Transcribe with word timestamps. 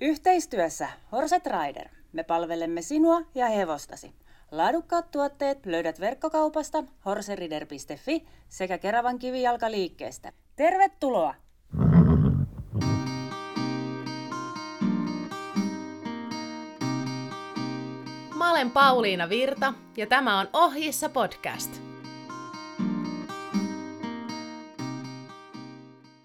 Yhteistyössä 0.00 0.88
Horset 1.12 1.46
Rider 1.46 1.88
me 2.12 2.22
palvelemme 2.22 2.82
sinua 2.82 3.22
ja 3.34 3.46
hevostasi. 3.46 4.12
Laadukkaat 4.50 5.10
tuotteet 5.10 5.66
löydät 5.66 6.00
verkkokaupasta 6.00 6.84
horserider.fi 7.04 8.26
sekä 8.48 8.78
Keravan 8.78 9.18
kivijalkaliikkeestä. 9.18 10.32
Tervetuloa! 10.56 11.34
Mä 18.34 18.50
olen 18.52 18.70
Pauliina 18.70 19.28
Virta 19.28 19.74
ja 19.96 20.06
tämä 20.06 20.38
on 20.38 20.48
Ohjissa 20.52 21.08
podcast. 21.08 21.82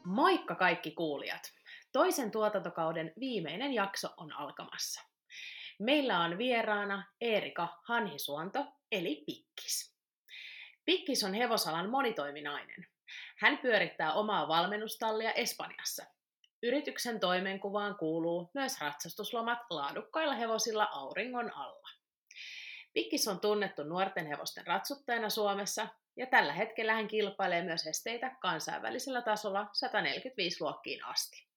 Moikka 0.04 0.56
kaikki 0.56 0.92
kuulijat! 0.92 1.55
Toisen 1.96 2.32
tuotantokauden 2.32 3.14
viimeinen 3.20 3.74
jakso 3.74 4.10
on 4.18 4.32
alkamassa. 4.32 5.02
Meillä 5.80 6.20
on 6.20 6.38
vieraana 6.38 7.04
Erika 7.22 7.68
Hanhisuonto, 7.84 8.66
eli 8.92 9.24
Pikkis. 9.26 9.96
Pikkis 10.86 11.24
on 11.24 11.34
hevosalan 11.34 11.90
monitoiminainen. 11.90 12.88
Hän 13.38 13.58
pyörittää 13.58 14.14
omaa 14.14 14.48
valmennustallia 14.48 15.32
Espanjassa. 15.32 16.06
Yrityksen 16.64 17.20
toimenkuvaan 17.20 17.96
kuuluu 17.98 18.52
myös 18.54 18.82
ratsastuslomat 18.82 19.60
laadukkailla 19.70 20.36
hevosilla 20.36 20.88
auringon 20.92 21.54
alla. 21.54 21.90
Pikkis 22.94 23.28
on 23.28 23.40
tunnettu 23.40 23.84
nuorten 23.84 24.28
hevosten 24.28 24.68
ratsuttajana 24.68 25.30
Suomessa 25.30 25.88
ja 26.18 26.26
tällä 26.26 26.54
hetkellä 26.54 26.94
hän 26.94 27.08
kilpailee 27.08 27.64
myös 27.64 27.88
esteitä 27.88 28.36
kansainvälisellä 28.42 29.22
tasolla 29.22 29.70
145 29.74 30.62
luokkiin 30.62 31.06
asti. 31.06 31.55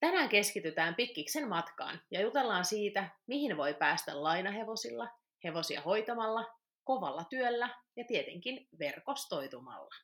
Tänään 0.00 0.28
keskitytään 0.28 0.94
Pikkiksen 0.94 1.48
matkaan 1.48 2.00
ja 2.10 2.20
jutellaan 2.20 2.64
siitä, 2.64 3.08
mihin 3.26 3.56
voi 3.56 3.74
päästä 3.74 4.22
lainahevosilla, 4.22 5.08
hevosia 5.44 5.80
hoitamalla, 5.80 6.46
kovalla 6.84 7.24
työllä 7.24 7.68
ja 7.96 8.04
tietenkin 8.04 8.68
verkostoitumalla. 8.78 9.94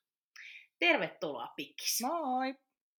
Tervetuloa 0.79 1.49
Pikkis! 1.57 1.99
Moi! 2.03 2.55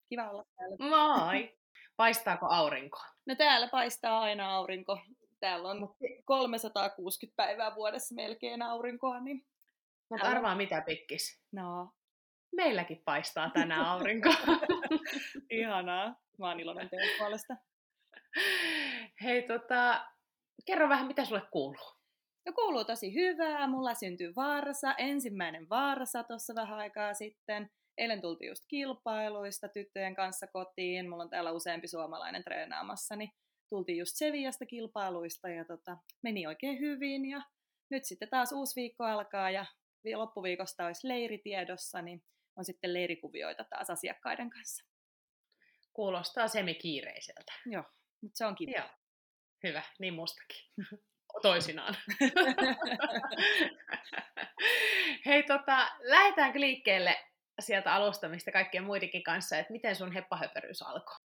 Kiva 0.09 0.29
olla 0.29 0.45
täällä. 0.57 0.75
Moi! 0.79 1.57
Paistaako 1.97 2.45
aurinko? 2.45 2.99
No 3.25 3.35
täällä 3.35 3.67
paistaa 3.67 4.21
aina 4.21 4.55
aurinko. 4.55 4.99
Täällä 5.39 5.69
on 5.69 5.95
360 6.25 7.35
päivää 7.35 7.75
vuodessa 7.75 8.15
melkein 8.15 8.61
aurinkoa, 8.61 9.19
niin... 9.19 9.45
Mutta 10.09 10.27
arvaa 10.27 10.55
mitä 10.55 10.81
Pikkis? 10.81 11.41
No. 11.51 11.93
Meilläkin 12.55 13.01
paistaa 13.05 13.49
tänään 13.49 13.85
aurinko. 13.85 14.29
Ihanaa. 15.49 16.15
Mä 16.39 16.49
oon 16.49 16.59
iloinen 16.59 16.89
teidän 16.89 17.17
puolesta. 17.17 17.57
Hei, 19.23 19.41
tota, 19.41 20.05
kerro 20.65 20.89
vähän, 20.89 21.07
mitä 21.07 21.25
sulle 21.25 21.41
kuuluu? 21.51 21.93
No 22.45 22.53
kuuluu 22.53 22.85
tosi 22.85 23.13
hyvää. 23.13 23.67
Mulla 23.67 23.93
syntyi 23.93 24.35
vaarsa, 24.35 24.93
ensimmäinen 24.97 25.69
vaarsa 25.69 26.23
tuossa 26.23 26.55
vähän 26.55 26.79
aikaa 26.79 27.13
sitten. 27.13 27.69
Eilen 27.97 28.21
tultiin 28.21 28.49
just 28.49 28.63
kilpailuista 28.67 29.67
tyttöjen 29.67 30.15
kanssa 30.15 30.47
kotiin. 30.47 31.09
Mulla 31.09 31.23
on 31.23 31.29
täällä 31.29 31.51
useampi 31.51 31.87
suomalainen 31.87 32.43
treenaamassa, 32.43 33.15
niin 33.15 33.29
tultiin 33.69 33.97
just 33.97 34.15
Seviasta 34.15 34.65
kilpailuista 34.65 35.49
ja 35.49 35.65
tota, 35.65 35.97
meni 36.23 36.47
oikein 36.47 36.79
hyvin. 36.79 37.25
Ja 37.25 37.41
nyt 37.91 38.05
sitten 38.05 38.29
taas 38.29 38.51
uusi 38.51 38.75
viikko 38.75 39.03
alkaa 39.03 39.51
ja 39.51 39.65
loppuviikosta 40.15 40.85
olisi 40.85 41.07
leiri 41.07 41.37
tiedossa, 41.37 42.01
niin 42.01 42.23
on 42.55 42.65
sitten 42.65 42.93
leirikuvioita 42.93 43.63
taas 43.63 43.89
asiakkaiden 43.89 44.49
kanssa. 44.49 44.85
Kuulostaa 45.93 46.47
semikiireiseltä. 46.47 47.53
Joo, 47.65 47.83
mutta 48.21 48.37
se 48.37 48.45
on 48.45 48.55
kiva. 48.55 48.71
Joo. 48.77 48.89
Hyvä, 49.63 49.83
niin 49.99 50.13
mustakin. 50.13 50.61
Toisinaan. 51.41 51.95
Hei, 55.25 55.43
tota, 55.43 55.91
lähdetäänkö 55.99 56.59
liikkeelle 56.59 57.17
sieltä 57.59 57.93
alusta, 57.93 58.29
mistä 58.29 58.51
kaikkien 58.51 58.83
muidenkin 58.83 59.23
kanssa, 59.23 59.57
että 59.57 59.73
miten 59.73 59.95
sun 59.95 60.11
heppahöperyys 60.11 60.81
alkoi? 60.81 61.15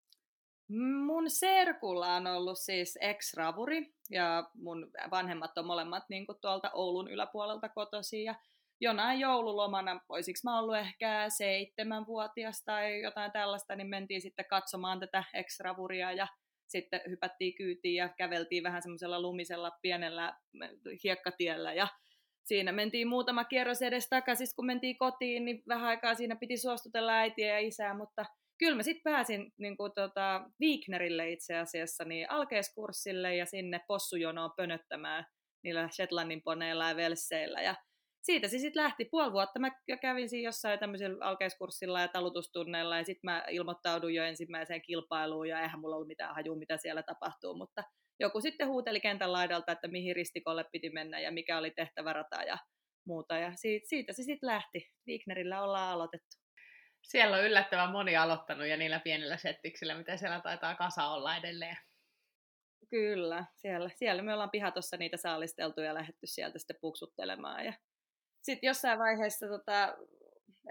Mun 1.06 1.30
serkulla 1.30 2.14
on 2.14 2.26
ollut 2.26 2.58
siis 2.58 2.98
ex-ravuri, 3.00 3.94
ja 4.10 4.50
mun 4.54 4.90
vanhemmat 5.10 5.58
on 5.58 5.66
molemmat 5.66 6.04
niin 6.08 6.26
tuolta 6.40 6.70
Oulun 6.72 7.10
yläpuolelta 7.10 7.68
kotosi, 7.68 8.24
ja 8.24 8.34
jonain 8.80 9.20
joululomana, 9.20 10.00
olisiko 10.08 10.38
mä 10.44 10.58
ollut 10.58 10.76
ehkä 10.76 11.24
seitsemänvuotias 11.28 12.62
tai 12.64 13.02
jotain 13.02 13.32
tällaista, 13.32 13.76
niin 13.76 13.88
mentiin 13.88 14.22
sitten 14.22 14.44
katsomaan 14.50 15.00
tätä 15.00 15.24
ex-ravuria 15.34 16.12
ja 16.12 16.26
sitten 16.68 17.00
hypättiin 17.08 17.54
kyytiin 17.54 17.94
ja 17.94 18.08
käveltiin 18.08 18.62
vähän 18.62 18.82
semmoisella 18.82 19.20
lumisella 19.20 19.70
pienellä 19.82 20.38
hiekkatiellä 21.04 21.72
ja 21.72 21.88
siinä 22.44 22.72
mentiin 22.72 23.08
muutama 23.08 23.44
kierros 23.44 23.82
edes 23.82 24.08
takaisin, 24.08 24.46
kun 24.56 24.66
mentiin 24.66 24.98
kotiin, 24.98 25.44
niin 25.44 25.62
vähän 25.68 25.88
aikaa 25.88 26.14
siinä 26.14 26.36
piti 26.36 26.56
suostutella 26.56 27.12
äitiä 27.12 27.48
ja 27.48 27.58
isää, 27.58 27.94
mutta 27.94 28.24
kyllä 28.58 28.76
mä 28.76 28.82
sitten 28.82 29.12
pääsin 29.12 29.52
niin 29.58 29.76
kuin, 29.76 29.92
tota, 29.92 30.50
Wignerille 30.60 31.30
itse 31.30 31.56
asiassa 31.56 32.04
niin 32.04 32.30
alkeiskurssille 32.30 33.36
ja 33.36 33.46
sinne 33.46 33.80
possujonoon 33.88 34.50
pönöttämään 34.56 35.24
niillä 35.64 35.88
Shetlandin 35.92 36.42
poneilla 36.42 36.88
ja 36.88 36.96
velseillä 36.96 37.62
ja 37.62 37.74
siitä 38.22 38.48
se 38.48 38.58
sitten 38.58 38.82
lähti. 38.82 39.04
Puoli 39.04 39.32
vuotta 39.32 39.58
mä 39.58 39.70
kävin 40.00 40.28
siinä 40.28 40.48
jossain 40.48 40.78
tämmöisellä 40.78 41.24
alkeiskurssilla 41.24 42.00
ja 42.00 42.08
talutustunneilla 42.08 42.98
ja 42.98 43.04
sitten 43.04 43.30
mä 43.30 43.44
ilmoittauduin 43.48 44.14
jo 44.14 44.24
ensimmäiseen 44.24 44.82
kilpailuun 44.82 45.48
ja 45.48 45.60
eihän 45.60 45.80
mulla 45.80 45.96
ollut 45.96 46.08
mitään 46.08 46.34
hajua, 46.34 46.56
mitä 46.56 46.76
siellä 46.76 47.02
tapahtuu, 47.02 47.56
mutta 47.56 47.82
joku 48.20 48.40
sitten 48.40 48.68
huuteli 48.68 49.00
kentän 49.00 49.32
laidalta, 49.32 49.72
että 49.72 49.88
mihin 49.88 50.16
ristikolle 50.16 50.64
piti 50.72 50.90
mennä 50.90 51.20
ja 51.20 51.32
mikä 51.32 51.58
oli 51.58 51.70
tehtävärata 51.70 52.42
ja 52.42 52.58
muuta 53.06 53.38
ja 53.38 53.52
siitä, 53.56 53.86
siitä 53.88 54.12
se 54.12 54.22
sitten 54.22 54.46
lähti. 54.46 54.90
Wignerillä 55.06 55.62
ollaan 55.62 55.92
aloitettu. 55.92 56.36
Siellä 57.02 57.36
on 57.36 57.44
yllättävän 57.44 57.92
moni 57.92 58.16
aloittanut 58.16 58.66
ja 58.66 58.76
niillä 58.76 59.00
pienillä 59.00 59.36
settiksillä, 59.36 59.94
mitä 59.94 60.16
siellä 60.16 60.40
taitaa 60.40 60.74
kasa 60.74 61.08
olla 61.08 61.36
edelleen. 61.36 61.76
Kyllä, 62.90 63.44
siellä, 63.56 63.90
siellä 63.94 64.22
me 64.22 64.32
ollaan 64.32 64.50
pihatossa 64.50 64.96
niitä 64.96 65.16
saalisteltu 65.16 65.80
ja 65.80 65.94
lähdetty 65.94 66.26
sieltä 66.26 66.58
sitten 66.58 66.76
puksuttelemaan 66.80 67.64
ja 67.64 67.72
sitten 68.52 68.68
jossain 68.68 68.98
vaiheessa 68.98 69.48
tota, 69.48 69.96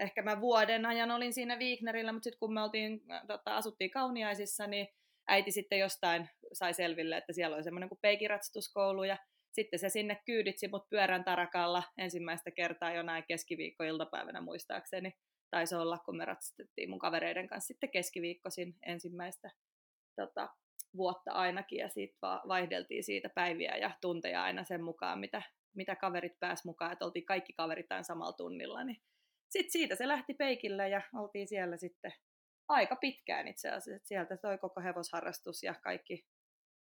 ehkä 0.00 0.22
mä 0.22 0.40
vuoden 0.40 0.86
ajan 0.86 1.10
olin 1.10 1.32
siinä 1.32 1.56
Wignerillä, 1.56 2.12
mutta 2.12 2.24
sitten 2.24 2.38
kun 2.38 2.54
me 2.54 2.62
oltiin, 2.62 3.00
tota, 3.26 3.56
asuttiin 3.56 3.90
Kauniaisissa, 3.90 4.66
niin 4.66 4.88
äiti 5.28 5.50
sitten 5.50 5.78
jostain 5.78 6.28
sai 6.52 6.74
selville, 6.74 7.16
että 7.16 7.32
siellä 7.32 7.56
oli 7.56 7.64
semmoinen 7.64 7.88
kuin 7.88 7.98
peikiratsastuskoulu 8.02 9.04
ja 9.04 9.16
sitten 9.52 9.78
se 9.78 9.88
sinne 9.88 10.22
kyyditsi 10.26 10.68
mut 10.68 10.88
pyörän 10.90 11.24
tarakalla 11.24 11.82
ensimmäistä 11.98 12.50
kertaa 12.50 12.92
jo 12.92 13.02
näin 13.02 13.24
keskiviikko-iltapäivänä 13.28 14.40
muistaakseni. 14.40 15.12
Taisi 15.50 15.74
olla, 15.74 15.98
kun 15.98 16.16
me 16.16 16.24
ratsastettiin 16.24 16.90
mun 16.90 16.98
kavereiden 16.98 17.48
kanssa 17.48 17.66
sitten 17.66 17.90
keskiviikkoisin 17.90 18.74
ensimmäistä 18.86 19.50
tota, 20.16 20.48
vuotta 20.96 21.32
ainakin 21.32 21.78
ja 21.78 21.88
siitä 21.88 22.16
vaihdeltiin 22.48 23.04
siitä 23.04 23.28
päiviä 23.34 23.76
ja 23.76 23.90
tunteja 24.00 24.42
aina 24.42 24.64
sen 24.64 24.84
mukaan, 24.84 25.18
mitä 25.18 25.42
mitä 25.78 25.96
kaverit 25.96 26.40
pääs 26.40 26.64
mukaan, 26.64 26.92
että 26.92 27.04
oltiin 27.04 27.26
kaikki 27.26 27.52
kaverit 27.52 27.88
tämän 27.88 28.04
samalla 28.04 28.32
tunnilla, 28.32 28.84
niin 28.84 29.02
sitten 29.48 29.72
siitä 29.72 29.94
se 29.94 30.08
lähti 30.08 30.34
peikillä 30.34 30.86
ja 30.86 31.02
oltiin 31.14 31.48
siellä 31.48 31.76
sitten 31.76 32.12
aika 32.68 32.96
pitkään 32.96 33.48
itse 33.48 33.68
asiassa. 33.68 34.06
Sieltä 34.06 34.36
toi 34.36 34.58
koko 34.58 34.80
hevosharrastus 34.80 35.62
ja 35.62 35.74
kaikki 35.74 36.26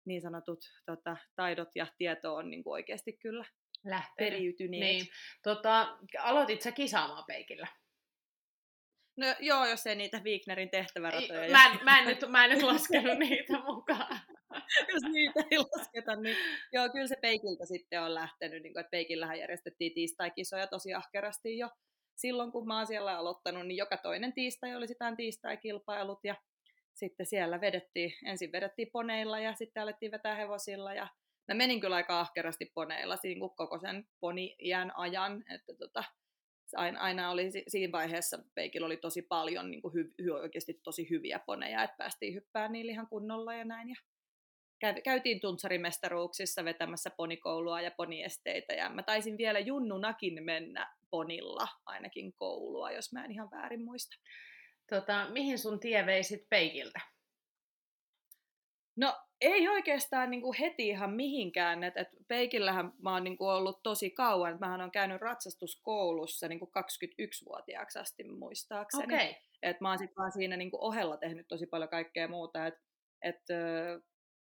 niin 0.06 0.22
sanotut 0.22 0.60
tota, 0.86 1.18
taidot 1.36 1.70
ja 1.76 1.88
tieto 1.98 2.36
on 2.36 2.50
niin 2.50 2.64
kuin 2.64 2.72
oikeasti 2.72 3.14
kyllä 3.14 3.46
Lähtenyt. 3.84 4.16
periytyneet. 4.18 4.82
Niin. 4.82 5.08
Tota, 5.44 5.98
aloitit 6.20 6.62
sä 6.62 6.72
kisaamaan 6.72 7.24
peikillä? 7.28 7.68
No 9.18 9.28
joo, 9.40 9.66
jos 9.66 9.88
ei 9.88 9.96
niitä 9.96 10.22
Wignerin 10.24 10.70
tehtäväratoja. 10.70 11.52
Mä 11.52 11.66
en, 11.66 11.80
mä, 11.84 12.00
en 12.00 12.06
nyt, 12.06 12.30
mä 12.30 12.46
en 12.46 12.52
nyt 12.52 12.62
laskenut 12.62 13.20
niitä 13.20 13.60
mukaan. 13.60 14.20
jos 14.94 15.04
niitä 15.12 15.44
ei 15.52 15.58
lasketa, 15.58 16.16
niin 16.16 16.38
joo, 16.74 16.90
kyllä 16.90 17.08
se 17.08 17.16
peikiltä 17.22 17.66
sitten 17.66 18.02
on 18.02 18.14
lähtenyt, 18.14 18.64
niin 18.64 18.74
kuin, 18.74 18.82
että 18.82 18.92
peikillähän 18.92 19.40
järjestettiin 19.40 19.94
tiistai-kisoja 19.94 20.68
tosi 20.68 20.94
ahkerasti 20.94 21.58
jo 21.58 21.70
silloin, 22.16 22.52
kun 22.52 22.68
mä 22.68 22.78
oon 22.78 22.88
siellä 22.88 23.18
aloittanut, 23.18 23.68
niin 23.68 23.78
joka 23.78 23.98
toinen 23.98 24.34
tiistai 24.34 24.76
oli 24.76 24.88
sitä 24.88 25.16
tiistai-kilpailut 25.16 26.20
ja 26.24 26.36
sitten 26.94 27.26
siellä 27.26 27.62
vedettiin, 27.62 28.14
ensin 28.26 28.52
vedettiin 28.52 28.90
poneilla 28.92 29.40
ja 29.40 29.54
sitten 29.54 29.84
alettiin 29.84 30.12
vetää 30.12 30.36
hevosilla 30.36 30.94
ja 30.94 31.08
mä 31.48 31.56
menin 31.56 31.80
kyllä 31.80 31.96
aika 31.96 32.20
ahkerasti 32.20 32.72
poneilla 32.74 33.18
siinä 33.18 33.50
koko 33.56 33.80
sen 33.80 34.08
poni-iän 34.20 34.92
ajan, 34.96 35.44
että 35.54 35.74
tota, 35.80 36.04
aina, 36.76 37.00
aina 37.00 37.32
oli 37.32 37.52
siinä 37.68 37.92
vaiheessa 37.92 38.40
Peikillä 38.56 38.86
oli 38.86 38.98
tosi 38.98 39.22
paljon 39.22 39.72
niin 39.72 39.82
kuin 39.82 39.94
hy, 39.94 40.14
hy, 40.24 40.32
oikeasti 40.32 40.80
tosi 40.84 41.10
hyviä 41.10 41.40
poneja, 41.46 41.84
että 41.84 41.98
päästiin 41.98 42.34
hyppään 42.34 42.72
niillä 42.72 42.92
ihan 42.92 43.08
kunnolla 43.08 43.54
ja 43.54 43.66
näin. 43.66 43.90
Ja 43.90 43.96
käytiin 45.04 45.42
Tuntsarimestaruuksissa 45.42 46.66
vetämässä 46.66 47.10
ponikoulua 47.10 47.82
ja 47.82 47.92
poniesteitä, 47.92 48.74
ja 48.74 48.90
mä 48.90 49.04
taisin 49.04 49.38
vielä 49.38 49.60
junnunakin 49.60 50.44
mennä 50.44 50.96
ponilla 51.10 51.68
ainakin 51.86 52.34
koulua, 52.34 52.92
jos 52.92 53.14
mä 53.14 53.26
en 53.26 53.32
ihan 53.32 53.52
väärin 53.52 53.84
muista. 53.84 54.16
Tota, 54.90 55.30
mihin 55.30 55.60
sun 55.60 55.80
tie 55.80 56.06
veisit 56.06 56.50
peikiltä? 56.50 57.02
No 58.96 59.16
ei 59.42 59.68
oikeastaan 59.68 60.32
niin 60.32 60.42
kuin 60.42 60.58
heti 60.60 60.88
ihan 60.88 61.14
mihinkään. 61.14 61.84
Et, 61.84 61.98
et 61.98 62.08
Peikillähän 62.28 62.94
mä 63.02 63.14
oon 63.14 63.24
niin 63.24 63.38
kuin 63.38 63.50
ollut 63.50 63.84
tosi 63.84 64.10
kauan. 64.10 64.58
Mähän 64.60 64.82
on 64.82 64.92
käynyt 64.92 65.22
ratsastuskoulussa 65.22 66.48
niin 66.48 66.60
kuin 66.60 66.72
21-vuotiaaksi 66.80 68.00
asti 68.00 68.24
muistaakseni. 68.24 69.16
Okei. 69.16 69.36
Et 69.62 69.82
mä 69.82 69.90
oon 69.90 69.98
sitten 69.98 70.16
vaan 70.18 70.32
siinä 70.32 70.58
niin 70.58 70.72
kuin 70.72 70.82
ohella 70.82 71.18
tehnyt 71.18 71.48
tosi 71.48 71.66
paljon 71.66 71.90
kaikkea 71.90 72.28
muuta. 72.28 72.68
Et, 72.68 72.76
et, 73.22 73.42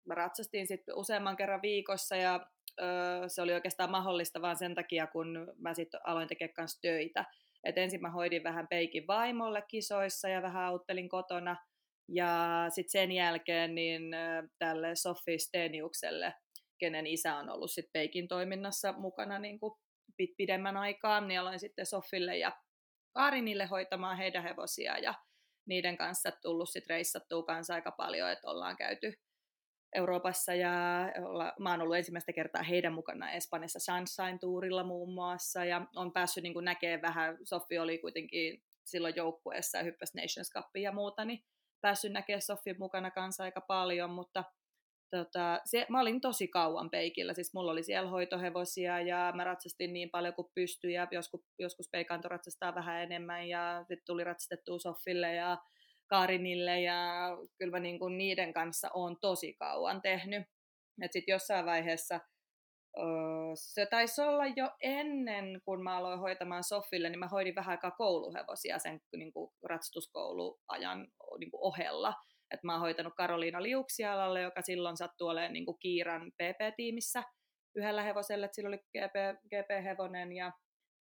mä 0.05 0.15
ratsastin 0.15 0.67
sitten 0.67 0.95
useamman 0.95 1.37
kerran 1.37 1.61
viikossa 1.61 2.15
ja 2.15 2.47
ö, 2.81 2.83
se 3.27 3.41
oli 3.41 3.53
oikeastaan 3.53 3.91
mahdollista 3.91 4.41
vaan 4.41 4.57
sen 4.57 4.75
takia, 4.75 5.07
kun 5.07 5.53
mä 5.57 5.73
sitten 5.73 5.99
aloin 6.03 6.27
tekemään 6.27 6.53
kanssa 6.53 6.81
töitä. 6.81 7.25
Et 7.63 7.77
ensin 7.77 8.01
mä 8.01 8.11
hoidin 8.11 8.43
vähän 8.43 8.67
Peikin 8.67 9.07
vaimolle 9.07 9.63
kisoissa 9.67 10.29
ja 10.29 10.41
vähän 10.41 10.63
auttelin 10.63 11.09
kotona– 11.09 11.57
ja 12.07 12.65
sitten 12.69 12.91
sen 12.91 13.11
jälkeen 13.11 13.75
niin 13.75 14.01
tälle 14.59 14.95
Sofi 14.95 15.39
Steniukselle, 15.39 16.33
kenen 16.77 17.07
isä 17.07 17.35
on 17.35 17.49
ollut 17.49 17.71
sit 17.71 17.85
Peikin 17.93 18.27
toiminnassa 18.27 18.93
mukana 18.93 19.39
niin 19.39 19.59
kuin 19.59 19.73
pidemmän 20.37 20.77
aikaa, 20.77 21.21
niin 21.21 21.39
aloin 21.39 21.59
sitten 21.59 21.85
Sofille 21.85 22.37
ja 22.37 22.51
Kaarinille 23.13 23.65
hoitamaan 23.65 24.17
heidän 24.17 24.43
hevosia 24.43 24.97
ja 24.97 25.13
niiden 25.65 25.97
kanssa 25.97 26.31
tullut 26.31 26.69
sitten 26.69 26.95
reissattua 26.95 27.43
kanssa 27.43 27.73
aika 27.73 27.91
paljon, 27.91 28.31
että 28.31 28.49
ollaan 28.49 28.77
käyty 28.77 29.13
Euroopassa 29.95 30.53
ja 30.53 30.71
olla, 31.25 31.53
mä 31.59 31.71
oon 31.71 31.81
ollut 31.81 31.95
ensimmäistä 31.95 32.33
kertaa 32.33 32.63
heidän 32.63 32.93
mukana 32.93 33.31
Espanjassa 33.31 33.79
Sunshine-tuurilla 33.79 34.83
muun 34.83 35.13
muassa 35.13 35.65
ja 35.65 35.85
on 35.95 36.13
päässyt 36.13 36.43
niin 36.43 36.53
näkemään 36.61 37.01
vähän, 37.01 37.37
Sofi 37.43 37.79
oli 37.79 37.97
kuitenkin 37.97 38.63
silloin 38.85 39.15
joukkueessa 39.15 39.77
ja 39.77 39.83
hyppäsi 39.83 40.17
Nations 40.17 40.51
Cupia 40.53 40.83
ja 40.83 40.91
muuta, 40.91 41.25
niin 41.25 41.43
päässyt 41.81 42.11
näkemään 42.11 42.41
Sofin 42.41 42.75
mukana 42.79 43.11
kanssa 43.11 43.43
aika 43.43 43.61
paljon, 43.61 44.09
mutta 44.09 44.43
tota, 45.11 45.59
se, 45.65 45.85
mä 45.89 46.01
olin 46.01 46.21
tosi 46.21 46.47
kauan 46.47 46.89
peikillä, 46.89 47.33
siis 47.33 47.53
mulla 47.53 47.71
oli 47.71 47.83
siellä 47.83 48.09
hoitohevosia 48.09 49.01
ja 49.01 49.33
mä 49.35 49.43
ratsastin 49.43 49.93
niin 49.93 50.09
paljon 50.09 50.33
kuin 50.33 50.47
pystyin 50.55 50.93
ja 50.93 51.07
joskus, 51.11 51.41
joskus 51.59 51.89
peikanto 51.91 52.27
ratsastaa 52.27 52.75
vähän 52.75 53.03
enemmän 53.03 53.47
ja 53.47 53.85
sitten 53.87 54.05
tuli 54.05 54.23
ratsastettua 54.23 54.79
Sofille 54.79 55.35
ja 55.35 55.57
Karinille 56.13 56.81
ja 56.81 57.29
kyllä 57.57 57.71
mä 57.71 57.79
niin 57.79 57.99
kuin 57.99 58.17
niiden 58.17 58.53
kanssa 58.53 58.89
on 58.93 59.17
tosi 59.21 59.53
kauan 59.53 60.01
tehnyt. 60.01 60.43
Että 61.01 61.13
sitten 61.13 61.33
jossain 61.33 61.65
vaiheessa 61.65 62.19
se 63.55 63.85
taisi 63.85 64.21
olla 64.21 64.45
jo 64.45 64.71
ennen, 64.81 65.61
kun 65.65 65.83
mä 65.83 65.97
aloin 65.97 66.19
hoitamaan 66.19 66.63
Sofille, 66.63 67.09
niin 67.09 67.19
mä 67.19 67.27
hoidin 67.27 67.55
vähän 67.55 67.71
aikaa 67.71 67.91
kouluhevosia 67.91 68.79
sen 68.79 69.01
niin 69.15 69.33
kuin 69.33 69.51
ratsastuskouluajan 69.63 71.07
niin 71.39 71.51
kuin 71.51 71.61
ohella. 71.61 72.13
Et 72.51 72.63
mä 72.63 72.73
oon 72.73 72.81
hoitanut 72.81 73.13
Karoliina 73.17 73.63
Liuksialalle, 73.63 74.41
joka 74.41 74.61
silloin 74.61 74.97
sattui 74.97 75.29
olemaan 75.29 75.53
niin 75.53 75.65
kuin 75.65 75.79
Kiiran 75.79 76.31
PP-tiimissä 76.31 77.23
yhdellä 77.75 78.03
hevosella, 78.03 78.45
että 78.45 78.55
sillä 78.55 78.67
oli 78.67 78.77
GP, 78.77 79.39
GP-hevonen 79.49 80.31
ja 80.31 80.51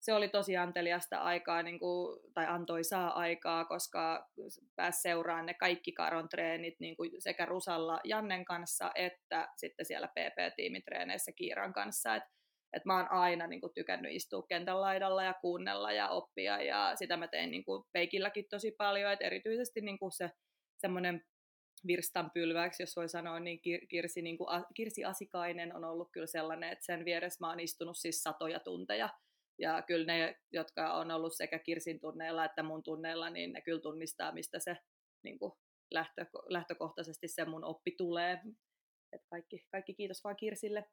se 0.00 0.12
oli 0.12 0.28
tosi 0.28 0.56
anteliasta 0.56 1.18
aikaa, 1.18 1.62
niin 1.62 1.78
kuin, 1.78 2.20
tai 2.34 2.46
antoi 2.46 2.84
saa 2.84 3.12
aikaa, 3.12 3.64
koska 3.64 4.28
pääsi 4.76 5.00
seuraamaan 5.00 5.46
ne 5.46 5.54
kaikki 5.54 5.92
karon 5.92 6.28
treenit 6.28 6.74
niin 6.80 6.96
kuin 6.96 7.10
sekä 7.18 7.46
Rusalla 7.46 8.00
Jannen 8.04 8.44
kanssa, 8.44 8.90
että 8.94 9.48
sitten 9.56 9.86
siellä 9.86 10.08
PP-tiimitreeneissä 10.08 11.32
Kiiran 11.36 11.72
kanssa. 11.72 12.16
Et, 12.16 12.22
et 12.72 12.84
mä 12.84 12.96
oon 12.96 13.10
aina 13.10 13.46
niin 13.46 13.60
kuin, 13.60 13.74
tykännyt 13.74 14.12
istua 14.12 14.42
kentän 14.48 14.80
laidalla 14.80 15.24
ja 15.24 15.34
kuunnella 15.34 15.92
ja 15.92 16.08
oppia, 16.08 16.62
ja 16.62 16.92
sitä 16.94 17.16
mä 17.16 17.28
tein 17.28 17.50
niin 17.50 17.64
kuin, 17.64 17.84
peikilläkin 17.92 18.44
tosi 18.50 18.70
paljon, 18.78 19.12
että 19.12 19.24
erityisesti 19.24 19.80
niin 19.80 19.98
kuin 19.98 20.12
se 20.12 20.30
semmoinen 20.78 21.24
virstanpylväksi, 21.86 22.82
jos 22.82 22.96
voi 22.96 23.08
sanoa, 23.08 23.40
niin 23.40 23.60
Kirsi, 23.88 24.22
niin 24.22 24.38
kuin, 24.38 24.48
Kirsi 24.74 25.04
Asikainen 25.04 25.76
on 25.76 25.84
ollut 25.84 26.08
kyllä 26.12 26.26
sellainen, 26.26 26.72
että 26.72 26.84
sen 26.84 27.04
vieressä 27.04 27.38
mä 27.40 27.48
oon 27.48 27.60
istunut 27.60 27.96
siis 27.96 28.22
satoja 28.22 28.60
tunteja, 28.60 29.08
ja 29.60 29.82
kyllä 29.82 30.06
ne, 30.06 30.36
jotka 30.52 30.92
on 30.92 31.10
ollut 31.10 31.36
sekä 31.36 31.58
Kirsin 31.58 32.00
tunneilla 32.00 32.44
että 32.44 32.62
mun 32.62 32.82
tunneilla, 32.82 33.30
niin 33.30 33.52
ne 33.52 33.60
kyllä 33.60 33.80
tunnistaa, 33.80 34.32
mistä 34.32 34.58
se 34.58 34.76
niin 35.24 35.38
kuin 35.38 35.52
lähtö, 35.90 36.26
lähtökohtaisesti 36.48 37.28
se 37.28 37.44
mun 37.44 37.64
oppi 37.64 37.94
tulee. 37.96 38.38
Et 39.12 39.22
kaikki, 39.30 39.66
kaikki 39.70 39.94
kiitos 39.94 40.24
vaan 40.24 40.36
Kirsille. 40.36 40.84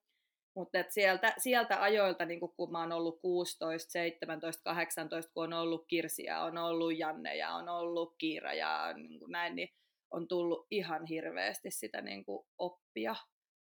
Mutta 0.56 0.78
sieltä, 0.90 1.34
sieltä 1.38 1.82
ajoilta, 1.82 2.26
niin 2.26 2.40
kun 2.40 2.72
mä 2.72 2.80
oon 2.80 2.92
ollut 2.92 3.22
16, 3.22 3.92
17, 3.92 4.62
18, 4.64 5.32
kun 5.34 5.44
on 5.44 5.54
ollut 5.54 5.86
Kirsiä, 5.88 6.42
on 6.42 6.58
ollut 6.58 6.98
Janne 6.98 7.36
ja 7.36 7.54
on 7.54 7.70
ollut 7.70 8.16
Kiira 8.18 8.54
ja 8.54 8.94
niin 8.94 9.22
näin, 9.28 9.56
niin 9.56 9.70
on 10.12 10.28
tullut 10.28 10.68
ihan 10.72 11.06
hirveästi 11.06 11.72
sitä 11.72 12.02
niin 12.02 12.26
oppia 12.58 13.16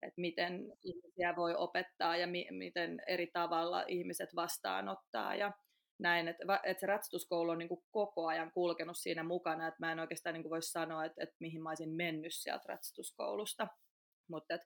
että 0.07 0.21
miten 0.21 0.73
ihmisiä 0.83 1.37
voi 1.37 1.55
opettaa 1.55 2.17
ja 2.17 2.27
mi- 2.27 2.49
miten 2.51 3.03
eri 3.07 3.27
tavalla 3.27 3.85
ihmiset 3.89 4.37
vastaanottaa 4.37 5.35
ja 5.35 5.53
näin, 5.99 6.29
että, 6.29 6.45
että 6.63 6.81
se 6.81 6.87
ratsastuskoulu 6.87 7.51
on 7.51 7.59
niin 7.59 7.69
kuin 7.69 7.85
koko 7.91 8.27
ajan 8.27 8.53
kulkenut 8.53 8.97
siinä 8.99 9.23
mukana, 9.23 9.69
että 9.69 9.87
mä 9.87 9.93
en 9.93 10.01
oikeastaan 10.01 10.35
niin 10.35 10.43
kuin 10.43 10.51
voi 10.51 10.63
sanoa, 10.63 11.05
että, 11.05 11.23
että 11.23 11.37
mihin 11.41 11.63
mä 11.63 11.69
olisin 11.69 11.97
mennyt 11.97 12.35
sieltä 12.35 12.65
ratsastuskoulusta, 12.69 13.69
mutta 14.29 14.59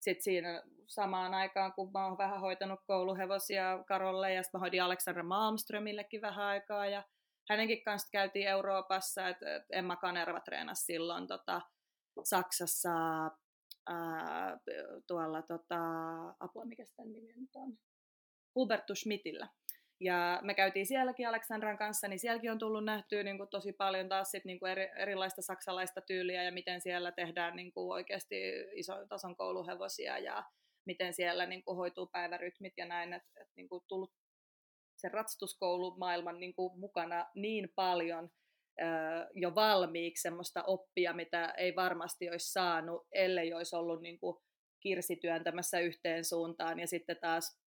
sitten 0.00 0.22
siinä 0.22 0.62
samaan 0.86 1.34
aikaan, 1.34 1.72
kun 1.72 1.92
mä 1.92 2.06
oon 2.06 2.18
vähän 2.18 2.40
hoitanut 2.40 2.80
kouluhevosia 2.86 3.84
Karolle 3.88 4.32
ja 4.32 4.42
sitten 4.42 4.58
mä 4.58 4.62
hoidin 4.62 4.82
Aleksandra 4.82 5.22
Malmströmillekin 5.22 6.20
vähän 6.20 6.46
aikaa 6.46 6.86
ja 6.86 7.04
hänenkin 7.48 7.84
kanssa 7.84 8.08
käytiin 8.12 8.48
Euroopassa, 8.48 9.28
että 9.28 9.56
et 9.56 9.62
Emma 9.72 9.96
Kanerva 9.96 10.40
treenasi 10.40 10.84
silloin 10.84 11.26
tota, 11.26 11.60
Saksassa 12.24 12.90
tuolla, 15.06 15.42
tota, 15.42 15.78
apua, 16.40 16.64
mikä 16.64 16.84
sitä 16.84 17.04
nimi 17.04 17.32
nyt 17.32 17.56
on, 17.56 17.78
Hubertus 18.54 19.00
Schmidtillä. 19.00 19.48
Ja 20.00 20.40
me 20.42 20.54
käytiin 20.54 20.86
sielläkin 20.86 21.28
Aleksandran 21.28 21.78
kanssa, 21.78 22.08
niin 22.08 22.18
sielläkin 22.18 22.52
on 22.52 22.58
tullut 22.58 22.84
nähtyä 22.84 23.22
niin 23.22 23.38
kuin 23.38 23.48
tosi 23.48 23.72
paljon 23.72 24.08
taas 24.08 24.30
sit 24.30 24.44
niin 24.44 24.58
kuin 24.58 24.72
eri, 24.72 24.90
erilaista 24.96 25.42
saksalaista 25.42 26.00
tyyliä 26.00 26.42
ja 26.42 26.52
miten 26.52 26.80
siellä 26.80 27.12
tehdään 27.12 27.56
niin 27.56 27.72
kuin 27.72 27.92
oikeasti 27.92 28.36
ison 28.72 29.08
tason 29.08 29.36
kouluhevosia 29.36 30.18
ja 30.18 30.44
miten 30.86 31.14
siellä 31.14 31.46
niin 31.46 31.64
kuin 31.64 31.76
hoituu 31.76 32.06
päivärytmit 32.06 32.72
ja 32.76 32.86
näin, 32.86 33.12
että 33.12 33.30
et, 33.40 33.48
niin 33.56 33.68
kuin 33.68 33.84
tullut 33.88 34.12
sen 34.96 35.10
ratsastuskoulumaailman 35.10 36.40
niin 36.40 36.54
kuin 36.54 36.80
mukana 36.80 37.26
niin 37.34 37.68
paljon 37.74 38.30
jo 39.34 39.54
valmiiksi 39.54 40.22
semmoista 40.22 40.62
oppia, 40.62 41.12
mitä 41.12 41.54
ei 41.56 41.76
varmasti 41.76 42.30
olisi 42.30 42.52
saanut, 42.52 43.06
ellei 43.12 43.52
olisi 43.52 43.76
ollut 43.76 44.02
niin 44.02 44.18
kuin 44.18 44.36
kirsi 44.80 45.16
työntämässä 45.16 45.78
yhteen 45.78 46.24
suuntaan. 46.24 46.78
Ja 46.78 46.86
sitten 46.86 47.16
taas 47.20 47.60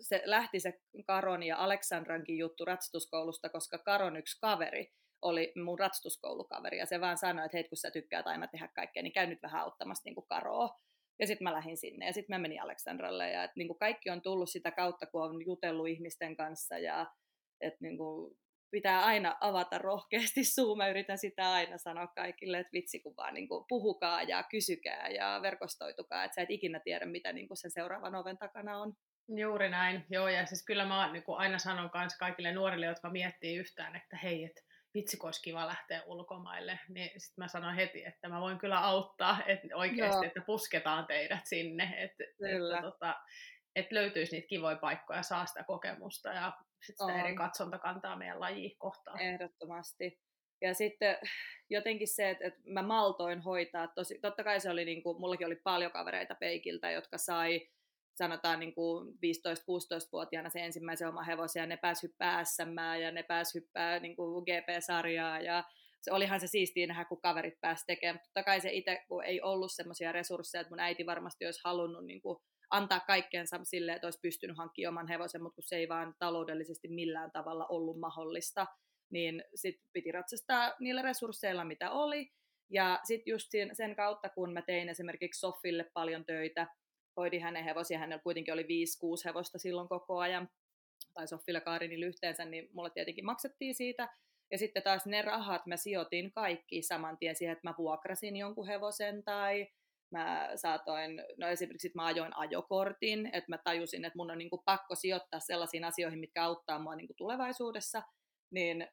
se 0.00 0.22
lähti 0.24 0.60
se 0.60 0.80
Karon 1.06 1.42
ja 1.42 1.56
Aleksandrankin 1.56 2.38
juttu 2.38 2.64
ratsastuskoulusta, 2.64 3.48
koska 3.48 3.78
Karon 3.78 4.16
yksi 4.16 4.38
kaveri 4.40 4.92
oli 5.22 5.52
mun 5.64 5.78
ratsastuskoulukaveri, 5.78 6.78
ja 6.78 6.86
se 6.86 7.00
vaan 7.00 7.18
sanoi, 7.18 7.44
että 7.44 7.56
hei, 7.56 7.64
kun 7.64 7.76
sä 7.76 7.90
tykkäät 7.90 8.26
aina 8.26 8.46
tehdä 8.46 8.68
kaikkea, 8.74 9.02
niin 9.02 9.12
käy 9.12 9.26
nyt 9.26 9.42
vähän 9.42 9.62
auttamassa 9.62 10.02
niin 10.04 10.14
kuin 10.14 10.26
Karoa. 10.28 10.78
Ja 11.20 11.26
sitten 11.26 11.44
mä 11.44 11.52
lähdin 11.52 11.76
sinne, 11.76 12.06
ja 12.06 12.12
sitten 12.12 12.36
mä 12.36 12.38
menin 12.38 12.62
Aleksandralle, 12.62 13.30
ja 13.30 13.44
et, 13.44 13.50
niin 13.56 13.68
kuin 13.68 13.78
kaikki 13.78 14.10
on 14.10 14.22
tullut 14.22 14.50
sitä 14.50 14.70
kautta, 14.70 15.06
kun 15.06 15.22
on 15.22 15.46
jutellut 15.46 15.88
ihmisten 15.88 16.36
kanssa, 16.36 16.78
ja 16.78 17.06
et, 17.60 17.80
niin 17.80 17.96
kuin, 17.96 18.36
pitää 18.72 19.04
aina 19.04 19.36
avata 19.40 19.78
rohkeasti 19.78 20.44
suu. 20.54 20.76
Mä 20.76 20.88
yritän 20.88 21.18
sitä 21.18 21.52
aina 21.52 21.78
sanoa 21.78 22.06
kaikille, 22.06 22.58
että 22.58 22.72
vitsi 22.72 23.00
kun 23.00 23.16
vaan 23.16 23.34
niin 23.34 23.48
kuin 23.48 23.64
puhukaa 23.68 24.22
ja 24.22 24.42
kysykää 24.42 25.08
ja 25.08 25.38
verkostoitukaa, 25.42 26.24
että 26.24 26.34
sä 26.34 26.42
et 26.42 26.50
ikinä 26.50 26.80
tiedä, 26.80 27.06
mitä 27.06 27.32
niin 27.32 27.48
kuin 27.48 27.58
sen 27.58 27.70
seuraavan 27.70 28.14
oven 28.14 28.38
takana 28.38 28.78
on. 28.78 28.92
Juuri 29.28 29.68
näin, 29.68 30.04
joo, 30.10 30.28
ja 30.28 30.46
siis 30.46 30.64
kyllä 30.64 30.84
mä 30.84 31.12
niin 31.12 31.22
kuin 31.22 31.38
aina 31.38 31.58
sanon 31.58 31.90
myös 31.94 32.18
kaikille 32.18 32.52
nuorille, 32.52 32.86
jotka 32.86 33.10
miettii 33.10 33.56
yhtään, 33.56 33.96
että 33.96 34.16
hei, 34.16 34.44
että 34.44 34.62
vitsi, 34.94 35.16
kun 35.16 35.28
olisi 35.28 35.42
kiva 35.42 35.66
lähteä 35.66 36.02
ulkomaille, 36.06 36.78
niin 36.88 37.10
sitten 37.20 37.42
mä 37.44 37.48
sanon 37.48 37.74
heti, 37.74 38.04
että 38.04 38.28
mä 38.28 38.40
voin 38.40 38.58
kyllä 38.58 38.78
auttaa, 38.78 39.38
että 39.46 39.68
oikeasti, 39.74 40.16
joo. 40.16 40.22
että 40.24 40.40
pusketaan 40.46 41.06
teidät 41.06 41.40
sinne, 41.44 41.94
että, 41.96 42.24
kyllä. 42.38 42.78
että, 42.78 42.90
tota, 42.90 43.14
että 43.76 43.94
löytyisi 43.94 44.36
niitä 44.36 44.48
kivoja 44.48 44.76
paikkoja, 44.76 45.22
saa 45.22 45.46
sitä 45.46 45.64
kokemusta 45.64 46.32
ja 46.32 46.52
sit 46.86 46.96
sitä 46.98 47.20
eri 47.20 47.36
katsontakantaa 47.36 48.16
meidän 48.16 48.40
lajiin 48.40 48.78
kohtaan. 48.78 49.20
Ehdottomasti. 49.20 50.20
Ja 50.60 50.74
sitten 50.74 51.16
jotenkin 51.70 52.08
se, 52.08 52.30
että, 52.30 52.46
että 52.46 52.60
mä 52.64 52.82
maltoin 52.82 53.40
hoitaa, 53.40 53.88
tosi, 53.88 54.18
totta 54.18 54.44
kai 54.44 54.60
se 54.60 54.70
oli, 54.70 54.84
niin 54.84 55.02
kuin, 55.02 55.20
mullakin 55.20 55.46
oli 55.46 55.56
paljon 55.56 55.92
kavereita 55.92 56.34
peikiltä, 56.34 56.90
jotka 56.90 57.18
sai 57.18 57.68
sanotaan 58.14 58.60
niin 58.60 58.74
kuin 58.74 59.08
15-16-vuotiaana 59.14 60.50
se 60.50 60.64
ensimmäisen 60.64 61.08
oma 61.08 61.22
hevosen 61.22 61.60
ja 61.60 61.66
ne 61.66 61.76
pääsi 61.76 62.06
hyppää 62.06 62.44
SM 62.44 63.00
ja 63.02 63.10
ne 63.10 63.22
pääsi 63.22 63.58
hyppää 63.58 63.98
niin 63.98 64.16
kuin 64.16 64.44
GP-sarjaa 64.44 65.40
ja 65.40 65.64
se 66.00 66.12
olihan 66.12 66.40
se 66.40 66.46
siistiä 66.46 66.86
nähdä, 66.86 67.04
kun 67.04 67.20
kaverit 67.20 67.60
pääsi 67.60 67.84
tekemään. 67.86 68.14
Mutta 68.14 68.26
totta 68.26 68.42
kai 68.42 68.60
se 68.60 68.72
itse, 68.72 69.04
kun 69.08 69.24
ei 69.24 69.40
ollut 69.40 69.72
semmoisia 69.72 70.12
resursseja, 70.12 70.60
että 70.60 70.70
mun 70.70 70.80
äiti 70.80 71.06
varmasti 71.06 71.44
olisi 71.44 71.60
halunnut 71.64 72.04
niin 72.04 72.22
kuin 72.22 72.38
antaa 72.72 73.00
kaikkeensa 73.00 73.60
sille, 73.62 73.92
että 73.92 74.06
olisi 74.06 74.20
pystynyt 74.22 74.56
hankkimaan 74.58 74.92
oman 74.92 75.08
hevosen, 75.08 75.42
mutta 75.42 75.54
kun 75.54 75.64
se 75.66 75.76
ei 75.76 75.88
vaan 75.88 76.14
taloudellisesti 76.18 76.88
millään 76.88 77.30
tavalla 77.32 77.66
ollut 77.66 78.00
mahdollista, 78.00 78.66
niin 79.12 79.44
sitten 79.54 79.88
piti 79.92 80.12
ratsastaa 80.12 80.74
niillä 80.80 81.02
resursseilla, 81.02 81.64
mitä 81.64 81.90
oli. 81.90 82.30
Ja 82.70 83.00
sitten 83.04 83.30
just 83.30 83.48
sen 83.72 83.96
kautta, 83.96 84.28
kun 84.28 84.52
mä 84.52 84.62
tein 84.62 84.88
esimerkiksi 84.88 85.40
Sofille 85.40 85.90
paljon 85.94 86.24
töitä, 86.24 86.66
hoidin 87.16 87.42
hänen 87.42 87.64
hevosia, 87.64 87.98
hänellä 87.98 88.22
kuitenkin 88.22 88.54
oli 88.54 88.62
5-6 88.62 88.66
hevosta 89.24 89.58
silloin 89.58 89.88
koko 89.88 90.18
ajan, 90.18 90.48
tai 91.14 91.28
Soffilla 91.28 91.60
Kaarinilla 91.60 92.06
yhteensä, 92.06 92.44
niin 92.44 92.68
mulle 92.72 92.90
tietenkin 92.90 93.24
maksettiin 93.24 93.74
siitä. 93.74 94.08
Ja 94.50 94.58
sitten 94.58 94.82
taas 94.82 95.06
ne 95.06 95.22
rahat 95.22 95.66
mä 95.66 95.76
sijoitin 95.76 96.32
kaikki 96.32 96.82
saman 96.82 97.18
tien 97.18 97.36
siihen, 97.36 97.52
että 97.52 97.68
mä 97.68 97.74
vuokrasin 97.78 98.36
jonkun 98.36 98.66
hevosen 98.66 99.24
tai 99.24 99.68
mä 100.12 100.50
saatoin, 100.54 101.22
no 101.38 101.48
esimerkiksi 101.48 101.90
mä 101.94 102.06
ajoin 102.06 102.36
ajokortin, 102.36 103.26
että 103.26 103.50
mä 103.50 103.58
tajusin, 103.58 104.04
että 104.04 104.16
mun 104.16 104.30
on 104.30 104.38
niin 104.38 104.50
kuin 104.50 104.62
pakko 104.64 104.94
sijoittaa 104.94 105.40
sellaisiin 105.40 105.84
asioihin, 105.84 106.20
mitkä 106.20 106.44
auttaa 106.44 106.78
mua 106.78 106.96
niin 106.96 107.06
kuin 107.06 107.16
tulevaisuudessa, 107.16 108.02
niin 108.50 108.88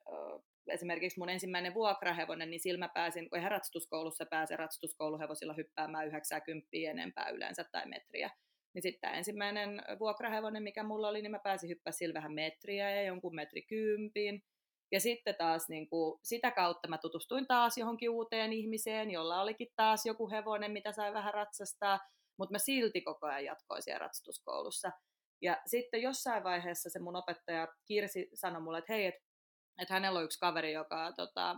esimerkiksi 0.67 1.19
mun 1.19 1.29
ensimmäinen 1.29 1.73
vuokrahevonen, 1.73 2.49
niin 2.49 2.59
sillä 2.59 2.79
mä 2.79 2.89
pääsin, 2.93 3.29
kun 3.29 3.39
ihan 3.39 3.51
ratsastuskoulussa 3.51 4.25
pääsen 4.25 4.59
ratsastuskouluhevosilla 4.59 5.53
hyppäämään 5.53 6.07
90 6.07 6.67
enempää 6.73 7.29
yleensä 7.29 7.63
tai 7.71 7.85
metriä. 7.85 8.29
Niin 8.73 8.81
sitten 8.81 9.13
ensimmäinen 9.13 9.81
vuokrahevonen, 9.99 10.63
mikä 10.63 10.83
mulla 10.83 11.07
oli, 11.07 11.21
niin 11.21 11.31
mä 11.31 11.39
pääsin 11.39 11.69
hyppää 11.69 11.93
sillä 11.93 12.13
vähän 12.13 12.33
metriä 12.33 12.91
ja 12.95 13.03
jonkun 13.03 13.35
metri 13.35 13.61
kympin. 13.61 14.43
Ja 14.91 14.99
sitten 14.99 15.35
taas 15.35 15.69
niin 15.69 15.89
kuin, 15.89 16.19
sitä 16.23 16.51
kautta 16.51 16.87
mä 16.87 16.97
tutustuin 16.97 17.47
taas 17.47 17.77
johonkin 17.77 18.09
uuteen 18.09 18.53
ihmiseen, 18.53 19.11
jolla 19.11 19.41
olikin 19.41 19.67
taas 19.75 20.05
joku 20.05 20.29
hevonen, 20.29 20.71
mitä 20.71 20.91
sai 20.91 21.13
vähän 21.13 21.33
ratsastaa, 21.33 21.99
mutta 22.37 22.53
mä 22.53 22.59
silti 22.59 23.01
koko 23.01 23.27
ajan 23.27 23.45
jatkoin 23.45 23.81
siellä 23.81 23.99
ratsastuskoulussa. 23.99 24.91
Ja 25.41 25.57
sitten 25.65 26.01
jossain 26.01 26.43
vaiheessa 26.43 26.89
se 26.89 26.99
mun 26.99 27.15
opettaja 27.15 27.67
Kirsi 27.85 28.29
sanoi 28.33 28.61
mulle, 28.61 28.77
että 28.77 28.93
hei, 28.93 29.05
että 29.05 29.21
et 29.81 29.89
hänellä 29.89 30.19
on 30.19 30.25
yksi 30.25 30.39
kaveri, 30.39 30.73
joka 30.73 31.11
tota, 31.11 31.55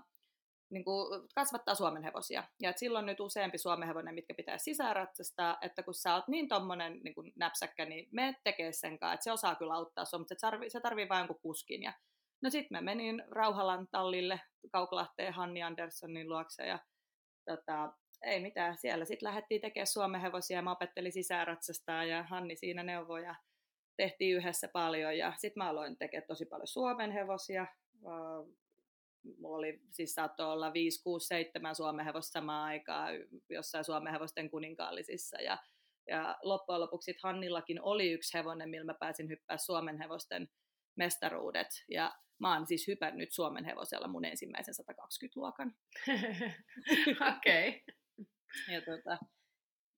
niin 0.71 0.83
kuin 0.83 1.27
kasvattaa 1.35 1.75
Suomen 1.75 2.03
hevosia. 2.03 2.43
Ja 2.61 2.69
et 2.69 2.77
silloin 2.77 3.05
nyt 3.05 3.19
useampi 3.19 3.57
Suomen 3.57 3.87
hevonen, 3.87 4.15
mitkä 4.15 4.33
pitää 4.33 4.57
sisäratsastaa, 4.57 5.57
että 5.61 5.83
kun 5.83 5.93
sä 5.93 6.15
oot 6.15 6.27
niin 6.27 6.47
tommonen 6.47 6.99
niin 7.03 7.15
kuin 7.15 7.33
näpsäkkä, 7.35 7.85
niin 7.85 8.09
me 8.11 8.35
tekee 8.43 8.71
sen 8.71 8.99
kanssa, 8.99 9.13
että 9.13 9.23
se 9.23 9.31
osaa 9.31 9.55
kyllä 9.55 9.73
auttaa 9.73 10.05
sua, 10.05 10.19
mutta 10.19 10.35
se 10.35 10.39
tarvii, 10.41 10.69
se 10.69 10.79
tarvii 10.79 11.09
vain 11.09 11.19
jonkun 11.19 11.39
kuskin. 11.41 11.83
Ja 11.83 11.93
No 12.43 12.49
sitten 12.49 12.77
mä 12.77 12.81
menin 12.81 13.23
Rauhalan 13.29 13.87
tallille 13.91 14.41
Kauklahteen 14.71 15.33
Hanni 15.33 15.63
Anderssonin 15.63 16.29
luokse 16.29 16.65
ja 16.65 16.79
tota, 17.45 17.93
ei 18.21 18.39
mitään, 18.39 18.77
siellä 18.77 19.05
sitten 19.05 19.27
lähdettiin 19.27 19.61
tekemään 19.61 19.87
Suomen 19.87 20.21
hevosia 20.21 20.57
ja 20.57 20.61
mä 20.61 20.71
opettelin 20.71 21.11
sisäänratsastaa 21.11 22.05
ja 22.05 22.23
Hanni 22.23 22.55
siinä 22.55 22.83
neuvoi 22.83 23.23
ja 23.23 23.35
tehtiin 23.97 24.37
yhdessä 24.37 24.67
paljon 24.67 25.17
ja 25.17 25.33
sitten 25.37 25.63
mä 25.63 25.69
aloin 25.69 25.97
tekemään 25.97 26.27
tosi 26.27 26.45
paljon 26.45 26.67
Suomen 26.67 27.11
hevosia. 27.11 27.67
Mulla 29.37 29.57
oli, 29.57 29.81
siis 29.91 30.13
saattoi 30.13 30.51
olla 30.51 30.73
5, 30.73 31.03
6, 31.03 31.27
7 31.27 31.75
Suomen 31.75 32.05
hevosta 32.05 32.31
samaan 32.31 32.65
aikaan 32.65 33.13
jossain 33.49 33.85
Suomen 33.85 34.13
hevosten 34.13 34.49
kuninkaallisissa 34.49 35.41
ja, 35.41 35.57
ja 36.07 36.37
loppujen 36.43 36.81
lopuksi 36.81 37.15
Hannillakin 37.23 37.81
oli 37.81 38.11
yksi 38.11 38.37
hevonen, 38.37 38.69
millä 38.69 38.85
mä 38.85 38.97
pääsin 38.99 39.29
hyppää 39.29 39.57
Suomen 39.57 39.97
hevosten 39.97 40.47
mestaruudet. 40.95 41.67
Ja 41.89 42.15
mä 42.39 42.53
oon 42.53 42.67
siis 42.67 42.87
hypännyt 42.87 43.33
Suomen 43.33 43.65
hevosella 43.65 44.07
mun 44.07 44.25
ensimmäisen 44.25 44.73
120-luokan. 44.81 45.75
Okei. 47.37 47.69
okay. 47.69 48.75
Ja 48.75 48.81
tota, 48.81 49.17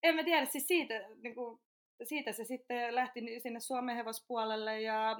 en 0.04 0.16
mä 0.16 0.24
tiedä, 0.24 0.46
siis 0.46 0.68
siitä, 0.68 0.94
niin 1.24 1.36
kuin, 1.36 1.60
siitä 2.04 2.32
se 2.32 2.44
sitten 2.44 2.96
lähti 2.96 3.20
sinne 3.44 3.60
Suomen 3.60 3.96
hevospuolelle 3.96 4.82
ja 4.82 5.18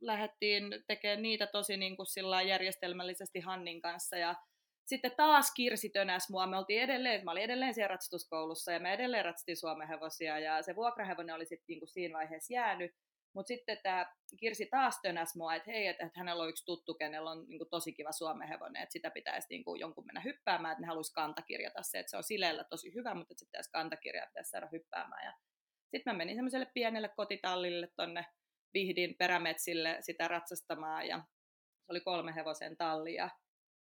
lähdettiin 0.00 0.64
tekemään 0.86 1.22
niitä 1.22 1.46
tosi 1.46 1.76
niin 1.76 1.96
kuin 1.96 2.06
sillä 2.06 2.42
järjestelmällisesti 2.42 3.40
Hannin 3.40 3.80
kanssa 3.80 4.16
ja 4.16 4.34
sitten 4.86 5.12
taas 5.16 5.52
Kirsi 5.54 5.88
tönäs 5.88 6.30
mua. 6.30 6.46
Me 6.46 6.58
oltiin 6.58 6.82
edelleen, 6.82 7.24
mä 7.24 7.30
olin 7.30 7.42
edelleen 7.42 7.74
siellä 7.74 7.88
ratsastuskoulussa 7.88 8.72
ja 8.72 8.80
me 8.80 8.92
edelleen 8.92 9.24
ratsastin 9.24 9.56
Suomen 9.56 9.88
hevosia 9.88 10.38
ja 10.38 10.62
se 10.62 10.76
vuokrahevonen 10.76 11.34
oli 11.34 11.46
sitten 11.46 11.64
niin 11.68 11.80
kuin 11.80 11.88
siinä 11.88 12.18
vaiheessa 12.18 12.52
jäänyt. 12.52 12.90
Mutta 13.36 13.48
sitten 13.48 13.78
tämä 13.82 14.12
Kirsi 14.40 14.66
taas 14.66 15.00
tönäs 15.02 15.36
mua, 15.36 15.54
että 15.54 15.70
hei, 15.70 15.86
että, 15.86 16.06
että 16.06 16.20
hänellä 16.20 16.42
on 16.42 16.48
yksi 16.48 16.64
tuttu, 16.64 16.94
kenellä 16.94 17.30
on 17.30 17.44
niin 17.48 17.58
kuin, 17.58 17.70
tosi 17.70 17.92
kiva 17.92 18.12
Suomen 18.12 18.48
hevonen, 18.48 18.82
että 18.82 18.92
sitä 18.92 19.10
pitäisi 19.10 19.46
niin 19.50 19.64
kuin, 19.64 19.80
jonkun 19.80 20.06
mennä 20.06 20.20
hyppäämään, 20.20 20.72
että 20.72 20.80
ne 20.80 20.86
haluaisi 20.86 21.12
kantakirjata 21.12 21.82
se, 21.82 21.98
että 21.98 22.10
se 22.10 22.16
on 22.16 22.24
sileellä 22.24 22.64
tosi 22.64 22.94
hyvä, 22.94 23.14
mutta 23.14 23.32
että 23.32 23.38
se 23.38 23.44
pitäisi 23.44 23.70
kantakirjaa, 23.70 24.26
pitäisi 24.26 24.50
saada 24.50 24.68
hyppäämään. 24.72 25.24
Ja 25.24 25.32
sitten 25.90 26.12
mä 26.12 26.16
menin 26.16 26.36
semmoiselle 26.36 26.70
pienelle 26.74 27.08
kotitallille 27.08 27.88
tonne 27.96 28.26
Vihdin 28.74 29.14
perämetsille 29.18 29.96
sitä 30.00 30.28
ratsastamaan 30.28 31.06
ja 31.08 31.18
se 31.86 31.92
oli 31.92 32.00
kolme 32.00 32.34
hevosen 32.34 32.76
talli 32.76 33.14
ja 33.14 33.30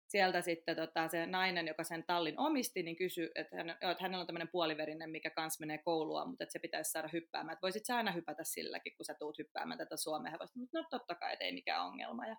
sieltä 0.10 0.42
sitten 0.42 0.76
tota, 0.76 1.08
se 1.08 1.26
nainen, 1.26 1.68
joka 1.68 1.84
sen 1.84 2.04
tallin 2.04 2.40
omisti, 2.40 2.84
niin 2.84 2.96
kysyi, 2.96 3.32
että, 3.36 3.56
hän, 3.58 3.70
että 3.70 4.04
hänellä 4.04 4.22
on 4.22 4.28
tämmöinen 4.28 4.50
puoliverinen, 4.52 5.10
mikä 5.10 5.30
kans 5.30 5.60
menee 5.60 5.78
koulua, 5.78 6.26
mutta 6.26 6.44
että 6.44 6.54
se 6.54 6.60
pitäisi 6.60 6.92
saada 6.92 7.10
hyppäämään. 7.14 7.54
Että 7.54 7.62
voisit 7.62 7.86
sä 7.86 7.96
aina 7.96 8.12
hypätä 8.12 8.44
silläkin, 8.44 8.94
kun 8.98 9.06
sä 9.06 9.16
tuut 9.20 9.38
hyppäämään 9.38 9.78
tätä 9.78 9.98
Suomen 9.98 10.32
hevosta. 10.32 10.60
Mutta 10.60 10.80
no 10.80 10.86
totta 10.90 11.16
kai, 11.16 11.38
ei 11.40 11.54
mikään 11.54 11.86
ongelma. 11.86 12.28
Ja 12.28 12.36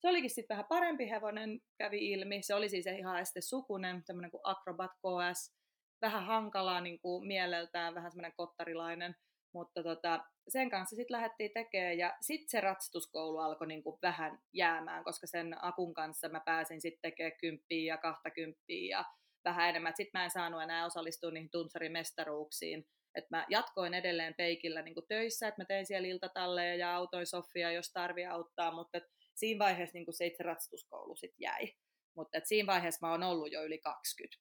se 0.00 0.08
olikin 0.08 0.30
sitten 0.30 0.54
vähän 0.54 0.68
parempi 0.68 1.10
hevonen, 1.10 1.60
kävi 1.78 2.10
ilmi. 2.12 2.42
Se 2.42 2.54
oli 2.54 2.68
siis 2.68 2.86
ihan 2.86 3.20
este 3.20 3.40
sukunen, 3.40 4.04
tämmöinen 4.04 4.30
kuin 4.30 4.40
Acrobat 4.44 4.90
KS. 4.90 5.56
Vähän 6.00 6.26
hankalaa 6.26 6.80
niin 6.80 7.00
kuin 7.00 7.26
mieleltään, 7.26 7.94
vähän 7.94 8.10
semmoinen 8.10 8.36
kottarilainen. 8.36 9.16
Mutta 9.56 9.82
tota, 9.82 10.24
sen 10.48 10.70
kanssa 10.70 10.96
sitten 10.96 11.16
lähdettiin 11.16 11.50
tekemään 11.54 11.98
ja 11.98 12.16
sitten 12.20 12.48
se 12.48 12.60
ratsastuskoulu 12.60 13.38
alkoi 13.38 13.66
niinku 13.66 13.98
vähän 14.02 14.38
jäämään, 14.52 15.04
koska 15.04 15.26
sen 15.26 15.64
akun 15.64 15.94
kanssa 15.94 16.28
mä 16.28 16.40
pääsin 16.40 16.80
sitten 16.80 17.00
tekemään 17.02 17.38
kymppiä 17.40 17.94
ja 17.94 17.98
kahtakymppiä 17.98 18.98
ja 18.98 19.04
vähän 19.44 19.68
enemmän. 19.68 19.92
Sitten 19.96 20.20
mä 20.20 20.24
en 20.24 20.30
saanut 20.30 20.62
enää 20.62 20.86
osallistua 20.86 21.30
niihin 21.30 21.50
tunsarimestaruuksiin. 21.50 22.86
että 23.14 23.36
mä 23.36 23.46
jatkoin 23.48 23.94
edelleen 23.94 24.34
peikillä 24.34 24.82
niinku 24.82 25.02
töissä, 25.02 25.48
että 25.48 25.62
mä 25.62 25.64
tein 25.64 25.86
siellä 25.86 26.08
iltatalleja 26.08 26.74
ja 26.74 26.94
autoin 26.96 27.26
Sofia, 27.26 27.72
jos 27.72 27.92
tarvii 27.92 28.26
auttaa, 28.26 28.72
mutta 28.72 28.98
siinä 29.34 29.64
vaiheessa 29.64 29.94
niinku 29.94 30.12
se 30.12 30.26
itse 30.26 30.42
ratsastuskoulu 30.42 31.16
sitten 31.16 31.40
jäi. 31.40 31.74
Mutta 32.16 32.40
siinä 32.44 32.66
vaiheessa 32.66 33.06
mä 33.06 33.12
oon 33.12 33.22
ollut 33.22 33.52
jo 33.52 33.64
yli 33.64 33.78
20. 33.78 34.36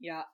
Ja 0.00 0.30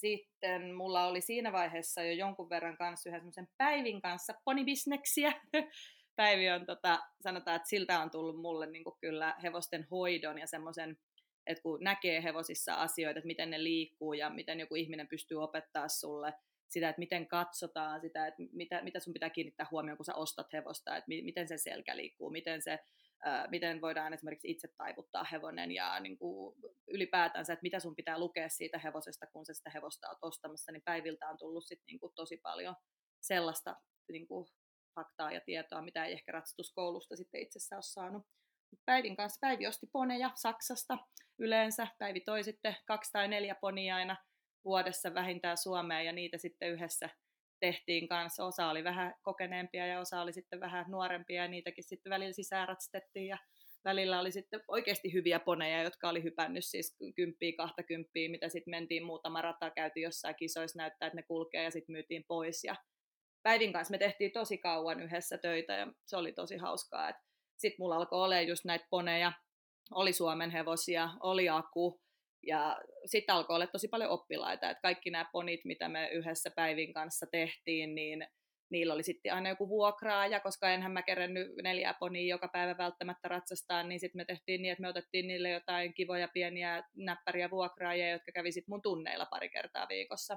sitten 0.00 0.74
mulla 0.74 1.06
oli 1.06 1.20
siinä 1.20 1.52
vaiheessa 1.52 2.02
jo 2.02 2.12
jonkun 2.12 2.50
verran 2.50 2.76
kanssa 2.76 3.08
yhden 3.08 3.20
semmoisen 3.20 3.48
Päivin 3.56 4.00
kanssa 4.00 4.34
ponibisneksiä. 4.44 5.32
Päivi 6.16 6.50
on, 6.50 6.66
tota, 6.66 6.98
sanotaan, 7.20 7.56
että 7.56 7.68
siltä 7.68 8.00
on 8.00 8.10
tullut 8.10 8.40
mulle 8.40 8.66
niin 8.66 8.84
kyllä 9.00 9.34
hevosten 9.42 9.86
hoidon 9.90 10.38
ja 10.38 10.46
semmoisen, 10.46 10.98
että 11.46 11.62
kun 11.62 11.78
näkee 11.80 12.22
hevosissa 12.22 12.74
asioita, 12.74 13.18
että 13.18 13.26
miten 13.26 13.50
ne 13.50 13.64
liikkuu 13.64 14.12
ja 14.12 14.30
miten 14.30 14.60
joku 14.60 14.74
ihminen 14.74 15.08
pystyy 15.08 15.42
opettaa 15.42 15.88
sulle 15.88 16.34
sitä, 16.68 16.88
että 16.88 17.00
miten 17.00 17.28
katsotaan 17.28 18.00
sitä, 18.00 18.26
että 18.26 18.42
mitä, 18.52 18.82
mitä 18.82 19.00
sun 19.00 19.12
pitää 19.12 19.30
kiinnittää 19.30 19.66
huomioon, 19.70 19.96
kun 19.96 20.04
sä 20.04 20.14
ostat 20.14 20.52
hevosta, 20.52 20.96
että 20.96 21.08
miten 21.08 21.48
se 21.48 21.58
selkä 21.58 21.96
liikkuu, 21.96 22.30
miten 22.30 22.62
se 22.62 22.78
miten 23.48 23.80
voidaan 23.80 24.12
esimerkiksi 24.12 24.50
itse 24.50 24.68
taivuttaa 24.76 25.24
hevonen 25.24 25.72
ja 25.72 26.00
niin 26.00 26.18
kuin 26.18 26.56
ylipäätänsä, 26.88 27.52
että 27.52 27.62
mitä 27.62 27.80
sun 27.80 27.96
pitää 27.96 28.18
lukea 28.18 28.48
siitä 28.48 28.78
hevosesta, 28.78 29.26
kun 29.26 29.46
sä 29.46 29.54
sitä 29.54 29.70
hevosta 29.70 30.08
oot 30.08 30.18
ostamassa, 30.22 30.72
niin 30.72 30.82
päiviltä 30.84 31.28
on 31.28 31.38
tullut 31.38 31.66
sit 31.66 31.80
niin 31.86 32.00
kuin 32.00 32.12
tosi 32.14 32.36
paljon 32.36 32.76
sellaista 33.20 33.76
niin 34.12 34.28
kuin 34.28 34.46
faktaa 34.94 35.32
ja 35.32 35.40
tietoa, 35.40 35.82
mitä 35.82 36.04
ei 36.04 36.12
ehkä 36.12 36.32
ratsastuskoulusta 36.32 37.16
sitten 37.16 37.40
itsessä 37.40 37.76
ole 37.76 37.82
saanut. 37.82 38.26
Päivin 38.84 39.16
kanssa 39.16 39.38
Päivi 39.40 39.66
osti 39.66 39.86
poneja 39.92 40.30
Saksasta 40.34 40.98
yleensä. 41.38 41.86
Päivi 41.98 42.20
toi 42.20 42.44
sitten 42.44 42.76
kaksi 42.86 43.12
tai 43.12 43.28
neljä 43.28 43.54
ponia 43.54 43.96
aina 43.96 44.16
vuodessa 44.64 45.14
vähintään 45.14 45.56
Suomeen 45.56 46.06
ja 46.06 46.12
niitä 46.12 46.38
sitten 46.38 46.70
yhdessä 46.70 47.10
tehtiin 47.64 48.08
kanssa. 48.08 48.44
Osa 48.44 48.70
oli 48.70 48.84
vähän 48.84 49.14
kokeneempia 49.22 49.86
ja 49.86 50.00
osa 50.00 50.20
oli 50.20 50.32
sitten 50.32 50.60
vähän 50.60 50.84
nuorempia 50.88 51.42
ja 51.42 51.48
niitäkin 51.48 51.84
sitten 51.84 52.10
välillä 52.10 52.32
sisäänratstettiin 52.32 53.26
ja 53.26 53.38
välillä 53.84 54.20
oli 54.20 54.32
sitten 54.32 54.60
oikeasti 54.68 55.12
hyviä 55.12 55.40
poneja, 55.40 55.82
jotka 55.82 56.08
oli 56.08 56.22
hypännyt 56.22 56.64
siis 56.64 56.96
kymppiä, 57.16 57.52
kahta 57.56 57.82
kymppiä, 57.82 58.30
mitä 58.30 58.48
sitten 58.48 58.70
mentiin 58.70 59.04
muutama 59.04 59.42
rata, 59.42 59.70
käytiin 59.70 60.04
jossain 60.04 60.34
kisoissa 60.34 60.78
näyttää, 60.78 61.06
että 61.06 61.16
ne 61.16 61.22
kulkee 61.22 61.62
ja 61.62 61.70
sitten 61.70 61.92
myytiin 61.92 62.24
pois. 62.28 62.64
Ja 62.64 62.76
Päivin 63.42 63.72
kanssa 63.72 63.92
me 63.92 63.98
tehtiin 63.98 64.32
tosi 64.32 64.58
kauan 64.58 65.00
yhdessä 65.00 65.38
töitä 65.38 65.72
ja 65.72 65.86
se 66.06 66.16
oli 66.16 66.32
tosi 66.32 66.56
hauskaa. 66.56 67.12
Sitten 67.56 67.76
mulla 67.78 67.96
alkoi 67.96 68.24
olla 68.24 68.40
just 68.40 68.64
näitä 68.64 68.86
poneja, 68.90 69.32
oli 69.90 70.12
Suomen 70.12 70.50
hevosia, 70.50 71.10
oli 71.20 71.48
Aku, 71.48 72.00
ja 72.46 72.80
sitten 73.06 73.34
alkoi 73.34 73.56
olla 73.56 73.66
tosi 73.66 73.88
paljon 73.88 74.10
oppilaita, 74.10 74.70
että 74.70 74.82
kaikki 74.82 75.10
nämä 75.10 75.28
ponit, 75.32 75.60
mitä 75.64 75.88
me 75.88 76.08
yhdessä 76.08 76.50
Päivin 76.50 76.92
kanssa 76.92 77.26
tehtiin, 77.32 77.94
niin 77.94 78.26
niillä 78.70 78.94
oli 78.94 79.02
sitten 79.02 79.34
aina 79.34 79.48
joku 79.48 79.68
vuokraaja, 79.68 80.40
koska 80.40 80.70
enhän 80.70 80.92
mä 80.92 81.02
kerennyt 81.02 81.48
neljää 81.62 81.94
ponia 82.00 82.34
joka 82.34 82.48
päivä 82.48 82.78
välttämättä 82.78 83.28
ratsastaa, 83.28 83.82
niin 83.82 84.00
sitten 84.00 84.18
me 84.18 84.24
tehtiin 84.24 84.62
niin, 84.62 84.72
että 84.72 84.82
me 84.82 84.88
otettiin 84.88 85.26
niille 85.28 85.50
jotain 85.50 85.94
kivoja 85.94 86.28
pieniä 86.28 86.82
näppäriä 86.96 87.50
vuokraajia, 87.50 88.10
jotka 88.10 88.32
kävi 88.32 88.52
sitten 88.52 88.72
mun 88.72 88.82
tunneilla 88.82 89.26
pari 89.26 89.48
kertaa 89.48 89.88
viikossa. 89.88 90.36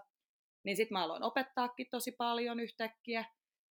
Niin 0.66 0.78
sitten 0.78 0.96
mä 0.96 1.04
aloin 1.04 1.24
opettaakin 1.24 1.88
tosi 1.92 2.12
paljon 2.12 2.60
yhtäkkiä. 2.60 3.26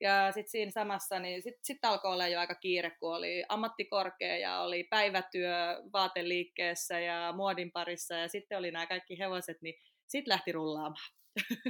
Ja 0.02 0.32
sitten 0.32 0.52
siinä 0.52 0.72
samassa, 0.72 1.20
niin 1.20 1.42
sitten 1.42 1.66
sit 1.66 1.86
alkoi 1.86 2.14
olla 2.14 2.28
jo 2.28 2.40
aika 2.40 2.56
kiire, 2.56 2.92
kun 3.00 3.16
oli 3.16 3.44
ammattikorkea 3.50 4.38
ja 4.38 4.60
oli 4.60 4.84
päivätyö 4.84 5.56
vaateliikkeessä 5.94 7.00
ja 7.00 7.34
muodin 7.36 7.72
parissa 7.72 8.16
ja 8.16 8.28
sitten 8.28 8.58
oli 8.58 8.72
nämä 8.72 8.88
kaikki 8.88 9.20
hevoset, 9.20 9.58
niin 9.62 9.76
sitten 10.08 10.32
lähti 10.32 10.52
rullaamaan. 10.52 11.12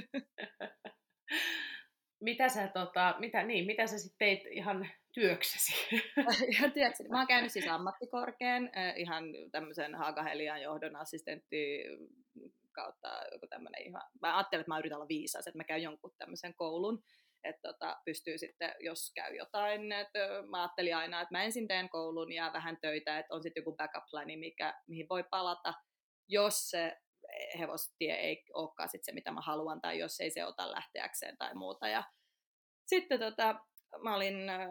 mitä 2.21 2.49
sä, 2.49 2.67
tota, 2.67 3.15
mitä, 3.19 3.43
niin, 3.43 3.65
mitä 3.65 3.87
sä 3.87 3.97
sitten 3.97 4.17
teit 4.19 4.45
ihan 4.51 4.89
työksesi? 5.13 5.73
ihan 6.55 6.71
työksesi. 6.71 7.09
Mä 7.09 7.17
oon 7.17 7.27
käynyt 7.27 7.51
siis 7.51 7.67
ammattikorkean, 7.67 8.69
ihan 8.95 9.23
tämmöisen 9.51 9.95
Haagahelian 9.95 10.61
johdon 10.61 10.95
assistentti 10.95 11.83
kautta 12.71 13.07
joku 13.31 13.47
tämmöinen 13.47 13.81
ihan, 13.81 14.01
mä 14.21 14.37
ajattelin, 14.37 14.61
että 14.61 14.71
mä 14.71 14.79
yritän 14.79 14.97
olla 14.97 15.07
viisas, 15.07 15.47
että 15.47 15.57
mä 15.57 15.63
käyn 15.63 15.81
jonkun 15.81 16.13
tämmöisen 16.17 16.53
koulun, 16.53 17.03
että 17.43 17.61
tota, 17.61 17.97
pystyy 18.05 18.37
sitten, 18.37 18.75
jos 18.79 19.11
käy 19.15 19.35
jotain, 19.35 19.91
että 19.91 20.19
mä 20.49 20.61
ajattelin 20.61 20.95
aina, 20.95 21.21
että 21.21 21.37
mä 21.37 21.43
ensin 21.43 21.67
teen 21.67 21.89
koulun 21.89 22.31
ja 22.31 22.51
vähän 22.53 22.77
töitä, 22.81 23.19
että 23.19 23.35
on 23.35 23.43
sitten 23.43 23.61
joku 23.61 23.75
backup 23.75 24.03
plani, 24.11 24.37
mikä, 24.37 24.73
mihin 24.87 25.09
voi 25.09 25.23
palata, 25.23 25.73
jos 26.27 26.69
se 26.69 26.97
hevostie 27.59 28.15
ei 28.15 28.43
olekaan 28.53 28.89
sit 28.89 29.03
se, 29.03 29.11
mitä 29.11 29.31
mä 29.31 29.41
haluan, 29.41 29.81
tai 29.81 29.99
jos 29.99 30.19
ei 30.19 30.31
se 30.31 30.45
ota 30.45 30.71
lähteäkseen 30.71 31.37
tai 31.37 31.55
muuta. 31.55 31.87
Ja 31.87 32.03
sitten 32.85 33.19
tota, 33.19 33.55
mä 34.03 34.15
olin 34.15 34.49
äh, 34.49 34.61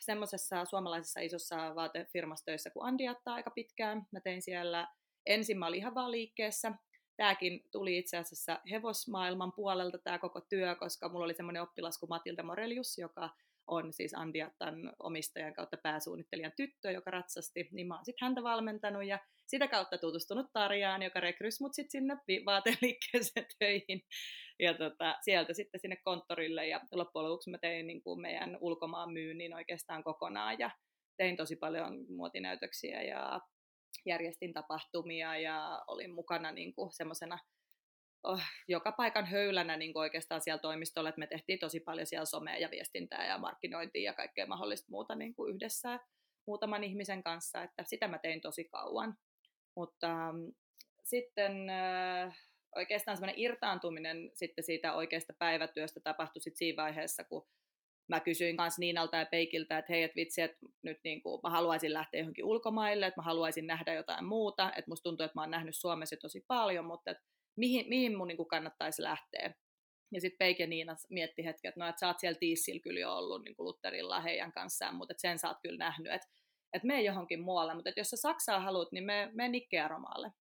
semmoisessa 0.00 0.64
suomalaisessa 0.64 1.20
isossa 1.20 1.74
vaatefirmassa 1.74 2.44
töissä 2.44 2.70
kuin 2.70 2.86
Andiatta 2.86 3.34
aika 3.34 3.50
pitkään. 3.50 4.02
Mä 4.12 4.20
tein 4.20 4.42
siellä, 4.42 4.88
ensin 5.26 5.58
mä 5.58 5.66
olin 5.66 5.78
ihan 5.78 5.94
vaan 5.94 6.10
liikkeessä, 6.10 6.72
tämäkin 7.16 7.64
tuli 7.72 7.98
itse 7.98 8.16
asiassa 8.16 8.60
hevosmaailman 8.70 9.52
puolelta 9.52 9.98
tämä 9.98 10.18
koko 10.18 10.40
työ, 10.40 10.74
koska 10.74 11.08
mulla 11.08 11.24
oli 11.24 11.34
semmoinen 11.34 11.62
oppilas 11.62 11.98
kuin 11.98 12.08
Matilda 12.08 12.42
Morelius, 12.42 12.98
joka 12.98 13.30
on 13.66 13.92
siis 13.92 14.14
Andiattan 14.14 14.92
omistajan 14.98 15.54
kautta 15.54 15.76
pääsuunnittelijan 15.76 16.52
tyttö, 16.56 16.90
joka 16.90 17.10
ratsasti, 17.10 17.68
niin 17.72 17.86
mä 17.86 17.94
oon 17.94 18.04
sitten 18.04 18.26
häntä 18.26 18.42
valmentanut 18.42 19.04
ja 19.04 19.18
sitä 19.46 19.68
kautta 19.68 19.98
tutustunut 19.98 20.46
Tarjaan, 20.52 21.02
joka 21.02 21.20
rekrysi 21.20 21.62
mut 21.62 21.74
sitten 21.74 21.90
sinne 21.90 22.16
vaateliikkeeseen 22.44 23.46
töihin. 23.58 24.02
Ja 24.58 24.74
tota, 24.74 25.16
sieltä 25.22 25.52
sitten 25.52 25.80
sinne 25.80 25.96
konttorille 25.96 26.66
ja 26.68 26.80
loppujen 26.92 27.28
lopuksi 27.28 27.50
mä 27.50 27.58
tein 27.58 27.86
niin 27.86 28.02
kuin 28.02 28.20
meidän 28.20 28.58
ulkomaan 28.60 29.12
myynnin 29.12 29.54
oikeastaan 29.54 30.04
kokonaan 30.04 30.58
ja 30.58 30.70
tein 31.16 31.36
tosi 31.36 31.56
paljon 31.56 32.06
muotinäytöksiä 32.08 33.02
ja 33.02 33.40
järjestin 34.06 34.52
tapahtumia 34.52 35.38
ja 35.38 35.84
olin 35.86 36.14
mukana 36.14 36.52
niin 36.52 36.74
kuin 36.74 36.92
semmoisena 36.92 37.38
oh, 38.22 38.40
joka 38.68 38.92
paikan 38.92 39.26
höylänä 39.26 39.76
niin 39.76 39.92
kuin 39.92 40.00
oikeastaan 40.00 40.40
siellä 40.40 40.60
toimistolla, 40.60 41.08
että 41.08 41.18
me 41.18 41.26
tehtiin 41.26 41.58
tosi 41.58 41.80
paljon 41.80 42.06
siellä 42.06 42.24
somea 42.24 42.56
ja 42.56 42.70
viestintää 42.70 43.26
ja 43.26 43.38
markkinointia 43.38 44.02
ja 44.02 44.14
kaikkea 44.14 44.46
mahdollista 44.46 44.90
muuta 44.90 45.14
niin 45.14 45.34
kuin 45.34 45.54
yhdessä 45.54 46.00
muutaman 46.46 46.84
ihmisen 46.84 47.22
kanssa, 47.22 47.62
että 47.62 47.84
sitä 47.86 48.08
mä 48.08 48.18
tein 48.18 48.40
tosi 48.40 48.64
kauan. 48.64 49.18
Mutta 49.76 50.30
um, 50.30 50.52
sitten 51.04 51.70
äh, 51.70 52.36
oikeastaan 52.76 53.16
semmoinen 53.16 53.38
irtaantuminen 53.38 54.30
sitten 54.34 54.64
siitä 54.64 54.94
oikeasta 54.94 55.32
päivätyöstä 55.38 56.00
tapahtui 56.00 56.42
sitten 56.42 56.58
siinä 56.58 56.82
vaiheessa, 56.82 57.24
kun 57.24 57.46
mä 58.08 58.20
kysyin 58.20 58.56
kanssa 58.56 58.80
Niinalta 58.80 59.16
ja 59.16 59.26
Peikiltä, 59.26 59.78
että 59.78 59.92
hei, 59.92 60.02
että 60.02 60.16
vitsi, 60.16 60.42
että 60.42 60.58
nyt 60.82 60.98
niin 61.04 61.22
kuin, 61.22 61.40
mä 61.42 61.50
haluaisin 61.50 61.92
lähteä 61.92 62.20
johonkin 62.20 62.44
ulkomaille, 62.44 63.06
että 63.06 63.20
mä 63.20 63.24
haluaisin 63.24 63.66
nähdä 63.66 63.94
jotain 63.94 64.24
muuta, 64.24 64.72
että 64.76 64.90
musta 64.90 65.02
tuntuu, 65.02 65.24
että 65.24 65.38
mä 65.38 65.42
oon 65.42 65.50
nähnyt 65.50 65.76
Suomessa 65.76 66.16
tosi 66.20 66.44
paljon, 66.48 66.84
mutta 66.84 67.10
että 67.10 67.24
mihin, 67.56 67.88
mihin 67.88 68.16
mun 68.16 68.28
niin 68.28 68.36
kuin 68.36 68.48
kannattaisi 68.48 69.02
lähteä. 69.02 69.54
Ja 70.12 70.20
sitten 70.20 70.38
Peik 70.38 70.58
ja 70.58 70.66
Niina 70.66 70.96
mietti 71.10 71.44
hetken, 71.44 71.68
että 71.68 71.80
no, 71.80 71.88
että 71.88 72.00
sä 72.00 72.06
oot 72.06 72.20
siellä 72.20 72.38
Tiissillä 72.38 72.80
kyllä 72.80 73.00
jo 73.00 73.16
ollut 73.16 73.44
niin 73.44 73.56
kuin 73.56 73.64
Lutterilla 73.64 74.20
heidän 74.20 74.52
kanssaan, 74.52 74.94
mutta 74.94 75.12
että 75.12 75.20
sen 75.20 75.38
sä 75.38 75.48
oot 75.48 75.58
kyllä 75.62 75.78
nähnyt, 75.78 76.12
että, 76.12 76.26
että 76.72 76.86
mene 76.86 77.02
johonkin 77.02 77.40
muualle, 77.40 77.74
mutta 77.74 77.88
että 77.88 78.00
jos 78.00 78.10
sä 78.10 78.16
Saksaa 78.16 78.60
haluat, 78.60 78.92
niin 78.92 79.04
me, 79.04 79.30
me 79.32 79.48
Nikkearomaalle. 79.48 80.32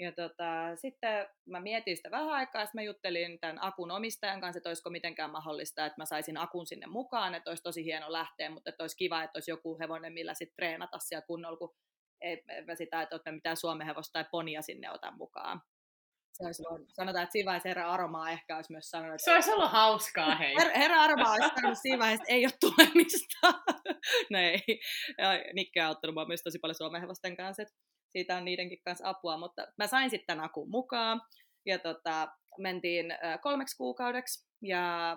Ja 0.00 0.12
tota, 0.12 0.76
sitten 0.76 1.26
mä 1.46 1.60
mietin 1.60 1.96
sitä 1.96 2.10
vähän 2.10 2.28
aikaa, 2.28 2.66
sitten 2.66 2.80
mä 2.80 2.84
juttelin 2.84 3.40
tämän 3.40 3.58
Akun 3.64 3.90
omistajan 3.90 4.40
kanssa, 4.40 4.58
että 4.58 4.68
olisiko 4.68 4.90
mitenkään 4.90 5.30
mahdollista, 5.30 5.86
että 5.86 6.00
mä 6.00 6.06
saisin 6.06 6.36
Akun 6.36 6.66
sinne 6.66 6.86
mukaan, 6.86 7.34
että 7.34 7.50
olisi 7.50 7.62
tosi 7.62 7.84
hieno 7.84 8.12
lähteä, 8.12 8.50
mutta 8.50 8.70
että 8.70 8.82
olisi 8.82 8.96
kiva, 8.96 9.22
että 9.22 9.36
olisi 9.36 9.50
joku 9.50 9.78
hevonen, 9.78 10.12
millä 10.12 10.34
sitten 10.34 10.56
treenata 10.56 10.98
siellä 10.98 11.26
kunnolla, 11.26 11.56
kun 11.56 11.74
ei 12.20 12.44
mä 12.66 12.74
sitä, 12.74 13.02
että 13.02 13.16
otan 13.16 13.34
mitään 13.34 13.56
suomen 13.56 13.86
hevosta 13.86 14.12
tai 14.12 14.24
ponia 14.30 14.62
sinne 14.62 14.90
otan 14.90 15.16
mukaan. 15.16 15.60
Se 16.32 16.44
olisi 16.46 16.62
ollut, 16.68 16.88
sanotaan, 16.88 17.22
että 17.22 17.32
siinä 17.32 17.46
vaiheessa 17.46 17.68
herra 17.68 17.92
Aromaa 17.92 18.30
ehkä 18.30 18.56
olisi 18.56 18.72
myös 18.72 18.90
sanonut. 18.90 19.14
Että 19.14 19.24
se 19.24 19.34
olisi 19.34 19.50
ollut 19.50 19.70
hauskaa, 19.70 20.34
hei. 20.34 20.54
Her, 20.58 20.78
herra 20.78 21.02
Aromaa 21.02 21.32
olisi 21.32 21.48
sanonut 21.54 21.78
siinä 21.82 21.98
vaiheessa, 21.98 22.22
että 22.22 22.34
ei 22.34 22.46
ole 22.46 22.52
tulemista. 22.60 23.48
no 24.32 24.38
ei. 24.38 24.80
Nikke 25.54 25.80
on 25.82 25.86
auttanut 25.86 26.14
mua 26.14 26.24
myös 26.24 26.42
tosi 26.42 26.58
paljon 26.58 26.74
suomen 26.74 27.00
hevosten 27.00 27.36
kanssa, 27.36 27.62
että 27.62 27.74
siitä 28.12 28.36
on 28.36 28.44
niidenkin 28.44 28.82
kanssa 28.84 29.08
apua, 29.08 29.36
mutta 29.36 29.66
mä 29.78 29.86
sain 29.86 30.10
sitten 30.10 30.40
akun 30.40 30.70
mukaan 30.70 31.22
ja 31.66 31.78
tota, 31.78 32.28
mentiin 32.58 33.06
kolmeksi 33.42 33.76
kuukaudeksi 33.76 34.46
ja 34.62 35.16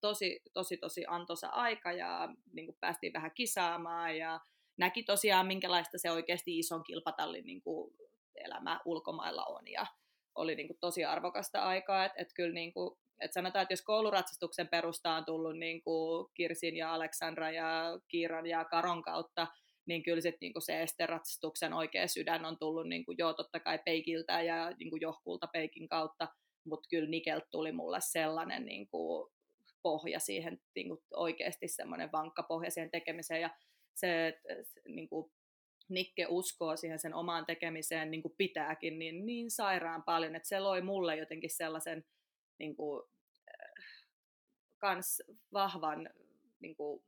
tosi, 0.00 0.40
tosi, 0.52 0.76
tosi 0.76 1.04
antoisa 1.08 1.48
aika 1.48 1.92
ja 1.92 2.28
niin 2.52 2.66
kuin 2.66 2.76
päästiin 2.80 3.12
vähän 3.12 3.30
kisaamaan 3.34 4.16
ja 4.18 4.40
näki 4.76 5.02
tosiaan, 5.02 5.46
minkälaista 5.46 5.98
se 5.98 6.10
oikeasti 6.10 6.58
ison 6.58 6.82
kilpatallin 6.82 7.46
niin 7.46 7.62
kuin 7.62 7.94
elämä 8.34 8.80
ulkomailla 8.84 9.44
on 9.44 9.68
ja 9.68 9.86
oli 10.34 10.54
niin 10.54 10.66
kuin 10.66 10.78
tosi 10.80 11.04
arvokasta 11.04 11.62
aikaa, 11.62 12.04
että 12.04 12.22
et 12.22 12.32
kyllä 12.34 12.54
niin 12.54 12.72
kuin, 12.72 12.98
et 13.20 13.32
sanotaan, 13.32 13.62
että 13.62 13.72
jos 13.72 13.82
kouluratsastuksen 13.82 14.68
perusta 14.68 15.14
on 15.14 15.24
tullut 15.24 15.58
niin 15.58 15.82
kuin 15.82 16.30
Kirsin 16.34 16.76
ja 16.76 16.94
Aleksandra 16.94 17.50
ja 17.50 17.98
Kiiran 18.08 18.46
ja 18.46 18.64
Karon 18.64 19.02
kautta, 19.02 19.46
niin 19.86 20.02
kyllä 20.02 20.20
sit, 20.20 20.36
niin 20.40 20.52
kuin 20.52 20.62
se 20.62 20.82
esteratsastuksen 20.82 21.72
oikea 21.72 22.08
sydän 22.08 22.44
on 22.44 22.58
tullut 22.58 22.88
niin 22.88 23.04
kuin, 23.04 23.18
joo, 23.18 23.34
totta 23.34 23.60
kai 23.60 23.78
peikiltä 23.84 24.42
ja 24.42 24.70
niin 24.70 24.90
kuin 24.90 25.00
johkulta 25.00 25.46
peikin 25.52 25.88
kautta, 25.88 26.28
mutta 26.64 26.88
kyllä 26.90 27.10
Nikelt 27.10 27.44
tuli 27.50 27.72
mulle 27.72 27.98
sellainen 28.00 28.64
niin 28.64 28.88
kuin, 28.88 29.30
pohja 29.82 30.20
siihen, 30.20 30.60
niin 30.74 30.88
kuin, 30.88 31.00
oikeasti 31.14 31.68
semmoinen 31.68 32.12
vankka 32.12 32.42
pohja 32.42 32.70
siihen 32.70 32.90
tekemiseen 32.90 33.40
ja 33.40 33.50
se, 33.94 34.28
että 34.28 34.64
niin 34.88 35.08
kuin, 35.08 35.32
Nikke 35.88 36.26
uskoo 36.28 36.76
siihen 36.76 36.98
sen 36.98 37.14
omaan 37.14 37.46
tekemiseen 37.46 38.10
niin 38.10 38.22
kuin 38.22 38.34
pitääkin 38.38 38.98
niin, 38.98 39.26
niin 39.26 39.50
sairaan 39.50 40.02
paljon, 40.02 40.36
että 40.36 40.48
se 40.48 40.60
loi 40.60 40.82
mulle 40.82 41.16
jotenkin 41.16 41.50
sellaisen 41.50 42.04
niin 42.58 42.76
kuin, 42.76 43.02
äh, 43.48 43.84
kans 44.78 45.22
vahvan 45.52 46.10
niin 46.60 46.76
kuin, 46.76 47.04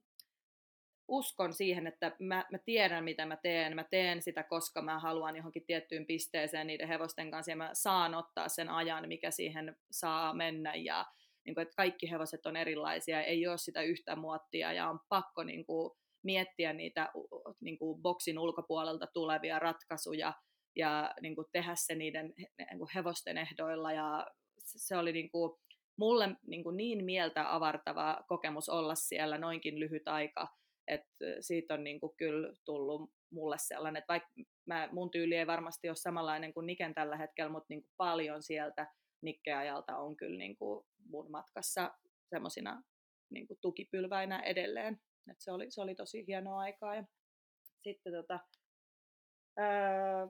uskon 1.08 1.52
siihen, 1.52 1.86
että 1.86 2.12
mä, 2.18 2.44
mä 2.50 2.58
tiedän, 2.58 3.04
mitä 3.04 3.26
mä 3.26 3.36
teen. 3.36 3.74
Mä 3.74 3.84
teen 3.84 4.22
sitä, 4.22 4.42
koska 4.42 4.82
mä 4.82 4.98
haluan 4.98 5.36
johonkin 5.36 5.66
tiettyyn 5.66 6.06
pisteeseen 6.06 6.66
niiden 6.66 6.88
hevosten 6.88 7.30
kanssa 7.30 7.52
ja 7.52 7.56
mä 7.56 7.70
saan 7.72 8.14
ottaa 8.14 8.48
sen 8.48 8.68
ajan, 8.68 9.08
mikä 9.08 9.30
siihen 9.30 9.76
saa 9.90 10.34
mennä 10.34 10.74
ja 10.74 11.06
niin 11.44 11.54
kuin, 11.54 11.62
että 11.62 11.76
kaikki 11.76 12.10
hevoset 12.10 12.46
on 12.46 12.56
erilaisia, 12.56 13.22
ei 13.22 13.46
ole 13.46 13.58
sitä 13.58 13.82
yhtä 13.82 14.16
muottia 14.16 14.72
ja 14.72 14.90
on 14.90 15.00
pakko 15.08 15.44
niin 15.44 15.66
kuin, 15.66 15.90
miettiä 16.22 16.72
niitä 16.72 17.12
niin 17.60 17.78
kuin, 17.78 18.02
boksin 18.02 18.38
ulkopuolelta 18.38 19.06
tulevia 19.06 19.58
ratkaisuja 19.58 20.32
ja 20.76 21.14
niin 21.20 21.34
kuin, 21.34 21.46
tehdä 21.52 21.72
se 21.74 21.94
niiden 21.94 22.34
niin 22.36 22.78
kuin, 22.78 22.90
hevosten 22.94 23.38
ehdoilla 23.38 23.92
ja 23.92 24.26
se 24.64 24.96
oli 24.96 25.12
niin 25.12 25.30
kuin, 25.30 25.58
mulle 25.98 26.28
niin, 26.46 26.62
kuin, 26.62 26.76
niin 26.76 27.04
mieltä 27.04 27.54
avartava 27.54 28.24
kokemus 28.28 28.68
olla 28.68 28.94
siellä 28.94 29.38
noinkin 29.38 29.80
lyhyt 29.80 30.08
aika 30.08 30.48
että 30.88 31.24
siitä 31.40 31.74
on 31.74 31.84
niin 31.84 32.00
kuin 32.00 32.16
kyllä 32.16 32.54
tullut 32.64 33.10
mulle 33.32 33.56
sellainen, 33.58 34.00
että 34.00 34.12
vaikka 34.12 34.28
mä, 34.66 34.88
mun 34.92 35.10
tyyli 35.10 35.34
ei 35.36 35.46
varmasti 35.46 35.88
ole 35.88 35.96
samanlainen 35.96 36.54
kuin 36.54 36.66
Niken 36.66 36.94
tällä 36.94 37.16
hetkellä, 37.16 37.50
mutta 37.50 37.66
niin 37.68 37.82
kuin 37.82 37.92
paljon 37.96 38.42
sieltä 38.42 38.86
Nikkeajalta 39.22 39.96
on 39.96 40.16
kyllä 40.16 40.38
niin 40.38 40.56
kuin 40.56 40.86
mun 41.10 41.30
matkassa 41.30 41.94
semmoisina 42.28 42.82
niin 43.30 43.46
tukipylväinä 43.60 44.40
edelleen. 44.40 45.00
Et 45.30 45.36
se, 45.40 45.52
oli, 45.52 45.70
se 45.70 45.80
oli 45.80 45.94
tosi 45.94 46.26
hienoa 46.26 46.58
aikaa. 46.58 46.94
Ja 46.94 47.04
sitten 47.82 48.12
tota, 48.12 48.40
öö, 49.58 50.26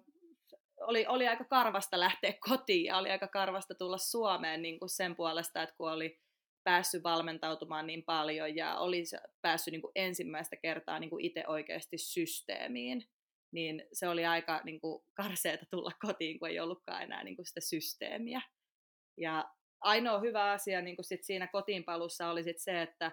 oli, 0.81 1.07
oli 1.07 1.29
aika 1.29 1.45
karvasta 1.45 2.01
lähteä 2.01 2.35
kotiin 2.49 2.85
ja 2.85 2.97
oli 2.97 3.11
aika 3.11 3.29
karvasta 3.29 3.75
tulla 3.75 3.99
Suomeen 3.99 4.63
niin 4.63 4.79
kuin 4.79 4.89
sen 4.89 5.17
puolesta, 5.17 5.63
että 5.63 5.75
kun 5.77 5.93
oli 5.93 6.19
päässyt 6.67 7.03
valmentautumaan 7.03 7.87
niin 7.87 8.03
paljon 8.05 8.57
ja 8.57 8.79
oli 8.79 9.05
päässyt 9.43 9.73
niin 9.73 9.81
kuin 9.83 9.93
ensimmäistä 9.95 10.57
kertaa 10.57 10.99
niin 10.99 11.11
kuin 11.11 11.25
itse 11.25 11.45
oikeasti 11.47 11.99
systeemiin, 11.99 13.09
niin 13.53 13.85
se 13.93 14.09
oli 14.09 14.27
aika 14.27 14.61
niin 14.65 14.81
kuin 14.81 15.05
karseeta 15.15 15.67
tulla 15.71 15.93
kotiin, 16.07 16.39
kun 16.39 16.49
ei 16.49 16.61
ollutkaan 16.61 17.03
enää 17.03 17.25
niin 17.25 17.37
kuin 17.37 17.47
sitä 17.47 17.61
systeemiä. 17.61 18.41
Ja 19.17 19.51
ainoa 19.81 20.21
hyvä 20.21 20.51
asia 20.51 20.83
niin 20.83 20.97
kuin 20.97 21.05
sit 21.05 21.25
siinä 21.25 21.47
kotiinpalussa 21.47 22.31
oli 22.31 22.43
sit 22.43 22.59
se, 22.59 22.83
että 22.83 23.13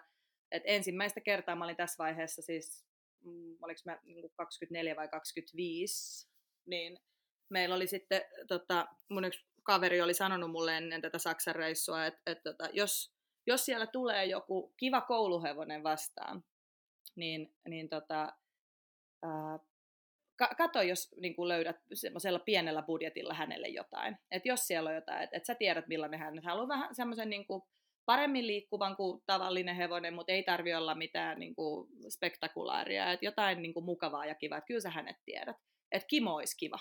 et 0.52 0.64
ensimmäistä 0.66 1.22
kertaa 1.22 1.56
mä 1.56 1.66
olin 1.66 1.76
tässä 1.76 2.04
vaiheessa 2.04 2.42
siis, 2.42 2.86
mm, 3.24 3.58
oliko 3.62 3.82
mä 3.86 4.00
niin 4.04 4.22
kuin 4.22 4.34
24 4.36 4.96
vai 4.96 5.08
25, 5.08 6.30
niin 6.66 7.00
meillä 7.50 7.76
oli 7.76 7.88
sitten, 7.88 8.22
tota, 8.48 8.88
mun 9.10 9.26
yksi 9.26 9.46
kaveri 9.64 10.02
oli 10.02 10.14
sanonut 10.14 10.52
mulle 10.52 10.78
ennen 10.78 11.02
tätä 11.02 11.18
Saksan 11.18 11.56
reissua, 11.56 12.06
että, 12.06 12.32
että, 12.32 12.50
että 12.50 12.70
jos 12.74 13.13
jos 13.48 13.66
siellä 13.66 13.88
tulee 13.88 14.26
joku 14.26 14.74
kiva 14.78 15.02
kouluhevonen 15.02 15.84
vastaan, 15.84 16.44
niin, 17.16 17.56
niin 17.68 17.90
tota, 17.90 18.34
ää, 19.24 19.60
kato, 20.58 20.82
jos 20.82 21.16
niin 21.22 21.36
kuin 21.36 21.48
löydät 21.48 21.76
semmoisella 21.94 22.40
pienellä 22.40 22.82
budjetilla 22.82 23.34
hänelle 23.34 23.68
jotain. 23.68 24.18
Että 24.32 24.48
jos 24.50 24.68
siellä 24.68 24.90
on 24.90 24.96
jotain, 24.96 25.24
että 25.24 25.38
et 25.38 25.46
sä 25.46 25.56
tiedät 25.56 25.88
millainen 25.88 26.20
hän 26.20 26.34
on. 26.34 26.44
Haluaa 26.44 26.68
vähän 26.68 26.96
semmoisen 26.96 27.30
niin 27.30 27.48
kuin 27.48 27.64
paremmin 28.06 28.48
liikkuvan 28.48 28.96
kuin 28.96 29.22
tavallinen 29.26 29.76
hevonen, 29.76 30.14
mutta 30.14 30.32
ei 30.32 30.44
tarvi 30.44 30.74
olla 30.74 30.96
mitään 30.96 31.40
niin 31.40 31.56
kuin 31.56 31.90
spektakulaaria. 32.10 33.12
Että 33.12 33.26
jotain 33.26 33.62
niin 33.62 33.74
kuin 33.74 33.86
mukavaa 33.86 34.26
ja 34.26 34.36
kivaa, 34.36 34.58
että 34.58 34.68
kyllä 34.68 34.82
sä 34.82 34.90
hänet 34.90 35.18
tiedät. 35.26 35.58
Että 35.92 36.08
Kimo 36.08 36.36
olisi 36.36 36.58
kiva. 36.58 36.80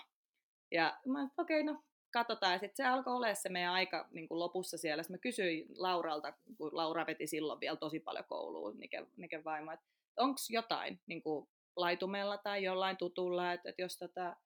Ja 0.71 0.99
mä 1.07 1.29
okei, 1.39 1.61
okay, 1.61 1.75
no 1.75 1.83
katsotaan. 2.13 2.53
Ja 2.53 2.59
sitten 2.59 2.77
se 2.77 2.85
alkoi 2.85 3.15
olla 3.15 3.35
se 3.35 3.49
meidän 3.49 3.73
aika 3.73 4.09
niin 4.11 4.29
kuin 4.29 4.39
lopussa 4.39 4.79
siellä. 4.79 5.03
Sitten 5.03 5.15
mä 5.15 5.19
kysyin 5.19 5.67
Lauralta, 5.77 6.33
kun 6.59 6.77
Laura 6.77 7.07
veti 7.07 7.27
silloin 7.27 7.61
vielä 7.61 7.77
tosi 7.77 8.01
paljon 8.01 8.25
kouluun, 8.25 8.79
Nike, 8.79 9.07
Nike 9.17 9.45
vaimo, 9.45 9.73
että 9.73 9.87
onko 10.17 10.37
jotain 10.51 11.01
niin 11.07 11.23
kuin 11.23 11.49
laitumella 11.77 12.39
tai 12.39 12.65
jollain 12.65 12.97
tutulla, 12.97 13.53
että, 13.53 13.69
että 13.69 13.83
jos, 13.83 13.99
tota, 13.99 14.37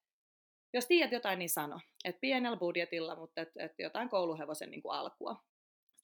jos 0.75 0.87
tiedät 0.87 1.13
jotain, 1.13 1.39
niin 1.39 1.51
sano. 1.51 1.81
Että 2.05 2.21
pienellä 2.21 2.57
budjetilla, 2.57 3.17
mutta 3.17 3.41
että, 3.41 3.65
että 3.65 3.83
jotain 3.83 4.09
kouluhevosen 4.09 4.71
niin 4.71 4.83
kuin 4.83 4.95
alkua. 4.95 5.37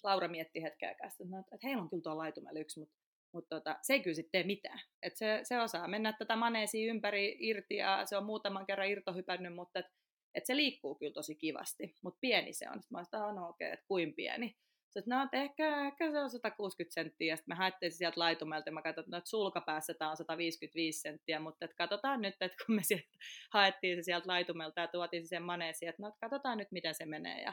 Laura 0.03 0.29
mietti 0.29 0.63
hetken 0.63 0.89
aikaa, 0.89 1.07
että, 1.07 1.39
että 1.55 1.67
heillä 1.67 1.83
on 1.83 1.91
kyllä 1.91 2.03
tuo 2.03 2.19
laitumella 2.19 2.61
yksi, 2.61 2.81
mutta 2.81 3.03
mutta 3.33 3.57
tota, 3.57 3.79
se 3.83 3.93
ei 3.93 4.03
kyllä 4.03 4.15
sitten 4.15 4.33
tee 4.33 4.43
mitään. 4.43 4.81
Et 5.03 5.17
se, 5.17 5.41
se 5.43 5.61
osaa 5.61 5.89
mennä 5.89 6.13
tätä 6.13 6.37
maneesia 6.37 6.91
ympäri 6.91 7.37
irti 7.41 7.77
ja 7.77 8.07
se 8.07 8.17
on 8.17 8.25
muutaman 8.25 8.67
kerran 8.67 8.89
irtohypännyt, 8.89 9.55
mutta 9.55 9.79
et, 9.79 9.87
et 10.35 10.47
se 10.47 10.57
liikkuu 10.57 10.95
kyllä 10.95 11.13
tosi 11.13 11.35
kivasti. 11.35 11.95
Mutta 12.03 12.19
pieni 12.21 12.53
se 12.53 12.69
on. 12.69 12.83
Sitten 12.83 12.99
mä 12.99 13.05
sanoin, 13.05 13.31
että 13.31 13.41
no 13.41 13.49
okei, 13.49 13.67
okay, 13.67 13.75
että 13.75 13.87
kuin 13.89 14.15
pieni. 14.15 14.57
Sitten 14.93 15.11
no, 15.17 15.25
että 15.25 15.37
ehkä, 15.37 15.87
ehkä 15.87 16.11
se 16.11 16.19
on 16.19 16.31
160 16.31 16.95
senttiä, 16.95 17.37
sitten 17.37 17.53
me 17.53 17.57
haettiin 17.57 17.93
sieltä 17.93 18.21
laitumelta, 18.21 18.69
ja 18.69 18.73
mä 18.73 18.83
katsoin, 18.83 19.15
että 19.15 19.31
sulkapäässä 19.31 19.95
tämä 19.95 20.11
on 20.11 20.17
155 20.17 21.01
senttiä, 21.01 21.41
mutta 21.41 21.65
että 21.65 21.77
katsotaan 21.77 22.23
nyt, 22.23 22.35
että 22.41 22.65
kun 22.67 22.75
me 22.75 22.83
sieltä 22.83 23.09
haettiin 23.55 23.97
se 23.97 24.03
sieltä 24.03 24.29
laitumelta 24.29 24.81
ja 24.81 24.89
tuotiin 24.89 25.25
se 25.25 25.29
sen 25.29 25.43
maneesiin, 25.43 25.89
että 25.89 26.03
no, 26.03 26.09
että 26.09 26.21
katsotaan 26.21 26.59
nyt, 26.59 26.73
miten 26.73 26.95
se 26.95 27.07
menee. 27.07 27.43
Ja 27.43 27.53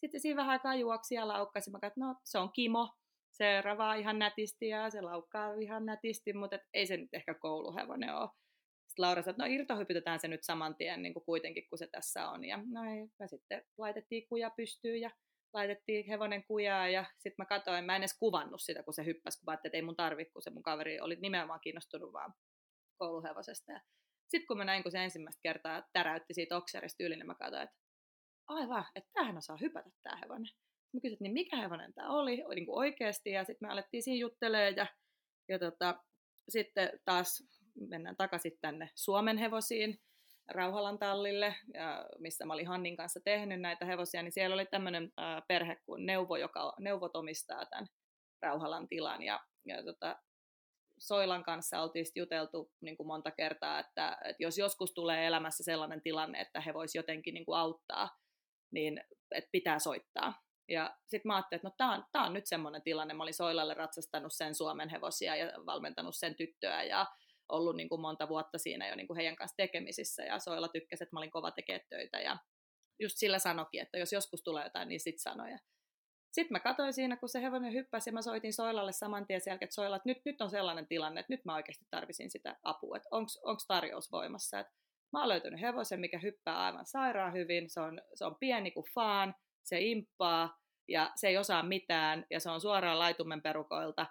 sitten 0.00 0.20
siinä 0.20 0.36
vähän 0.36 0.50
aikaa 0.50 0.74
juoksi 0.74 1.14
ja 1.14 1.28
laukkasi, 1.28 1.70
mä 1.70 1.78
katsoin, 1.80 2.08
no 2.08 2.14
se 2.24 2.38
on 2.38 2.52
Kimo, 2.52 2.88
se 3.30 3.60
ravaa 3.60 3.94
ihan 3.94 4.18
nätisti 4.18 4.68
ja 4.68 4.90
se 4.90 5.00
laukkaa 5.00 5.54
ihan 5.54 5.86
nätisti, 5.86 6.32
mutta 6.32 6.56
et 6.56 6.62
ei 6.74 6.86
se 6.86 6.96
nyt 6.96 7.14
ehkä 7.14 7.34
kouluhevonen 7.34 8.14
ole. 8.14 8.28
Laura 9.00 9.22
sanoi, 9.22 9.30
että 9.32 9.42
no 9.42 9.54
irtohypytetään 9.54 10.20
se 10.20 10.28
nyt 10.28 10.44
saman 10.44 10.76
tien 10.76 11.02
niin 11.02 11.14
kuin 11.14 11.24
kuitenkin, 11.24 11.68
kun 11.68 11.78
se 11.78 11.86
tässä 11.86 12.28
on. 12.28 12.44
Ja 12.44 12.56
no 12.56 12.84
ei, 12.84 13.08
me 13.18 13.28
sitten 13.28 13.64
laitettiin 13.78 14.28
kuja 14.28 14.50
pystyyn 14.56 15.00
ja 15.00 15.10
laitettiin 15.52 16.06
hevonen 16.06 16.44
kujaa 16.44 16.88
ja 16.88 17.04
sitten 17.18 17.34
mä 17.38 17.44
katsoin, 17.44 17.84
mä 17.84 17.96
en 17.96 18.02
edes 18.02 18.18
kuvannut 18.18 18.60
sitä, 18.62 18.82
kun 18.82 18.94
se 18.94 19.04
hyppäsi, 19.04 19.40
kun 19.44 19.54
että 19.54 19.68
ei 19.72 19.82
mun 19.82 19.96
tarvi, 19.96 20.24
kun 20.24 20.42
se 20.42 20.50
mun 20.50 20.62
kaveri 20.62 21.00
oli 21.00 21.16
nimenomaan 21.16 21.60
kiinnostunut 21.60 22.12
vaan 22.12 22.34
kouluhevosesta. 22.98 23.72
Sitten 24.28 24.46
kun 24.46 24.58
mä 24.58 24.64
näin, 24.64 24.82
kun 24.82 24.92
se 24.92 25.04
ensimmäistä 25.04 25.40
kertaa 25.42 25.82
täräytti 25.92 26.34
siitä 26.34 26.56
okserista 26.56 27.04
yli, 27.04 27.16
niin 27.16 27.26
mä 27.26 27.34
katsoin, 27.34 27.62
että 27.62 27.76
aivan, 28.48 28.84
että 28.94 29.10
tämähän 29.12 29.36
osaa 29.36 29.58
hypätä 29.60 29.90
tämä 30.02 30.16
hevonen. 30.16 30.50
Mä 30.94 31.00
kysyin, 31.02 31.18
niin 31.20 31.32
mikä 31.32 31.56
hevonen 31.56 31.94
tämä 31.94 32.10
oli, 32.10 32.44
niin 32.54 32.66
kuin 32.66 32.78
oikeasti, 32.78 33.30
ja 33.30 33.44
sitten 33.44 33.68
me 33.68 33.72
alettiin 33.72 34.02
siinä 34.02 34.20
juttelemaan, 34.20 34.76
ja, 34.76 34.86
ja 35.48 35.58
tota, 35.58 36.04
sitten 36.48 37.00
taas 37.04 37.42
mennään 37.88 38.16
takaisin 38.16 38.58
tänne 38.60 38.90
Suomen 38.94 39.38
hevosiin, 39.38 40.00
Rauhalan 40.48 40.98
tallille, 40.98 41.54
missä 42.18 42.44
mä 42.44 42.52
olin 42.52 42.66
Hannin 42.66 42.96
kanssa 42.96 43.20
tehnyt 43.24 43.60
näitä 43.60 43.84
hevosia, 43.84 44.22
niin 44.22 44.32
siellä 44.32 44.54
oli 44.54 44.66
tämmöinen 44.66 45.12
perhe 45.48 45.76
kuin 45.86 46.06
Neuvo, 46.06 46.36
joka 46.36 46.72
neuvot 46.80 47.16
omistaa 47.16 47.66
tämän 47.66 47.86
Rauhalan 48.42 48.88
tilan. 48.88 49.22
Ja, 49.22 49.40
ja 49.64 49.84
tota, 49.84 50.16
Soilan 50.98 51.44
kanssa 51.44 51.82
oltiin 51.82 52.06
juteltu 52.16 52.72
niin 52.80 52.96
kuin 52.96 53.06
monta 53.06 53.30
kertaa, 53.30 53.78
että, 53.78 54.18
että 54.24 54.42
jos 54.42 54.58
joskus 54.58 54.94
tulee 54.94 55.26
elämässä 55.26 55.64
sellainen 55.64 56.02
tilanne, 56.02 56.40
että 56.40 56.60
he 56.60 56.74
voisivat 56.74 57.02
jotenkin 57.02 57.34
niin 57.34 57.44
kuin 57.44 57.58
auttaa, 57.58 58.16
niin 58.70 59.00
että 59.30 59.50
pitää 59.52 59.78
soittaa. 59.78 60.42
Ja 60.68 60.96
sitten 61.06 61.28
mä 61.28 61.36
ajattelin, 61.36 61.58
että 61.58 61.68
no 61.68 61.74
tämä 61.76 62.24
on, 62.24 62.26
on 62.26 62.32
nyt 62.32 62.46
semmoinen 62.46 62.82
tilanne. 62.82 63.14
Mä 63.14 63.22
olin 63.22 63.34
Soilalle 63.34 63.74
ratsastanut 63.74 64.32
sen 64.32 64.54
Suomen 64.54 64.88
hevosia 64.88 65.36
ja 65.36 65.52
valmentanut 65.66 66.16
sen 66.16 66.34
tyttöä 66.34 66.82
ja 66.82 67.06
ollut 67.50 67.76
niin 67.76 67.88
kuin 67.88 68.00
monta 68.00 68.28
vuotta 68.28 68.58
siinä 68.58 68.88
jo 68.88 68.94
niin 68.94 69.06
kuin 69.06 69.16
heidän 69.16 69.36
kanssa 69.36 69.56
tekemisissä 69.56 70.22
ja 70.22 70.38
Soila 70.38 70.68
tykkäsi, 70.68 71.04
että 71.04 71.16
mä 71.16 71.20
olin 71.20 71.30
kova 71.30 71.50
tekemään 71.50 71.86
töitä 71.88 72.20
ja 72.20 72.38
just 73.00 73.16
sillä 73.16 73.38
sanokin, 73.38 73.82
että 73.82 73.98
jos 73.98 74.12
joskus 74.12 74.42
tulee 74.42 74.64
jotain, 74.64 74.88
niin 74.88 75.00
sit 75.00 75.18
sanoja. 75.18 75.58
Sitten 76.32 76.54
mä 76.54 76.60
katsoin 76.60 76.92
siinä, 76.92 77.16
kun 77.16 77.28
se 77.28 77.42
hevonen 77.42 77.72
hyppäsi 77.72 78.10
ja 78.10 78.14
mä 78.14 78.22
soitin 78.22 78.52
Soilalle 78.52 78.92
saman 78.92 79.26
tien 79.26 79.40
sen 79.40 79.50
jälkeen, 79.50 79.66
että 79.66 79.74
Soila, 79.74 79.96
että 79.96 80.08
nyt, 80.08 80.18
nyt 80.24 80.40
on 80.40 80.50
sellainen 80.50 80.86
tilanne, 80.86 81.20
että 81.20 81.32
nyt 81.32 81.44
mä 81.44 81.54
oikeasti 81.54 81.86
tarvisin 81.90 82.30
sitä 82.30 82.56
apua, 82.62 82.96
että 82.96 83.08
onko 83.12 83.60
tarjous 83.68 84.12
voimassa. 84.12 84.60
Että 84.60 84.72
mä 85.12 85.20
oon 85.20 85.28
löytänyt 85.28 85.60
hevosen, 85.60 86.00
mikä 86.00 86.18
hyppää 86.18 86.64
aivan 86.64 86.86
sairaan 86.86 87.32
hyvin, 87.32 87.70
se 87.70 87.80
on, 87.80 88.02
se 88.14 88.24
on 88.24 88.36
pieni 88.40 88.70
kuin 88.70 88.86
faan, 88.94 89.34
se 89.62 89.80
imppaa 89.80 90.58
ja 90.88 91.12
se 91.16 91.28
ei 91.28 91.38
osaa 91.38 91.62
mitään 91.62 92.26
ja 92.30 92.40
se 92.40 92.50
on 92.50 92.60
suoraan 92.60 92.98
laitumen 92.98 93.42
perukoilta, 93.42 94.06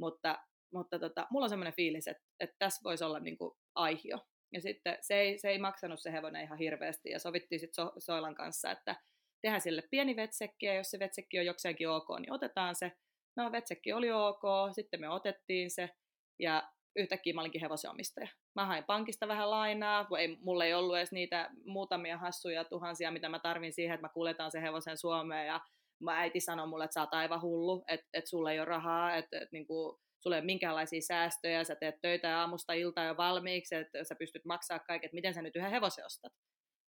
mutta 0.00 0.38
mutta 0.72 0.98
tota, 0.98 1.26
mulla 1.30 1.44
on 1.44 1.50
semmoinen 1.50 1.74
fiilis, 1.76 2.08
että, 2.08 2.22
että 2.40 2.56
tässä 2.58 2.80
voisi 2.84 3.04
olla 3.04 3.20
niin 3.20 3.38
kuin 3.38 3.54
aihio. 3.74 4.18
Ja 4.52 4.60
sitten 4.60 4.98
se 5.00 5.14
ei, 5.14 5.38
se 5.38 5.48
ei 5.48 5.58
maksanut 5.58 6.00
se 6.00 6.12
hevonen 6.12 6.44
ihan 6.44 6.58
hirveästi, 6.58 7.10
ja 7.10 7.18
sovittiin 7.18 7.60
sitten 7.60 7.84
so, 7.84 7.92
Soilan 7.98 8.34
kanssa, 8.34 8.70
että 8.70 8.96
tehdään 9.42 9.60
sille 9.60 9.82
pieni 9.90 10.16
vetsekki, 10.16 10.66
ja 10.66 10.74
jos 10.74 10.90
se 10.90 10.98
vetsekki 10.98 11.38
on 11.38 11.46
jokseenkin 11.46 11.88
ok, 11.88 12.08
niin 12.20 12.32
otetaan 12.32 12.74
se. 12.74 12.92
No, 13.36 13.52
vetsekki 13.52 13.92
oli 13.92 14.12
ok, 14.12 14.42
sitten 14.74 15.00
me 15.00 15.08
otettiin 15.08 15.70
se, 15.70 15.90
ja 16.38 16.72
yhtäkkiä 16.96 17.34
mä 17.34 17.40
olinkin 17.40 17.60
hevosen 17.60 17.90
omistaja. 17.90 18.28
Mä 18.54 18.66
hain 18.66 18.84
pankista 18.84 19.28
vähän 19.28 19.50
lainaa, 19.50 20.04
kun 20.04 20.18
ei, 20.18 20.36
mulla 20.40 20.64
ei 20.64 20.74
ollut 20.74 20.96
edes 20.96 21.12
niitä 21.12 21.50
muutamia 21.64 22.18
hassuja 22.18 22.64
tuhansia, 22.64 23.10
mitä 23.10 23.28
mä 23.28 23.38
tarvin 23.38 23.72
siihen, 23.72 23.94
että 23.94 24.06
mä 24.06 24.12
kuljetaan 24.12 24.50
sen 24.50 24.62
hevosen 24.62 24.98
Suomeen, 24.98 25.46
ja 25.46 25.60
mä 26.00 26.18
äiti 26.18 26.40
sanoi 26.40 26.66
mulle, 26.66 26.84
että 26.84 26.94
sä 26.94 27.00
oot 27.00 27.14
aivan 27.14 27.42
hullu, 27.42 27.84
että, 27.88 28.06
että 28.12 28.30
sulla 28.30 28.52
ei 28.52 28.58
ole 28.58 28.64
rahaa, 28.64 29.16
että, 29.16 29.36
että 29.36 29.48
niin 29.52 29.66
kuin, 29.66 29.98
sulla 30.22 30.36
ei 30.36 30.40
ole 30.40 30.46
minkäänlaisia 30.46 31.00
säästöjä, 31.00 31.64
sä 31.64 31.76
teet 31.76 32.00
töitä 32.02 32.40
aamusta 32.40 32.72
iltaa 32.72 33.04
jo 33.04 33.16
valmiiksi, 33.16 33.74
että 33.74 34.04
sä 34.04 34.14
pystyt 34.14 34.44
maksaa 34.44 34.78
kaiket, 34.78 35.12
miten 35.12 35.34
sä 35.34 35.42
nyt 35.42 35.56
yhden 35.56 35.70
hevosen 35.70 36.06
ostat. 36.06 36.32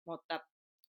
Mutta 0.07 0.39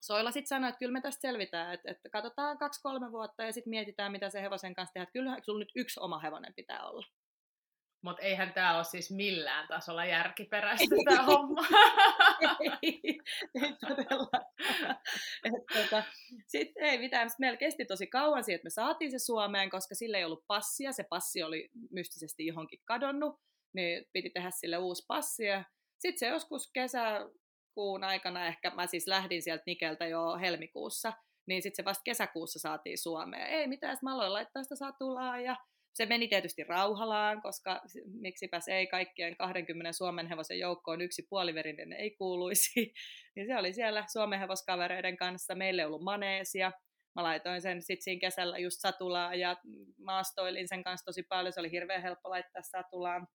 Soila 0.00 0.30
sitten 0.30 0.48
sanoi, 0.48 0.68
että 0.68 0.78
kyllä 0.78 0.92
me 0.92 1.00
tästä 1.00 1.20
selvitään, 1.20 1.74
että, 1.74 1.90
että 1.90 2.08
katsotaan 2.10 2.58
kaksi-kolme 2.58 3.12
vuotta 3.12 3.42
ja 3.42 3.52
sitten 3.52 3.70
mietitään, 3.70 4.12
mitä 4.12 4.30
se 4.30 4.42
hevosen 4.42 4.74
kanssa 4.74 4.92
tehdään. 4.92 5.12
Kyllä 5.12 5.36
sulla 5.42 5.58
nyt 5.58 5.72
yksi 5.76 6.00
oma 6.00 6.18
hevonen 6.18 6.54
pitää 6.54 6.88
olla. 6.88 7.06
Mutta 8.02 8.22
eihän 8.22 8.52
tämä 8.52 8.76
ole 8.76 8.84
siis 8.84 9.10
millään 9.10 9.68
tasolla 9.68 10.04
järkiperäistä 10.16 10.94
tämä 11.04 11.22
homma. 11.22 11.66
ei, 12.82 13.18
ei 13.62 13.72
todella. 13.80 14.30
tota, 15.74 16.02
Sitten 16.46 16.84
ei 16.84 16.98
mitään. 16.98 17.30
Sitten 17.30 17.44
meillä 17.44 17.56
kesti 17.56 17.84
tosi 17.84 18.06
kauan 18.06 18.44
siihen, 18.44 18.56
että 18.56 18.66
me 18.66 18.70
saatiin 18.70 19.10
se 19.10 19.18
Suomeen, 19.18 19.70
koska 19.70 19.94
sillä 19.94 20.18
ei 20.18 20.24
ollut 20.24 20.44
passia. 20.46 20.92
Se 20.92 21.04
passi 21.04 21.42
oli 21.42 21.70
mystisesti 21.90 22.46
johonkin 22.46 22.80
kadonnut. 22.84 23.40
Niin 23.72 24.04
piti 24.12 24.30
tehdä 24.30 24.50
sille 24.50 24.78
uusi 24.78 25.04
passi. 25.08 25.44
Sitten 25.98 26.18
se 26.18 26.26
joskus 26.26 26.70
kesäkuun 26.72 28.04
aikana, 28.04 28.46
ehkä 28.46 28.70
mä 28.70 28.86
siis 28.86 29.06
lähdin 29.06 29.42
sieltä 29.42 29.62
Nikeltä 29.66 30.06
jo 30.06 30.36
helmikuussa, 30.40 31.12
niin 31.46 31.62
sitten 31.62 31.76
se 31.76 31.84
vasta 31.84 32.02
kesäkuussa 32.04 32.58
saatiin 32.58 32.98
Suomeen. 32.98 33.46
Ei 33.46 33.66
mitään, 33.66 33.98
mä 34.02 34.14
aloin 34.14 34.32
laittaa 34.32 34.62
sitä 34.62 34.76
satulaa 34.76 35.40
ja 35.40 35.56
se 35.98 36.06
meni 36.06 36.28
tietysti 36.28 36.64
Rauhalaan, 36.64 37.42
koska 37.42 37.82
miksipäs 38.20 38.68
ei 38.68 38.86
kaikkien 38.86 39.36
20 39.36 39.92
Suomen 39.92 40.28
hevosen 40.28 40.58
joukkoon 40.58 41.00
yksi 41.00 41.26
puoliverinen 41.30 41.92
ei 41.92 42.10
kuuluisi. 42.10 42.92
niin 43.36 43.46
se 43.46 43.56
oli 43.56 43.72
siellä 43.72 44.04
Suomen 44.12 44.38
hevoskavereiden 44.38 45.16
kanssa. 45.16 45.54
Meille 45.54 45.82
ei 45.82 45.86
ollut 45.86 46.02
maneesia. 46.02 46.72
Mä 47.14 47.22
laitoin 47.22 47.62
sen 47.62 47.82
sitten 47.82 48.02
siinä 48.04 48.20
kesällä 48.20 48.58
just 48.58 48.76
satulaa 48.80 49.34
ja 49.34 49.56
maastoilin 50.04 50.68
sen 50.68 50.84
kanssa 50.84 51.04
tosi 51.04 51.22
paljon. 51.22 51.52
Se 51.52 51.60
oli 51.60 51.70
hirveän 51.70 52.02
helppo 52.02 52.30
laittaa 52.30 52.62
satulaan. 52.62 53.26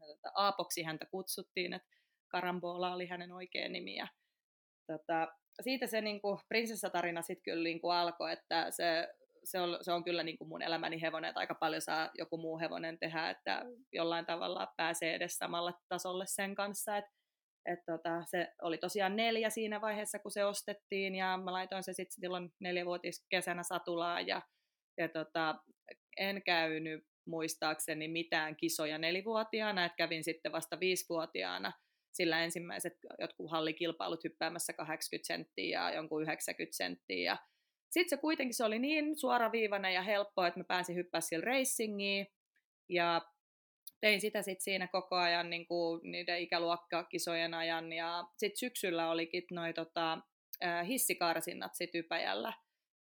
Tota, 0.00 0.32
Aapoksi 0.34 0.82
häntä 0.82 1.06
kutsuttiin, 1.10 1.72
että 1.72 1.88
Karambola 2.28 2.94
oli 2.94 3.06
hänen 3.06 3.32
oikea 3.32 3.68
nimi. 3.68 3.96
Ja, 3.96 4.08
tota, 4.86 5.28
siitä 5.62 5.86
se 5.86 6.00
niin 6.00 6.20
kuin, 6.20 6.38
prinsessatarina 6.48 7.22
sitten 7.22 7.42
kyllä 7.42 7.64
niin 7.64 7.80
kuin 7.80 7.94
alkoi, 7.94 8.32
että 8.32 8.70
se 8.70 9.08
se 9.44 9.60
on, 9.60 9.78
se 9.80 9.92
on 9.92 10.04
kyllä 10.04 10.22
niin 10.22 10.38
kuin 10.38 10.48
mun 10.48 10.62
elämäni 10.62 11.02
hevonen, 11.02 11.28
että 11.28 11.40
aika 11.40 11.54
paljon 11.54 11.82
saa 11.82 12.10
joku 12.18 12.36
muu 12.36 12.58
hevonen 12.58 12.98
tehdä, 12.98 13.30
että 13.30 13.62
jollain 13.92 14.26
tavalla 14.26 14.72
pääsee 14.76 15.14
edes 15.14 15.36
samalle 15.36 15.72
tasolle 15.88 16.24
sen 16.26 16.54
kanssa, 16.54 16.96
että 16.96 17.10
et 17.66 17.78
tota, 17.86 18.22
se 18.24 18.52
oli 18.62 18.78
tosiaan 18.78 19.16
neljä 19.16 19.50
siinä 19.50 19.80
vaiheessa, 19.80 20.18
kun 20.18 20.30
se 20.30 20.44
ostettiin, 20.44 21.14
ja 21.14 21.36
mä 21.36 21.52
laitoin 21.52 21.82
se 21.82 21.92
sitten 21.92 22.20
silloin 22.20 22.52
neljävuotis 22.60 23.26
kesänä 23.30 23.62
satulaan, 23.62 24.26
ja, 24.26 24.42
ja 24.98 25.08
tota, 25.08 25.54
en 26.16 26.42
käynyt 26.42 27.04
muistaakseni 27.26 28.08
mitään 28.08 28.56
kisoja 28.56 28.98
nelivuotiaana, 28.98 29.84
että 29.84 29.96
kävin 29.96 30.24
sitten 30.24 30.52
vasta 30.52 30.80
viisivuotiaana 30.80 31.72
sillä 32.12 32.44
ensimmäiset 32.44 32.92
jotkut 33.18 33.50
hallikilpailut 33.50 34.24
hyppäämässä 34.24 34.72
80 34.72 35.26
senttiä 35.26 35.80
ja 35.80 35.94
jonkun 35.94 36.22
90 36.22 36.76
senttiä, 36.76 37.32
ja 37.32 37.38
sitten 37.92 38.18
se 38.18 38.20
kuitenkin 38.20 38.54
se 38.54 38.64
oli 38.64 38.78
niin 38.78 39.18
suoraviivainen 39.18 39.94
ja 39.94 40.02
helppo, 40.02 40.44
että 40.44 40.60
mä 40.60 40.64
pääsin 40.64 40.96
hyppää 40.96 41.20
sillä 41.20 41.44
racingiin. 41.44 42.26
Ja 42.88 43.22
tein 44.00 44.20
sitä 44.20 44.42
sitten 44.42 44.64
siinä 44.64 44.88
koko 44.88 45.16
ajan 45.16 45.50
niin 45.50 45.66
kuin 45.66 46.00
niiden 46.02 46.40
ikäluokkakisojen 46.40 47.54
ajan. 47.54 47.92
Ja 47.92 48.24
sitten 48.36 48.58
syksyllä 48.58 49.10
olikin 49.10 49.42
noin 49.50 49.74
tota, 49.74 50.18
hissikarsinnat 50.86 51.74
sit 51.74 51.94
Ypäjällä. 51.94 52.52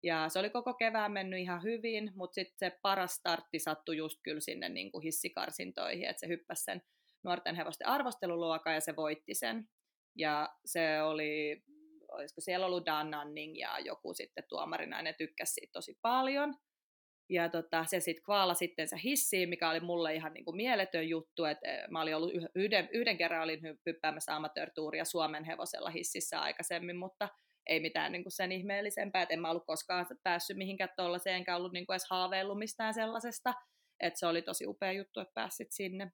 Ja 0.02 0.28
se 0.28 0.38
oli 0.38 0.50
koko 0.50 0.74
kevään 0.74 1.12
mennyt 1.12 1.40
ihan 1.40 1.62
hyvin, 1.62 2.12
mutta 2.14 2.34
sitten 2.34 2.58
se 2.58 2.78
paras 2.82 3.14
startti 3.14 3.58
sattui 3.58 3.96
just 3.96 4.18
kyllä 4.22 4.40
sinne 4.40 4.68
niin 4.68 4.92
kuin 4.92 5.02
hissikarsintoihin, 5.02 6.08
että 6.08 6.20
se 6.20 6.28
hyppäsi 6.28 6.64
sen 6.64 6.82
nuorten 7.22 7.56
hevosten 7.56 7.86
arvosteluluokan 7.86 8.74
ja 8.74 8.80
se 8.80 8.96
voitti 8.96 9.34
sen. 9.34 9.68
Ja 10.16 10.48
se 10.64 11.02
oli, 11.02 11.62
olisiko 12.08 12.40
siellä 12.40 12.66
ollut 12.66 12.86
Dan 12.86 13.10
Nanning 13.10 13.58
ja 13.58 13.78
joku 13.78 14.14
sitten 14.14 14.44
tuomarina, 14.48 15.02
ne 15.02 15.12
tykkäsi 15.12 15.52
siitä 15.52 15.72
tosi 15.72 15.98
paljon. 16.02 16.54
Ja 17.30 17.48
tota, 17.48 17.84
se 17.84 18.00
sitten 18.00 18.24
kvaala 18.24 18.54
sitten 18.54 18.88
se 18.88 18.96
hissiin, 19.04 19.48
mikä 19.48 19.70
oli 19.70 19.80
mulle 19.80 20.14
ihan 20.14 20.32
niin 20.32 20.44
kuin 20.44 20.56
mieletön 20.56 21.08
juttu, 21.08 21.44
että 21.44 21.68
eh, 21.68 21.88
mä 21.90 22.02
olin 22.02 22.16
ollut 22.16 22.32
yhden, 22.54 22.88
yhden 22.92 23.18
kerran 23.18 23.42
olin 23.42 23.60
hyppäämässä 23.86 24.36
amatöörtuuria 24.36 25.04
Suomen 25.04 25.44
hevosella 25.44 25.90
hississä 25.90 26.40
aikaisemmin, 26.40 26.96
mutta 26.96 27.28
ei 27.66 27.80
mitään 27.80 28.12
niin 28.12 28.24
kuin 28.24 28.32
sen 28.32 28.52
ihmeellisempää, 28.52 29.22
että 29.22 29.34
en 29.34 29.40
mä 29.40 29.50
ollut 29.50 29.66
koskaan 29.66 30.06
päässyt 30.22 30.56
mihinkään 30.56 30.90
tuollaiseen, 30.96 31.36
enkä 31.36 31.56
ollut 31.56 31.72
niin 31.72 31.86
kuin 31.86 31.94
edes 31.94 32.06
haaveillut 32.10 32.58
mistään 32.58 32.94
sellaisesta, 32.94 33.54
että 34.00 34.18
se 34.18 34.26
oli 34.26 34.42
tosi 34.42 34.66
upea 34.66 34.92
juttu, 34.92 35.20
että 35.20 35.34
pääsit 35.34 35.68
sinne. 35.70 36.12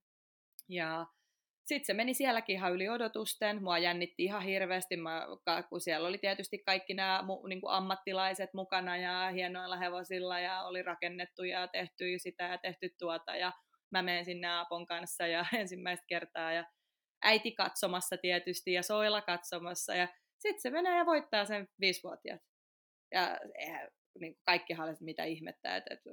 Ja 0.69 1.07
sitten 1.65 1.87
se 1.87 1.95
meni 1.95 2.15
sielläkin 2.15 2.57
ihan 2.57 2.73
yli 2.73 2.89
odotusten. 2.89 3.63
Mua 3.63 3.79
jännitti 3.79 4.25
ihan 4.25 4.43
hirveästi, 4.43 4.97
mä, 4.97 5.27
kun 5.69 5.81
siellä 5.81 6.09
oli 6.09 6.19
tietysti 6.19 6.59
kaikki 6.59 6.95
nämä 6.95 7.25
niin 7.49 7.61
kuin 7.61 7.73
ammattilaiset 7.73 8.55
mukana 8.55 8.97
ja 8.97 9.31
hienoilla 9.35 9.77
hevosilla 9.77 10.41
ja 10.41 10.63
oli 10.63 10.83
rakennettu 10.83 11.45
ja 11.45 11.69
tehty 11.69 12.19
sitä 12.19 12.45
ja 12.45 12.59
tehty 12.59 12.95
tuota. 12.99 13.37
Ja 13.37 13.53
mä 13.91 14.03
menen 14.03 14.25
sinne 14.25 14.49
Aapon 14.49 14.87
kanssa 14.87 15.27
ja 15.27 15.47
ensimmäistä 15.61 16.05
kertaa 16.09 16.53
ja 16.53 16.65
äiti 17.23 17.53
katsomassa 17.53 18.17
tietysti 18.17 18.73
ja 18.73 18.83
Soila 18.83 19.23
katsomassa. 19.23 19.95
Ja 19.95 20.09
sitten 20.39 20.61
se 20.61 20.71
menee 20.71 20.99
ja 20.99 21.07
voittaa 21.07 21.45
sen 21.45 21.69
viisivuotiaat. 21.81 22.41
Ja 23.13 23.39
niin 24.21 24.35
kuin 24.35 24.43
kaikkihan 24.45 24.89
oli, 24.89 24.97
mitä 25.01 25.25
ihmettä, 25.25 25.77
että, 25.77 25.95
että 25.95 26.11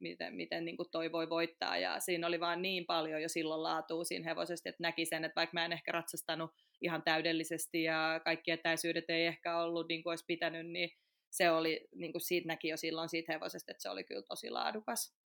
miten, 0.00 0.34
miten 0.34 0.64
niin 0.64 0.76
kuin 0.76 0.90
toi 0.90 1.12
voi 1.12 1.30
voittaa. 1.30 1.76
Ja 1.78 2.00
siinä 2.00 2.26
oli 2.26 2.40
vaan 2.40 2.62
niin 2.62 2.86
paljon 2.86 3.22
jo 3.22 3.28
silloin 3.28 3.62
laatua 3.62 4.04
siinä 4.04 4.24
hevosesti, 4.24 4.68
että 4.68 4.82
näki 4.82 5.06
sen, 5.06 5.24
että 5.24 5.36
vaikka 5.36 5.54
mä 5.54 5.64
en 5.64 5.72
ehkä 5.72 5.92
ratsastanut 5.92 6.50
ihan 6.80 7.02
täydellisesti 7.02 7.82
ja 7.82 8.20
kaikki 8.24 8.50
etäisyydet 8.50 9.10
ei 9.10 9.26
ehkä 9.26 9.58
ollut 9.58 9.88
niin 9.88 10.02
kuin 10.02 10.10
olisi 10.10 10.24
pitänyt, 10.26 10.66
niin 10.66 10.90
se 11.30 11.50
oli, 11.50 11.88
niin 11.94 12.12
kuin 12.12 12.22
siitä 12.22 12.48
näki 12.48 12.68
jo 12.68 12.76
silloin 12.76 13.08
siitä 13.08 13.32
hevosesta, 13.32 13.72
että 13.72 13.82
se 13.82 13.90
oli 13.90 14.04
kyllä 14.04 14.22
tosi 14.28 14.50
laadukas. 14.50 15.16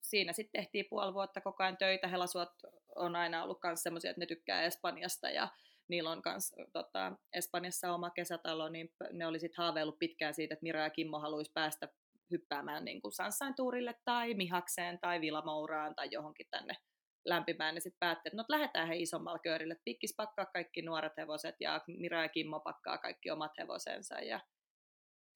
siinä 0.00 0.32
sitten 0.32 0.62
tehtiin 0.62 0.86
puoli 0.90 1.14
vuotta 1.14 1.40
koko 1.40 1.62
ajan 1.62 1.76
töitä. 1.76 2.08
Helasuot 2.08 2.52
on 2.96 3.16
aina 3.16 3.44
ollut 3.44 3.58
myös 3.64 3.82
sellaisia, 3.82 4.10
että 4.10 4.20
ne 4.20 4.26
tykkää 4.26 4.62
Espanjasta 4.62 5.30
ja 5.30 5.48
niillä 5.88 6.10
on 6.10 6.22
myös 6.24 6.54
tota, 6.72 7.12
Espanjassa 7.32 7.94
oma 7.94 8.10
kesätalo, 8.10 8.68
niin 8.68 8.92
ne 9.12 9.26
oli 9.26 9.40
sitten 9.40 9.64
haaveillut 9.64 9.98
pitkään 9.98 10.34
siitä, 10.34 10.54
että 10.54 10.62
Mira 10.62 10.82
ja 10.82 10.90
Kimmo 10.90 11.20
haluaisi 11.20 11.52
päästä 11.54 11.88
hyppäämään 12.30 12.84
niin 12.84 13.02
kuin 13.02 13.12
tuurille 13.56 13.94
tai 14.04 14.34
Mihakseen 14.34 14.98
tai 15.00 15.20
Vilamouraan 15.20 15.94
tai 15.94 16.08
johonkin 16.10 16.46
tänne 16.50 16.76
lämpimään, 17.24 17.74
niin 17.74 17.82
sitten 17.82 17.98
päätti, 18.00 18.28
että 18.28 18.36
no 18.36 18.44
lähdetään 18.48 18.88
he 18.88 18.96
isommalle 18.96 19.38
köörille. 19.42 19.76
Pikkis 19.84 20.14
pakkaa 20.16 20.46
kaikki 20.46 20.82
nuoret 20.82 21.16
hevoset 21.16 21.56
ja 21.60 21.80
Mira 21.86 22.22
ja 22.22 22.28
Kimmo 22.28 22.60
pakkaa 22.60 22.98
kaikki 22.98 23.30
omat 23.30 23.52
hevosensa 23.58 24.20
ja 24.20 24.40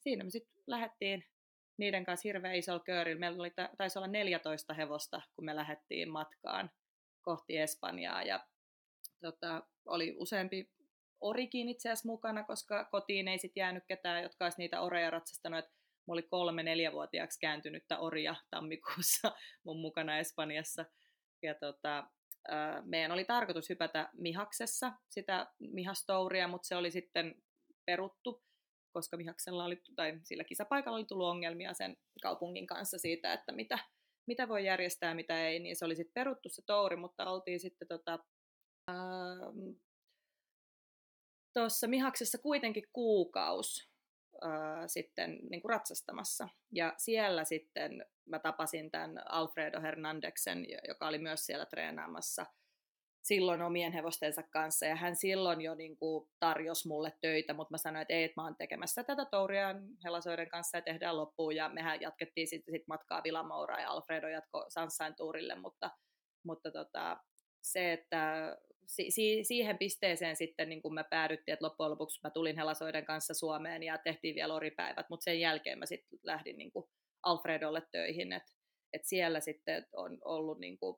siinä 0.00 0.24
me 0.24 0.30
sitten 0.30 0.62
lähdettiin 0.66 1.24
niiden 1.78 2.04
kanssa 2.04 2.28
hirveän 2.28 2.54
isolla 2.54 2.84
köörillä. 2.84 3.20
Meillä 3.20 3.40
oli, 3.40 3.52
taisi 3.78 3.98
olla 3.98 4.08
14 4.08 4.74
hevosta, 4.74 5.22
kun 5.36 5.44
me 5.44 5.56
lähdettiin 5.56 6.10
matkaan 6.10 6.70
kohti 7.22 7.58
Espanjaa 7.58 8.22
ja 8.22 8.46
tota, 9.20 9.62
oli 9.86 10.16
useampi 10.18 10.70
orikin 11.20 11.68
itse 11.68 11.88
asiassa 11.88 12.08
mukana, 12.08 12.44
koska 12.44 12.84
kotiin 12.84 13.28
ei 13.28 13.38
sitten 13.38 13.60
jäänyt 13.60 13.84
ketään, 13.88 14.22
jotka 14.22 14.44
olisi 14.44 14.58
niitä 14.58 14.80
oreja 14.80 15.10
ratsastanut. 15.10 15.58
Et 15.58 15.70
mulla 16.06 16.18
oli 16.18 16.28
kolme 16.28 16.62
neljävuotiaaksi 16.62 17.40
kääntynyttä 17.40 17.98
oria 17.98 18.34
tammikuussa 18.50 19.32
mun 19.64 19.80
mukana 19.80 20.18
Espanjassa. 20.18 20.84
Ja 21.42 21.54
tota, 21.54 22.06
meidän 22.84 23.12
oli 23.12 23.24
tarkoitus 23.24 23.68
hypätä 23.68 24.08
Mihaksessa 24.12 24.92
sitä 25.08 25.46
Mihastouria, 25.58 26.48
mutta 26.48 26.68
se 26.68 26.76
oli 26.76 26.90
sitten 26.90 27.34
peruttu, 27.86 28.42
koska 28.92 29.16
Mihaksella 29.16 29.64
oli, 29.64 29.82
tai 29.96 30.20
sillä 30.24 30.44
kisapaikalla 30.44 30.98
oli 30.98 31.04
tullut 31.04 31.28
ongelmia 31.28 31.74
sen 31.74 31.96
kaupungin 32.22 32.66
kanssa 32.66 32.98
siitä, 32.98 33.32
että 33.32 33.52
mitä, 33.52 33.78
mitä 34.26 34.48
voi 34.48 34.64
järjestää 34.64 35.14
mitä 35.14 35.48
ei, 35.48 35.58
niin 35.58 35.76
se 35.76 35.84
oli 35.84 35.96
sitten 35.96 36.14
peruttu 36.14 36.48
se 36.48 36.62
touri, 36.66 36.96
mutta 36.96 37.30
oltiin 37.30 37.60
sitten 37.60 37.88
tota, 37.88 38.18
tuossa 41.52 41.86
Mihaksessa 41.86 42.38
kuitenkin 42.38 42.84
kuukaus 42.92 43.90
ää, 44.42 44.88
sitten 44.88 45.38
niin 45.50 45.62
kuin 45.62 45.70
ratsastamassa. 45.70 46.48
Ja 46.72 46.94
siellä 46.96 47.44
sitten 47.44 48.06
mä 48.24 48.38
tapasin 48.38 48.90
tämän 48.90 49.32
Alfredo 49.32 49.80
Hernandeksen, 49.80 50.66
joka 50.88 51.08
oli 51.08 51.18
myös 51.18 51.46
siellä 51.46 51.66
treenaamassa 51.66 52.46
silloin 53.22 53.62
omien 53.62 53.92
hevostensa 53.92 54.42
kanssa. 54.42 54.86
Ja 54.86 54.96
hän 54.96 55.16
silloin 55.16 55.60
jo 55.60 55.74
niin 55.74 55.96
kuin 55.96 56.28
tarjosi 56.40 56.88
mulle 56.88 57.12
töitä, 57.20 57.54
mutta 57.54 57.74
mä 57.74 57.78
sanoin, 57.78 58.02
että 58.02 58.14
ei, 58.14 58.24
että 58.24 58.40
mä 58.40 58.44
oon 58.44 58.56
tekemässä 58.56 59.04
tätä 59.04 59.24
touria 59.24 59.74
Helasoiden 60.04 60.48
kanssa 60.48 60.78
ja 60.78 60.82
tehdään 60.82 61.16
loppuun. 61.16 61.56
Ja 61.56 61.68
mehän 61.68 62.00
jatkettiin 62.00 62.48
sitten 62.48 62.72
sit 62.72 62.86
matkaa 62.86 63.22
Vilamoura 63.24 63.80
ja 63.80 63.90
Alfredo 63.90 64.28
jatko 64.28 64.64
Sanssain 64.68 65.14
tuurille, 65.16 65.54
mutta, 65.54 65.90
mutta 66.44 66.70
tota, 66.70 67.16
se, 67.62 67.92
että 67.92 68.56
si- 68.90 69.10
si- 69.10 69.44
siihen 69.44 69.78
pisteeseen 69.78 70.36
sitten 70.36 70.68
niin 70.68 70.82
kun 70.82 70.94
me 70.94 71.04
päädyttiin, 71.10 71.52
että 71.52 71.64
loppujen 71.64 71.90
lopuksi 71.90 72.20
mä 72.24 72.30
tulin 72.30 72.56
Helasoiden 72.56 73.04
kanssa 73.04 73.34
Suomeen 73.34 73.82
ja 73.82 73.98
tehtiin 73.98 74.34
vielä 74.34 74.54
oripäivät, 74.54 75.06
mutta 75.10 75.24
sen 75.24 75.40
jälkeen 75.40 75.78
mä 75.78 75.86
sitten 75.86 76.18
lähdin 76.22 76.58
niin 76.58 76.72
kuin 76.72 76.84
Alfredolle 77.22 77.82
töihin, 77.92 78.32
että 78.32 78.52
et 78.92 79.04
siellä 79.04 79.40
sitten 79.40 79.86
on 79.92 80.18
ollut 80.24 80.58
niin 80.58 80.78
kuin, 80.78 80.96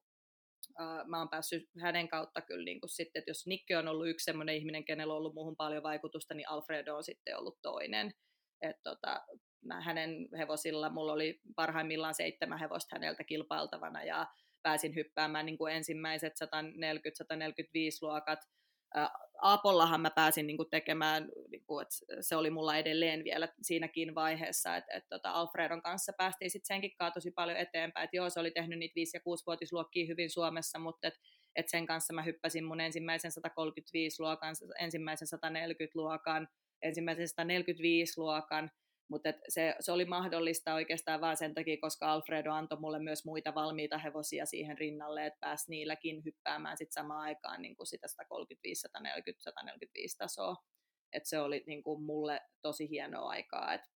uh, 0.81 1.07
mä 1.07 1.19
oon 1.19 1.29
päässyt 1.29 1.69
hänen 1.81 2.09
kautta 2.09 2.41
kyllä 2.41 2.65
niin 2.65 2.81
kuin 2.81 2.91
sitten, 2.91 3.21
että 3.21 3.31
jos 3.31 3.47
Nikke 3.47 3.79
on 3.79 3.89
ollut 3.89 4.09
yksi 4.09 4.25
sellainen 4.25 4.57
ihminen, 4.57 4.85
kenellä 4.85 5.15
on 5.15 5.19
ollut 5.19 5.35
muuhun 5.35 5.57
paljon 5.57 5.83
vaikutusta, 5.83 6.35
niin 6.35 6.49
Alfredo 6.49 6.97
on 6.97 7.05
sitten 7.05 7.39
ollut 7.39 7.59
toinen. 7.63 8.15
Et 8.63 8.77
tota, 8.83 9.23
mä 9.65 9.81
hänen 9.81 10.29
hevosilla, 10.39 10.91
mulla 10.91 11.13
oli 11.13 11.41
parhaimmillaan 11.57 12.15
seitsemän 12.15 12.59
hevosta 12.59 12.97
häneltä 12.97 13.25
kilpailtavana 13.25 14.05
ja 14.05 14.27
pääsin 14.63 14.95
hyppäämään 14.95 15.47
niin 15.47 15.59
kuin 15.59 15.75
ensimmäiset 15.75 16.33
140-145 16.33 16.47
luokat. 18.03 18.39
Aapollahan 19.43 20.01
mä 20.01 20.11
pääsin 20.11 20.47
niin 20.47 20.57
kuin 20.57 20.71
tekemään, 20.71 21.29
niin 21.51 21.65
kuin, 21.67 21.83
että 21.83 21.95
se 22.21 22.37
oli 22.37 22.51
mulla 22.51 22.77
edelleen 22.77 23.25
vielä 23.25 23.49
siinäkin 23.63 24.15
vaiheessa, 24.15 24.77
että, 24.77 24.93
että 24.93 25.09
tota 25.09 25.31
Alfredon 25.31 25.83
kanssa 25.83 26.13
päästiin 26.19 26.51
sitten 26.51 26.75
senkin 26.75 26.97
kanssa 26.97 27.15
tosi 27.15 27.31
paljon 27.31 27.59
eteenpäin, 27.59 28.05
että 28.05 28.17
joo, 28.17 28.31
se 28.31 28.41
oli 28.41 28.51
tehnyt 28.51 28.79
niitä 28.79 29.01
5- 29.01 29.03
ja 29.15 29.21
6-vuotisluokkia 29.21 30.07
hyvin 30.07 30.31
Suomessa, 30.31 30.79
mutta 30.79 31.09
että 31.09 31.21
et 31.57 31.69
sen 31.69 31.87
kanssa 31.87 32.13
mä 32.13 32.23
hyppäsin 32.23 32.65
mun 32.65 32.81
ensimmäisen 32.81 33.31
135-luokan, 33.31 34.55
ensimmäisen 34.79 35.29
140-luokan, 35.29 36.49
ensimmäisen 36.83 37.27
145-luokan, 37.27 38.71
Mutta 39.13 39.33
se, 39.49 39.75
se 39.81 39.93
oli 39.93 40.05
mahdollista 40.05 40.75
oikeastaan 40.75 41.21
vain 41.21 41.37
sen 41.37 41.55
takia, 41.55 41.77
koska 41.81 42.13
Alfredo 42.13 42.53
antoi 42.53 42.81
mulle 42.81 42.99
myös 42.99 43.25
muita 43.25 43.55
valmiita 43.55 43.99
hevosia 43.99 44.47
siihen 44.47 44.79
rinnalle, 44.79 45.27
että 45.27 45.41
pääsi 45.41 45.71
niilläkin 45.71 46.25
hyppäämään 46.25 46.77
sit 46.77 46.93
samaan 46.93 47.21
aikaan 47.21 47.63
niin 47.63 47.77
kuin 47.77 47.87
sitä 47.87 48.09
135, 48.09 48.81
140, 48.81 49.43
145 49.43 50.19
tasoa. 50.19 50.57
Et 51.13 51.27
se 51.27 51.39
oli 51.39 51.65
niin 51.67 51.83
kuin 51.83 52.03
mulle 52.03 52.41
tosi 52.63 52.91
hienoa 52.91 53.29
aikaa, 53.29 53.75
että 53.75 53.89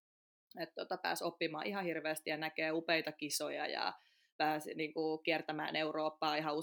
et 0.61 0.75
tota, 0.75 0.97
pääsi 0.97 1.25
oppimaan 1.25 1.67
ihan 1.67 1.85
hirveästi 1.85 2.31
ja 2.31 2.37
näkee 2.37 2.73
upeita 2.73 3.13
kisoja 3.13 3.67
ja 3.67 3.93
pääsi 4.37 4.75
niin 4.75 4.95
kuin, 4.95 5.23
kiertämään 5.23 5.77
Eurooppaa 5.77 6.37
ihan 6.37 6.55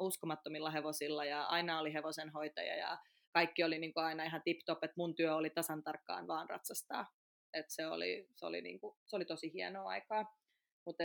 uskomattomilla, 0.00 0.70
hevosilla 0.70 1.24
ja 1.24 1.44
aina 1.44 1.80
oli 1.80 1.92
hevosenhoitaja 1.92 2.76
ja 2.76 2.98
kaikki 3.32 3.64
oli 3.64 3.78
niin 3.78 3.92
kuin, 3.92 4.04
aina 4.04 4.24
ihan 4.24 4.42
tip-top, 4.44 4.84
että 4.84 4.94
mun 4.96 5.14
työ 5.14 5.34
oli 5.34 5.50
tasan 5.50 5.82
tarkkaan 5.82 6.26
vaan 6.26 6.50
ratsastaa. 6.50 7.06
Et 7.54 7.66
se, 7.68 7.86
oli, 7.86 8.28
se, 8.34 8.46
oli 8.46 8.60
niin 8.60 8.80
kuin, 8.80 8.96
se 9.06 9.16
oli 9.16 9.24
tosi 9.24 9.52
hienoa 9.52 9.88
aikaa. 9.88 10.36
Mutta 10.86 11.04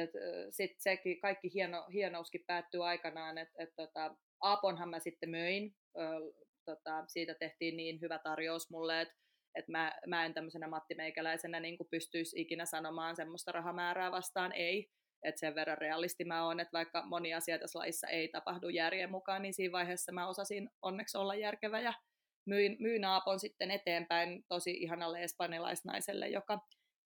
sitten 0.49 0.81
sekin, 0.81 1.19
kaikki 1.19 1.53
hieno, 1.53 1.85
hienouskin 1.93 2.43
päättyi 2.47 2.81
aikanaan, 2.81 3.37
että 3.37 3.63
et, 3.63 3.69
tota, 3.75 4.15
Aaponhan 4.41 4.89
mä 4.89 4.99
sitten 4.99 5.29
möin. 5.29 5.75
Ö, 5.97 6.33
tota, 6.65 7.03
siitä 7.07 7.35
tehtiin 7.39 7.77
niin 7.77 8.01
hyvä 8.01 8.19
tarjous 8.19 8.69
mulle, 8.69 9.01
että 9.01 9.15
et 9.55 9.67
mä, 9.67 9.93
mä 10.07 10.25
en 10.25 10.33
tämmöisenä 10.33 10.67
Matti 10.67 10.95
Meikäläisenä 10.95 11.59
niin 11.59 11.77
pystyisi 11.91 12.41
ikinä 12.41 12.65
sanomaan 12.65 13.15
semmoista 13.15 13.51
rahamäärää 13.51 14.11
vastaan 14.11 14.51
ei. 14.51 14.89
Että 15.23 15.39
sen 15.39 15.55
verran 15.55 15.77
realisti 15.77 16.25
mä 16.25 16.45
oon, 16.45 16.59
että 16.59 16.73
vaikka 16.73 17.05
moni 17.05 17.33
asia 17.33 17.59
tässä 17.59 17.79
laissa 17.79 18.07
ei 18.07 18.27
tapahdu 18.27 18.69
järjen 18.69 19.11
mukaan, 19.11 19.41
niin 19.41 19.53
siinä 19.53 19.71
vaiheessa 19.71 20.11
mä 20.11 20.27
osasin 20.27 20.69
onneksi 20.81 21.17
olla 21.17 21.35
järkevä 21.35 21.79
ja 21.79 21.93
myin, 22.45 22.77
myin 22.79 23.05
Aapon 23.05 23.39
sitten 23.39 23.71
eteenpäin 23.71 24.45
tosi 24.47 24.71
ihanalle 24.71 25.23
espanjalaisnaiselle, 25.23 26.29
joka, 26.29 26.59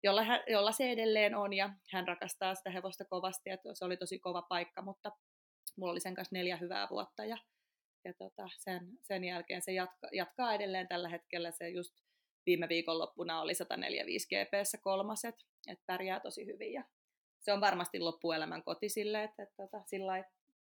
jolla, 0.03 0.23
hän, 0.23 0.39
jolla 0.47 0.71
se 0.71 0.91
edelleen 0.91 1.35
on 1.35 1.53
ja 1.53 1.69
hän 1.91 2.07
rakastaa 2.07 2.55
sitä 2.55 2.69
hevosta 2.69 3.05
kovasti, 3.05 3.49
että 3.49 3.69
se 3.73 3.85
oli 3.85 3.97
tosi 3.97 4.19
kova 4.19 4.41
paikka, 4.41 4.81
mutta 4.81 5.11
mulla 5.77 5.91
oli 5.91 5.99
sen 5.99 6.15
kanssa 6.15 6.35
neljä 6.35 6.57
hyvää 6.57 6.87
vuotta 6.89 7.25
ja, 7.25 7.37
ja 8.05 8.13
tota, 8.13 8.49
sen, 8.57 8.87
sen 9.01 9.23
jälkeen 9.23 9.61
se 9.61 9.71
jatka, 9.71 10.07
jatkaa 10.13 10.53
edelleen 10.53 10.87
tällä 10.87 11.09
hetkellä, 11.09 11.51
se 11.51 11.69
just 11.69 11.93
viime 12.45 12.69
viikonloppuna 12.69 13.41
oli 13.41 13.53
145 13.55 14.27
GPS 14.27 14.77
kolmaset, 14.81 15.35
että 15.67 15.83
pärjää 15.85 16.19
tosi 16.19 16.45
hyvin 16.45 16.73
ja 16.73 16.83
se 17.39 17.53
on 17.53 17.61
varmasti 17.61 17.99
loppuelämän 17.99 18.63
koti 18.63 18.89
sille, 18.89 19.23
että, 19.23 19.43
että, 19.43 19.63
että 19.63 19.81
sillä 19.85 20.23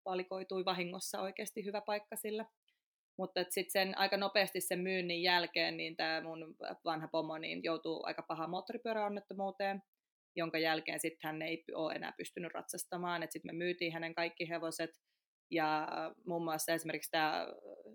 valikoitui 0.06 0.66
vahingossa 0.66 1.22
oikeasti 1.22 1.66
hyvä 1.66 1.82
paikka 1.82 2.16
sille. 2.16 2.46
Mutta 3.18 3.44
sitten 3.50 3.72
sen 3.72 3.98
aika 3.98 4.18
nopeasti 4.18 4.62
sen 4.62 4.80
myynnin 4.80 5.22
jälkeen, 5.22 5.78
niin 5.78 5.96
tämä 5.96 6.22
mun 6.22 6.56
vanha 6.86 7.08
pomo 7.08 7.38
niin 7.38 7.64
joutuu 7.64 8.02
aika 8.06 8.22
paha 8.28 8.48
moottoripyöräonnettomuuteen, 8.48 9.82
jonka 10.36 10.58
jälkeen 10.58 11.00
sitten 11.00 11.30
hän 11.30 11.42
ei 11.42 11.64
ole 11.74 11.94
enää 11.94 12.14
pystynyt 12.18 12.54
ratsastamaan. 12.54 13.28
Sitten 13.30 13.56
me 13.56 13.58
myytiin 13.58 13.94
hänen 13.94 14.16
kaikki 14.16 14.50
hevoset, 14.50 14.90
ja 15.52 15.88
muun 16.26 16.44
muassa 16.44 16.74
esimerkiksi 16.74 17.12
tämä 17.12 17.48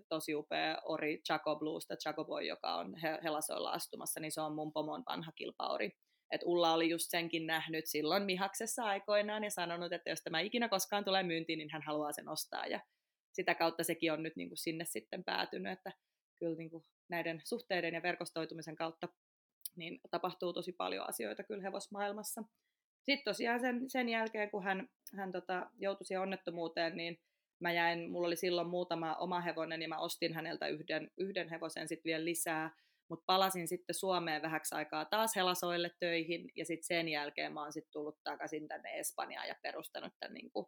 tosi 0.09 0.35
upea 0.35 0.77
ori 0.85 1.21
Chaco 1.27 1.55
Blues, 1.55 1.87
tai 1.87 1.97
Chaco 1.97 2.25
Boy, 2.25 2.43
joka 2.43 2.75
on 2.75 2.95
Helasoilla 3.23 3.71
astumassa, 3.71 4.19
niin 4.19 4.31
se 4.31 4.41
on 4.41 4.55
mun 4.55 4.73
pomon 4.73 5.03
vanha 5.09 5.31
kilpaori. 5.31 5.91
Et 6.31 6.41
Ulla 6.45 6.73
oli 6.73 6.89
just 6.89 7.05
senkin 7.09 7.47
nähnyt 7.47 7.85
silloin 7.87 8.23
Mihaksessa 8.23 8.83
aikoinaan 8.83 9.43
ja 9.43 9.51
sanonut, 9.51 9.93
että 9.93 10.09
jos 10.09 10.21
tämä 10.23 10.39
ikinä 10.39 10.69
koskaan 10.69 11.05
tulee 11.05 11.23
myyntiin, 11.23 11.57
niin 11.57 11.69
hän 11.71 11.81
haluaa 11.81 12.11
sen 12.11 12.29
ostaa. 12.29 12.65
Ja 12.65 12.79
sitä 13.33 13.55
kautta 13.55 13.83
sekin 13.83 14.13
on 14.13 14.23
nyt 14.23 14.35
niin 14.35 14.49
kuin 14.49 14.57
sinne 14.57 14.85
sitten 14.85 15.23
päätynyt, 15.23 15.71
että 15.71 15.91
kyllä 16.39 16.57
niin 16.57 16.69
kuin 16.69 16.83
näiden 17.09 17.41
suhteiden 17.45 17.93
ja 17.93 18.03
verkostoitumisen 18.03 18.75
kautta 18.75 19.07
niin 19.75 19.99
tapahtuu 20.11 20.53
tosi 20.53 20.71
paljon 20.71 21.09
asioita 21.09 21.43
kyllä 21.43 21.63
hevosmaailmassa. 21.63 22.43
Sitten 23.03 23.23
tosiaan 23.23 23.59
sen, 23.59 23.89
sen 23.89 24.09
jälkeen, 24.09 24.51
kun 24.51 24.63
hän, 24.63 24.89
hän 25.17 25.31
tota, 25.31 25.69
joutui 25.77 26.05
siihen 26.05 26.21
onnettomuuteen, 26.21 26.97
niin 26.97 27.19
mä 27.59 27.71
jäin, 27.71 28.11
mulla 28.11 28.27
oli 28.27 28.35
silloin 28.35 28.67
muutama 28.67 29.15
oma 29.15 29.41
hevonen, 29.41 29.79
niin 29.79 29.89
mä 29.89 29.99
ostin 29.99 30.33
häneltä 30.33 30.67
yhden, 30.67 31.11
yhden 31.17 31.49
hevosen 31.49 31.87
sitten 31.87 32.09
vielä 32.09 32.25
lisää, 32.25 32.75
mutta 33.09 33.23
palasin 33.25 33.67
sitten 33.67 33.95
Suomeen 33.95 34.41
vähäksi 34.41 34.75
aikaa 34.75 35.05
taas 35.05 35.35
Helasoille 35.35 35.91
töihin, 35.99 36.51
ja 36.55 36.65
sitten 36.65 36.87
sen 36.87 37.07
jälkeen 37.07 37.53
mä 37.53 37.61
oon 37.61 37.73
sitten 37.73 37.91
tullut 37.91 38.19
takaisin 38.23 38.67
tänne 38.67 38.99
Espanjaan 38.99 39.47
ja 39.47 39.55
perustanut 39.61 40.13
tämän, 40.19 40.33
niin 40.33 40.51
kuin, 40.51 40.65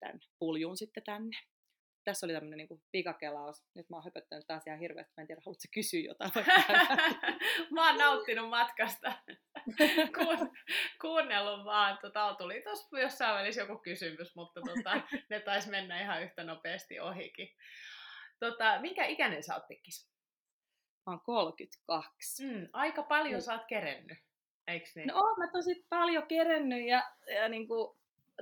tämän 0.00 0.20
puljun 0.38 0.76
sitten 0.76 1.02
tänne 1.02 1.36
tässä 2.04 2.26
oli 2.26 2.32
tämmöinen 2.32 2.58
niin 2.58 2.82
pikakelaus. 2.92 3.64
Nyt 3.74 3.90
mä 3.90 3.96
oon 3.96 4.04
höpöttänyt 4.04 4.46
taas 4.46 4.66
ihan 4.66 4.78
hirveästi. 4.78 5.12
Mä 5.16 5.20
en 5.20 5.26
tiedä, 5.26 5.42
haluatko 5.44 5.62
kysyä 5.74 6.00
jotain? 6.00 6.32
mä 7.74 7.88
oon 7.88 7.98
nauttinut 7.98 8.48
matkasta. 8.48 9.12
Kuun, 10.16 10.50
kuunnellut 11.00 11.64
vaan. 11.64 11.98
Tota, 11.98 12.34
tuli 12.38 12.62
tuossa 12.62 13.00
jossain 13.00 13.34
välissä 13.34 13.60
joku 13.60 13.78
kysymys, 13.78 14.34
mutta 14.36 14.60
tota, 14.60 15.00
ne 15.30 15.40
taisi 15.40 15.70
mennä 15.70 16.00
ihan 16.00 16.22
yhtä 16.22 16.44
nopeasti 16.44 17.00
ohikin. 17.00 17.48
Tota, 18.40 18.80
minkä 18.80 19.04
ikäinen 19.04 19.42
sä 19.42 19.54
oot 19.54 19.68
pikkis? 19.68 20.12
Mä 21.06 21.12
oon 21.12 21.20
32. 21.20 22.46
Mm, 22.46 22.68
aika 22.72 23.02
paljon 23.02 23.40
mm. 23.40 23.44
sä 23.44 23.52
oot 23.52 23.66
kerennyt, 23.68 24.18
eikö 24.66 24.86
niin? 24.94 25.08
No 25.08 25.14
oon 25.14 25.38
mä 25.38 25.52
tosi 25.52 25.86
paljon 25.88 26.26
kerennyt 26.26 26.86
ja, 26.86 27.02
ja 27.34 27.48
niin 27.48 27.68
kuin, 27.68 27.96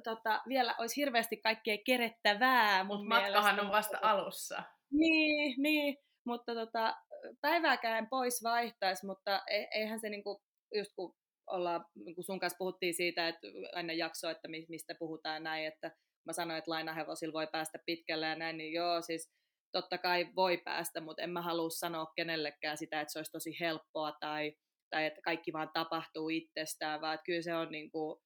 tota, 0.04 0.42
vielä 0.48 0.74
olisi 0.78 0.96
hirveästi 0.96 1.36
kaikkea 1.36 1.78
kerettävää. 1.86 2.84
Mutta 2.84 3.08
matkahan 3.08 3.60
on 3.60 3.70
vasta 3.70 3.98
alussa. 4.02 4.62
Niin, 4.92 5.62
niin 5.62 5.96
mutta 6.26 6.54
tota, 6.54 6.96
päivääkään 7.40 8.08
pois 8.10 8.42
vaihtaisi, 8.42 9.06
mutta 9.06 9.42
e, 9.50 9.64
eihän 9.74 10.00
se 10.00 10.08
niinku, 10.08 10.42
just 10.74 10.90
kun 10.96 11.14
ollaan, 11.46 11.84
kun 12.14 12.24
sun 12.24 12.40
kanssa 12.40 12.56
puhuttiin 12.58 12.94
siitä, 12.94 13.28
että 13.28 13.46
ennen 13.76 13.98
jaksoa, 13.98 14.30
että 14.30 14.48
mistä 14.48 14.94
puhutaan 14.98 15.42
näin, 15.42 15.66
että 15.66 15.90
mä 16.26 16.32
sanoin, 16.32 16.58
että 16.58 16.70
lainahevosilla 16.70 17.32
voi 17.32 17.46
päästä 17.46 17.78
pitkälle 17.86 18.26
ja 18.26 18.36
näin, 18.36 18.56
niin 18.56 18.72
joo, 18.72 19.02
siis 19.02 19.30
totta 19.72 19.98
kai 19.98 20.28
voi 20.36 20.56
päästä, 20.56 21.00
mutta 21.00 21.22
en 21.22 21.30
mä 21.30 21.42
halua 21.42 21.70
sanoa 21.70 22.12
kenellekään 22.16 22.78
sitä, 22.78 23.00
että 23.00 23.12
se 23.12 23.18
olisi 23.18 23.32
tosi 23.32 23.60
helppoa 23.60 24.12
tai, 24.20 24.52
tai 24.90 25.06
että 25.06 25.20
kaikki 25.24 25.52
vaan 25.52 25.70
tapahtuu 25.74 26.28
itsestään, 26.28 27.00
vaan 27.00 27.14
että 27.14 27.24
kyllä 27.24 27.42
se 27.42 27.54
on 27.54 27.70
niin 27.70 27.90
kuin, 27.90 28.20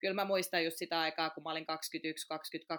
kyllä 0.00 0.14
mä 0.14 0.24
muistan 0.24 0.64
just 0.64 0.76
sitä 0.76 1.00
aikaa, 1.00 1.30
kun 1.30 1.42
mä 1.42 1.50
olin 1.50 1.64
21-22, 1.64 1.66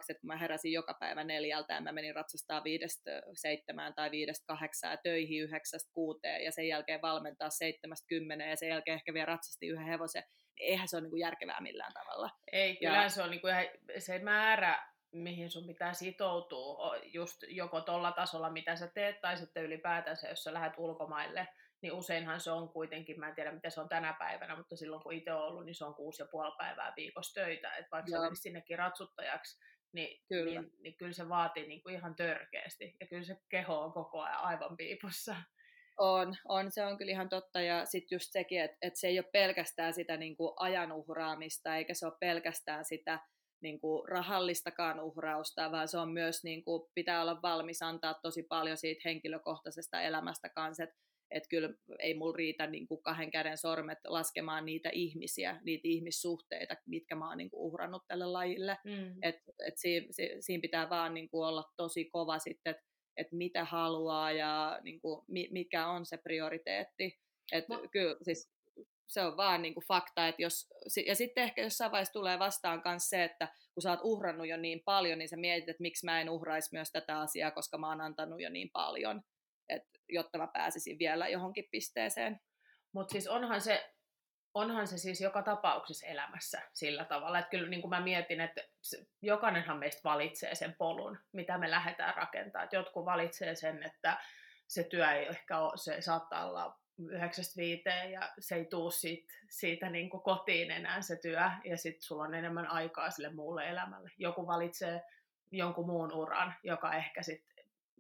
että 0.10 0.22
kun 0.22 0.28
mä 0.28 0.38
heräsin 0.38 0.72
joka 0.72 0.94
päivä 1.00 1.24
neljältä 1.24 1.74
ja 1.74 1.82
mä 1.82 1.92
menin 1.92 2.16
ratsastaa 2.16 2.64
viidestä 2.64 3.22
seitsemään 3.34 3.94
tai 3.94 4.12
viidestä 4.12 4.46
kahdeksaan 4.48 4.98
töihin 5.04 5.44
yhdeksästä 5.44 5.92
kuuteen 5.94 6.44
ja 6.44 6.52
sen 6.52 6.68
jälkeen 6.68 7.02
valmentaa 7.02 7.50
seitsemästä 7.50 8.08
kymmeneen 8.08 8.50
ja 8.50 8.58
sen 8.58 8.70
jälkeen 8.70 8.96
ehkä 8.96 9.14
vielä 9.14 9.26
ratsasti 9.26 9.68
yhden 9.68 9.88
hevosen, 9.88 10.24
niin 10.60 10.72
eihän 10.72 10.88
se 10.88 10.98
ole 10.98 11.02
niin 11.02 11.12
kuin 11.12 11.22
järkevää 11.22 11.62
millään 11.62 11.94
tavalla. 11.94 12.30
Ei, 12.52 12.78
kyllä 12.78 13.04
ja... 13.04 13.10
se 13.10 13.24
on 13.24 13.32
niin 13.32 13.42
kuin 13.42 13.54
se 13.98 14.20
määrä, 14.20 14.84
mihin 15.12 15.50
sun 15.50 15.68
pitää 15.68 15.94
sitoutua, 15.94 16.98
just 17.04 17.44
joko 17.48 17.82
tuolla 17.82 18.12
tasolla, 18.12 18.50
mitä 18.50 18.76
sä 18.76 18.88
teet, 18.88 19.22
tai 19.22 19.38
sitten 19.38 19.64
ylipäätänsä, 19.64 20.30
jos 20.30 20.44
sä 20.44 20.54
lähdet 20.54 20.74
ulkomaille, 20.78 21.48
niin 21.82 21.94
useinhan 21.94 22.40
se 22.40 22.52
on 22.52 22.70
kuitenkin, 22.70 23.20
mä 23.20 23.30
en 23.30 23.36
tiedä 23.36 23.52
mitä 23.52 23.70
se 23.70 23.82
on 23.82 23.90
tänä 23.90 24.16
päivänä, 24.20 24.58
mutta 24.58 24.76
silloin 24.76 25.04
kun 25.04 25.14
itse 25.14 25.34
on 25.34 25.42
ollut, 25.42 25.66
niin 25.66 25.76
se 25.76 25.86
on 25.86 25.96
kuusi 25.96 26.22
ja 26.22 26.28
puoli 26.32 26.56
päivää 26.58 26.94
viikossa 26.96 27.42
töitä, 27.42 27.76
että 27.76 27.90
vaikka 27.92 28.12
Joo. 28.12 28.24
sä 28.24 28.42
sinnekin 28.42 28.78
ratsuttajaksi, 28.78 29.60
niin 29.94 30.24
kyllä, 30.28 30.62
niin, 30.62 30.72
niin 30.80 30.96
kyllä 30.98 31.14
se 31.14 31.30
vaatii 31.30 31.68
niin 31.68 31.84
kuin 31.84 31.96
ihan 31.96 32.16
törkeästi, 32.16 32.96
ja 33.00 33.08
kyllä 33.08 33.24
se 33.24 33.38
keho 33.50 33.80
on 33.82 33.94
koko 33.94 34.22
ajan 34.22 34.40
aivan 34.40 34.78
piipussa. 34.78 35.36
On, 35.98 36.36
on, 36.46 36.72
se 36.72 36.86
on 36.86 36.98
kyllä 36.98 37.12
ihan 37.12 37.30
totta, 37.30 37.62
ja 37.62 37.86
sitten 37.86 38.16
just 38.16 38.32
sekin, 38.32 38.62
että, 38.62 38.78
että 38.82 39.00
se 39.00 39.08
ei 39.08 39.20
ole 39.20 39.30
pelkästään 39.34 39.94
sitä 39.94 40.18
niin 40.18 40.38
kuin 40.38 40.54
ajan 40.58 40.92
uhraamista, 40.92 41.76
eikä 41.76 41.94
se 41.94 42.06
ole 42.06 42.14
pelkästään 42.20 42.86
sitä 42.86 43.20
niin 43.62 43.80
kuin 43.80 44.10
rahallistakaan 44.10 45.00
uhrausta, 45.00 45.72
vaan 45.72 45.88
se 45.88 45.98
on 45.98 46.10
myös, 46.10 46.44
niin 46.44 46.64
kuin, 46.64 46.90
pitää 46.96 47.22
olla 47.22 47.42
valmis 47.42 47.82
antaa 47.82 48.14
tosi 48.14 48.44
paljon 48.44 48.78
siitä 48.78 49.02
henkilökohtaisesta 49.06 50.02
elämästä 50.02 50.50
kanssa, 50.50 50.84
että 50.84 50.96
että 51.32 51.50
kyllä 51.50 51.70
ei 52.00 52.14
mulla 52.14 52.36
riitä 52.38 52.68
niin 52.68 52.88
kuin 52.88 53.04
kahden 53.04 53.32
käden 53.32 53.58
sormet 53.58 53.98
laskemaan 54.08 54.66
niitä 54.66 54.90
ihmisiä, 54.94 55.60
niitä 55.64 55.88
ihmissuhteita, 55.88 56.76
mitkä 56.86 57.16
mä 57.16 57.30
oon 57.30 57.38
niin 57.38 57.50
kuin 57.50 57.62
uhrannut 57.62 58.04
tälle 58.08 58.26
lajille. 58.26 58.78
Mm. 58.86 59.24
Et, 59.24 59.36
et 59.68 59.78
si, 59.78 60.08
si, 60.12 60.30
siinä 60.40 60.62
pitää 60.62 60.90
vaan 60.90 61.14
niin 61.14 61.30
kuin 61.30 61.48
olla 61.48 61.64
tosi 61.78 62.06
kova 62.06 62.40
sitten, 62.40 62.72
että 62.72 62.84
et 63.18 63.32
mitä 63.32 63.66
haluaa 63.66 64.32
ja 64.32 64.80
niin 64.84 65.02
kuin, 65.02 65.26
mikä 65.52 65.88
on 65.88 66.06
se 66.06 66.18
prioriteetti. 66.18 67.20
Et 67.52 67.66
Mo- 67.66 67.90
kyllä 67.92 68.16
siis 68.22 68.52
se 69.08 69.22
on 69.22 69.38
vaan 69.38 69.62
niin 69.62 69.74
kuin 69.74 69.86
fakta, 69.88 70.28
että 70.28 70.42
jos, 70.42 70.68
ja 71.06 71.16
sitten 71.16 71.44
ehkä 71.44 71.62
jossain 71.62 71.92
vaiheessa 71.92 72.14
tulee 72.14 72.40
vastaan 72.40 72.82
myös 72.86 73.10
se, 73.10 73.24
että 73.24 73.48
kun 73.74 73.82
sä 73.82 73.90
oot 73.90 74.00
uhrannut 74.04 74.48
jo 74.48 74.58
niin 74.58 74.82
paljon, 74.86 75.20
niin 75.20 75.30
sä 75.30 75.38
mietit, 75.38 75.70
että 75.70 75.82
miksi 75.82 76.06
mä 76.06 76.22
en 76.22 76.30
uhraisi 76.30 76.70
myös 76.72 76.92
tätä 76.92 77.20
asiaa, 77.20 77.52
koska 77.52 77.78
mä 77.78 77.90
oon 77.90 78.02
antanut 78.02 78.42
jo 78.42 78.50
niin 78.50 78.70
paljon 78.74 79.22
et, 79.70 79.84
jotta 80.10 80.38
mä 80.38 80.48
pääsisin 80.48 81.00
vielä 81.00 81.28
johonkin 81.28 81.68
pisteeseen. 81.72 82.40
Mutta 82.92 83.12
siis 83.12 83.28
onhan 83.28 83.62
se, 83.62 83.94
onhan 84.54 84.88
se 84.88 84.98
siis 84.98 85.22
joka 85.22 85.44
tapauksessa 85.44 86.08
elämässä 86.08 86.62
sillä 86.74 87.06
tavalla, 87.06 87.40
että 87.40 87.50
kyllä 87.50 87.70
niin 87.70 87.82
kuin 87.82 87.90
mä 87.90 88.02
mietin, 88.02 88.42
että 88.42 88.62
jokainenhan 89.22 89.78
meistä 89.78 90.02
valitsee 90.04 90.56
sen 90.56 90.76
polun, 90.78 91.20
mitä 91.32 91.58
me 91.58 91.72
lähdetään 91.72 92.16
rakentamaan. 92.16 92.66
Et 92.66 92.74
jotkut 92.74 93.06
valitsee 93.06 93.56
sen, 93.56 93.84
että 93.84 94.18
se 94.68 94.84
työ 94.84 95.12
ei 95.12 95.28
ehkä 95.28 95.60
ole, 95.60 95.78
se 95.78 96.02
saattaa 96.02 96.50
olla 96.50 96.80
9-5 97.02 98.12
ja 98.12 98.34
se 98.40 98.56
ei 98.56 98.66
tuu 98.66 98.92
siitä, 98.92 99.34
siitä 99.50 99.90
niin 99.90 100.10
kuin 100.10 100.24
kotiin 100.24 100.72
enää 100.72 101.02
se 101.02 101.16
työ 101.16 101.42
ja 101.64 101.78
sitten 101.78 102.02
sulla 102.02 102.24
on 102.24 102.34
enemmän 102.34 102.68
aikaa 102.68 103.12
sille 103.12 103.34
muulle 103.34 103.70
elämälle. 103.70 104.12
Joku 104.18 104.48
valitsee 104.48 105.02
jonkun 105.52 105.86
muun 105.86 106.14
uran, 106.14 106.56
joka 106.64 106.94
ehkä 106.94 107.24
sitten 107.24 107.49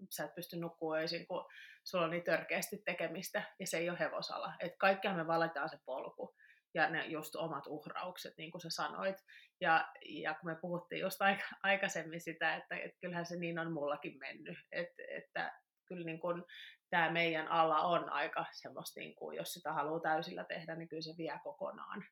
sä 0.10 0.24
et 0.24 0.36
pysty 0.36 0.58
nukkua 0.58 0.96
öisin, 0.96 1.28
kun 1.28 1.46
sulla 1.84 2.06
on 2.06 2.12
niin 2.12 2.24
törkeästi 2.24 2.82
tekemistä 2.86 3.44
ja 3.60 3.68
se 3.68 3.78
ei 3.78 3.90
ole 3.90 4.00
hevosala. 4.00 4.54
Et 4.60 4.74
kaikkiaan 4.78 5.18
me 5.18 5.28
valitaan 5.28 5.70
se 5.70 5.78
polku 5.86 6.36
ja 6.74 6.90
ne 6.90 7.06
just 7.06 7.36
omat 7.36 7.68
uhraukset, 7.68 8.34
niin 8.38 8.52
kuin 8.52 8.62
sä 8.62 8.70
sanoit. 8.70 9.16
Ja, 9.62 9.92
ja 10.06 10.34
kun 10.34 10.52
me 10.52 10.58
puhuttiin 10.62 11.02
just 11.02 11.22
aika, 11.22 11.44
aikaisemmin 11.64 12.22
sitä, 12.22 12.56
että, 12.56 12.76
että 12.76 12.98
kyllähän 13.02 13.26
se 13.26 13.36
niin 13.36 13.60
on 13.60 13.74
mullakin 13.74 14.20
mennyt, 14.20 14.58
että, 14.72 15.04
että 15.10 15.60
kyllä 15.86 16.06
niin 16.06 16.20
kuin 16.20 16.44
tämä 16.90 17.12
meidän 17.12 17.48
ala 17.48 17.82
on 17.82 18.10
aika 18.10 18.46
semmoista, 18.52 19.00
niin 19.00 19.16
kuin, 19.16 19.38
jos 19.38 19.54
sitä 19.54 19.74
haluaa 19.74 20.00
täysillä 20.00 20.44
tehdä, 20.44 20.76
niin 20.76 20.90
kyllä 20.90 21.02
se 21.02 21.18
vie 21.18 21.40
kokonaan. 21.44 22.04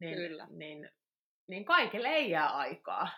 Niin, 0.00 0.16
kyllä. 0.16 0.46
Niin, 0.50 0.90
niin 1.48 1.64
kaikille 1.64 2.08
ei 2.08 2.30
jää 2.30 2.48
aikaa. 2.48 3.08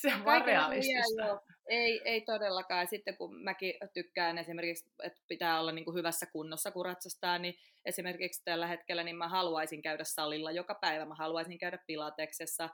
Se 0.00 0.14
on 0.14 0.24
vaan 0.24 0.44
realistista. 0.44 1.22
Jää, 1.22 1.38
ei, 1.68 2.00
ei 2.04 2.20
todellakaan. 2.20 2.86
Sitten 2.86 3.16
kun 3.16 3.42
mäkin 3.42 3.74
tykkään 3.94 4.38
esimerkiksi, 4.38 4.90
että 5.02 5.20
pitää 5.28 5.60
olla 5.60 5.72
niin 5.72 5.84
kuin 5.84 5.94
hyvässä 5.94 6.26
kunnossa, 6.32 6.70
kun 6.70 6.84
ratsastaa, 6.84 7.38
niin 7.38 7.54
esimerkiksi 7.84 8.42
tällä 8.44 8.66
hetkellä 8.66 9.02
niin 9.02 9.16
mä 9.16 9.28
haluaisin 9.28 9.82
käydä 9.82 10.04
salilla 10.04 10.50
joka 10.50 10.74
päivä. 10.80 11.04
Mä 11.04 11.14
haluaisin 11.14 11.58
käydä 11.58 11.78
pilateksessa 11.86 12.68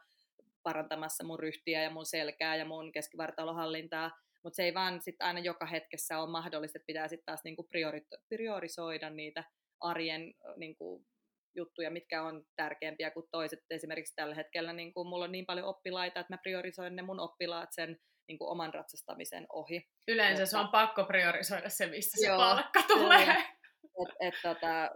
parantamassa 0.63 1.25
mun 1.25 1.39
ryhtiä 1.39 1.83
ja 1.83 1.91
mun 1.91 2.07
selkää 2.07 2.57
ja 2.57 2.65
mun 2.65 2.93
keskivartalohallintaa 2.93 4.11
mutta 4.45 4.57
se 4.57 4.65
ei 4.65 4.75
vaan 4.75 5.03
sit 5.03 5.23
aina 5.23 5.41
joka 5.41 5.67
hetkessä 5.67 6.19
ole 6.19 6.31
mahdollista, 6.31 6.79
että 6.79 6.87
pitää 6.87 7.09
sitten 7.09 7.27
taas 7.27 7.41
niinku 7.45 7.63
priori- 7.63 8.19
priorisoida 8.29 9.11
niitä 9.11 9.45
arjen 9.81 10.35
niinku 10.57 11.07
juttuja, 11.57 11.91
mitkä 11.91 12.23
on 12.23 12.45
tärkeämpiä 12.57 13.11
kuin 13.11 13.27
toiset. 13.31 13.61
Esimerkiksi 13.71 14.15
tällä 14.17 14.35
hetkellä 14.35 14.73
niin 14.73 14.95
kuin 14.95 15.09
mulla 15.09 15.25
on 15.25 15.33
niin 15.33 15.47
paljon 15.47 15.67
oppilaita, 15.67 16.21
että 16.21 16.33
mä 16.33 16.39
priorisoin 16.39 16.97
ne 16.97 17.03
mun 17.03 17.21
oppilaat 17.21 17.69
sen 17.73 17.99
niin 18.29 18.39
kuin 18.39 18.51
oman 18.51 18.75
ratsastamisen 18.75 19.47
ohi. 19.53 19.89
Yleensä 20.09 20.43
Mutta... 20.43 20.51
se 20.51 20.59
on 20.59 20.69
pakko 20.69 21.05
priorisoida 21.05 21.69
se, 21.69 21.87
mistä 21.87 22.27
Joo, 22.27 22.39
se 22.39 22.45
palkka 22.45 22.83
tulee. 22.89 23.37
Et, 24.03 24.15
et, 24.21 24.35
tota, 24.43 24.91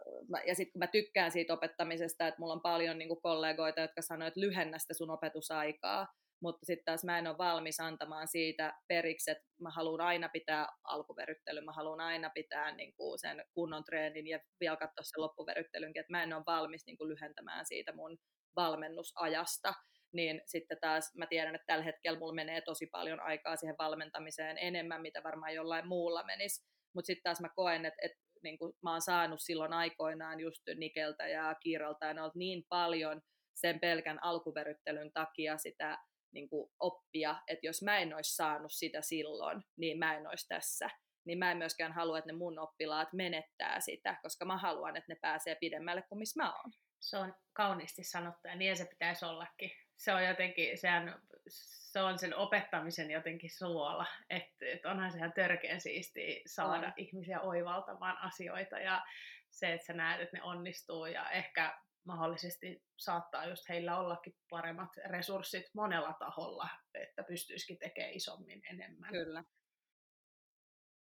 ja 0.47 0.55
sitten 0.55 0.73
kun 0.73 0.79
mä 0.79 0.87
tykkään 0.87 1.31
siitä 1.31 1.55
opettamisesta, 1.55 2.27
että 2.27 2.41
mulla 2.41 2.53
on 2.53 2.61
paljon 2.61 2.99
niin 2.99 3.09
kuin 3.09 3.23
kollegoita, 3.23 3.81
jotka 3.81 4.03
sanoo, 4.03 4.29
että 4.29 4.41
lyhennä 4.41 4.79
sitä 4.79 4.95
sun 4.95 5.11
opetusaikaa, 5.11 6.07
mutta 6.43 6.67
sitten 6.67 6.85
taas 6.85 7.05
mä 7.05 7.19
en 7.19 7.27
ole 7.27 7.39
valmis 7.39 7.81
antamaan 7.81 8.29
siitä 8.29 8.75
periksi, 8.89 9.31
että 9.31 9.45
mä 9.61 9.71
haluan 9.71 10.01
aina 10.01 10.29
pitää 10.29 10.67
alkuveryttelyn, 10.85 11.65
mä 11.65 11.73
haluan 11.73 12.01
aina 12.01 12.31
pitää 12.31 12.75
niin 12.77 12.95
kuin 12.95 13.19
sen 13.19 13.45
kunnon 13.55 13.85
treenin 13.85 14.27
ja 14.27 14.41
vielä 14.61 14.77
katsoa 14.77 15.03
sen 15.03 15.23
loppuveryttelynkin, 15.23 16.01
että 16.01 16.13
mä 16.13 16.23
en 16.23 16.33
ole 16.33 16.43
valmis 16.47 16.87
niin 16.87 16.97
kuin 16.97 17.09
lyhentämään 17.09 17.67
siitä 17.67 17.93
mun 17.93 18.19
valmennusajasta, 18.57 19.75
niin 20.13 20.43
sitten 20.47 20.79
taas 20.81 21.15
mä 21.17 21.27
tiedän, 21.27 21.55
että 21.55 21.67
tällä 21.67 21.85
hetkellä 21.85 22.19
mulla 22.19 22.35
menee 22.35 22.61
tosi 22.61 22.87
paljon 22.87 23.21
aikaa 23.21 23.57
siihen 23.57 23.77
valmentamiseen 23.79 24.59
enemmän, 24.59 25.03
mitä 25.03 25.23
varmaan 25.23 25.55
jollain 25.55 25.89
muulla 25.89 26.25
menisi, 26.25 26.65
mutta 26.95 27.07
sitten 27.07 27.23
taas 27.23 27.41
mä 27.41 27.49
koen, 27.49 27.85
että, 27.85 27.99
että 28.03 28.19
niin 28.43 28.59
kuin 28.59 28.73
mä 28.83 28.93
oon 28.93 29.03
saanut 29.03 29.41
silloin 29.41 29.73
aikoinaan 29.73 30.41
just 30.41 30.63
Nikeltä 30.77 31.29
ja 31.29 31.55
Kiiralta 31.63 32.07
ja 32.07 32.15
ne 32.15 32.21
niin 32.35 32.65
paljon 32.69 33.23
sen 33.55 33.81
pelkän 33.81 34.23
alkuveryttelyn 34.23 35.13
takia 35.13 35.59
sitä 35.59 35.99
niin 36.35 36.49
kuin 36.49 36.71
oppia, 36.81 37.37
että 37.49 37.67
jos 37.67 37.83
mä 37.83 37.99
en 37.99 38.15
olisi 38.15 38.37
saanut 38.37 38.73
sitä 38.73 39.03
silloin, 39.03 39.63
niin 39.77 39.99
mä 39.99 40.17
en 40.17 40.27
olisi 40.27 40.49
tässä. 40.49 40.91
Niin 41.27 41.39
mä 41.39 41.51
en 41.51 41.59
myöskään 41.59 41.93
halua, 41.93 42.19
että 42.19 42.33
ne 42.33 42.39
mun 42.39 42.59
oppilaat 42.59 43.13
menettää 43.13 43.81
sitä, 43.81 44.17
koska 44.23 44.45
mä 44.45 44.57
haluan, 44.57 44.97
että 44.97 45.13
ne 45.13 45.19
pääsee 45.21 45.55
pidemmälle 45.55 46.03
kuin 46.03 46.19
missä 46.19 46.43
mä 46.43 46.53
oon. 46.53 46.73
Se 47.01 47.17
on 47.17 47.35
kauniisti 47.53 48.05
sanottu 48.05 48.49
ja 48.49 48.57
niin 48.57 48.77
se 48.77 48.85
pitäisi 48.85 49.25
ollakin. 49.25 49.71
Se 49.97 50.13
on 50.13 50.25
jotenkin, 50.25 50.79
sehän, 50.79 51.23
se 51.49 52.01
on 52.01 52.19
sen 52.19 52.37
opettamisen 52.37 53.11
jotenkin 53.11 53.51
suola, 53.51 54.07
että 54.31 54.67
et 54.67 54.87
onhan 54.87 55.13
sehän 55.13 55.33
törkeän 55.33 55.81
siistiä 55.81 56.41
saada 56.47 56.87
on. 56.87 56.93
ihmisiä 56.97 57.41
oivaltamaan 57.41 58.17
asioita 58.17 58.79
ja 58.79 59.03
se, 59.51 59.73
että 59.73 59.87
sä 59.87 59.93
näet, 59.93 60.21
että 60.21 60.37
ne 60.37 60.43
onnistuu 60.43 61.07
ja 61.07 61.31
ehkä 61.31 61.79
mahdollisesti 62.05 62.83
saattaa 62.99 63.47
just 63.47 63.69
heillä 63.69 63.99
ollakin 63.99 64.37
paremmat 64.51 64.91
resurssit 65.05 65.67
monella 65.75 66.13
taholla, 66.13 66.69
että 66.95 67.23
pystyisikin 67.23 67.79
tekemään 67.79 68.13
isommin 68.13 68.63
enemmän. 68.71 69.11
Kyllä. 69.11 69.45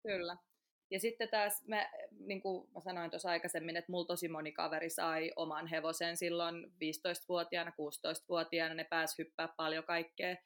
Kyllä. 0.02 0.36
Ja 0.90 1.00
sitten 1.00 1.28
taas, 1.28 1.64
mä, 1.66 1.90
niin 2.26 2.42
kuin 2.42 2.70
mä 2.74 2.80
sanoin 2.80 3.10
tuossa 3.10 3.30
aikaisemmin, 3.30 3.76
että 3.76 3.92
mulla 3.92 4.06
tosi 4.06 4.28
moni 4.28 4.52
kaveri 4.52 4.90
sai 4.90 5.32
oman 5.36 5.66
hevosen 5.66 6.16
silloin 6.16 6.64
15-vuotiaana, 6.64 7.70
16-vuotiaana, 7.70 8.74
ne 8.74 8.84
pääsi 8.84 9.18
hyppää 9.18 9.48
paljon 9.56 9.84
kaikkea. 9.84 10.36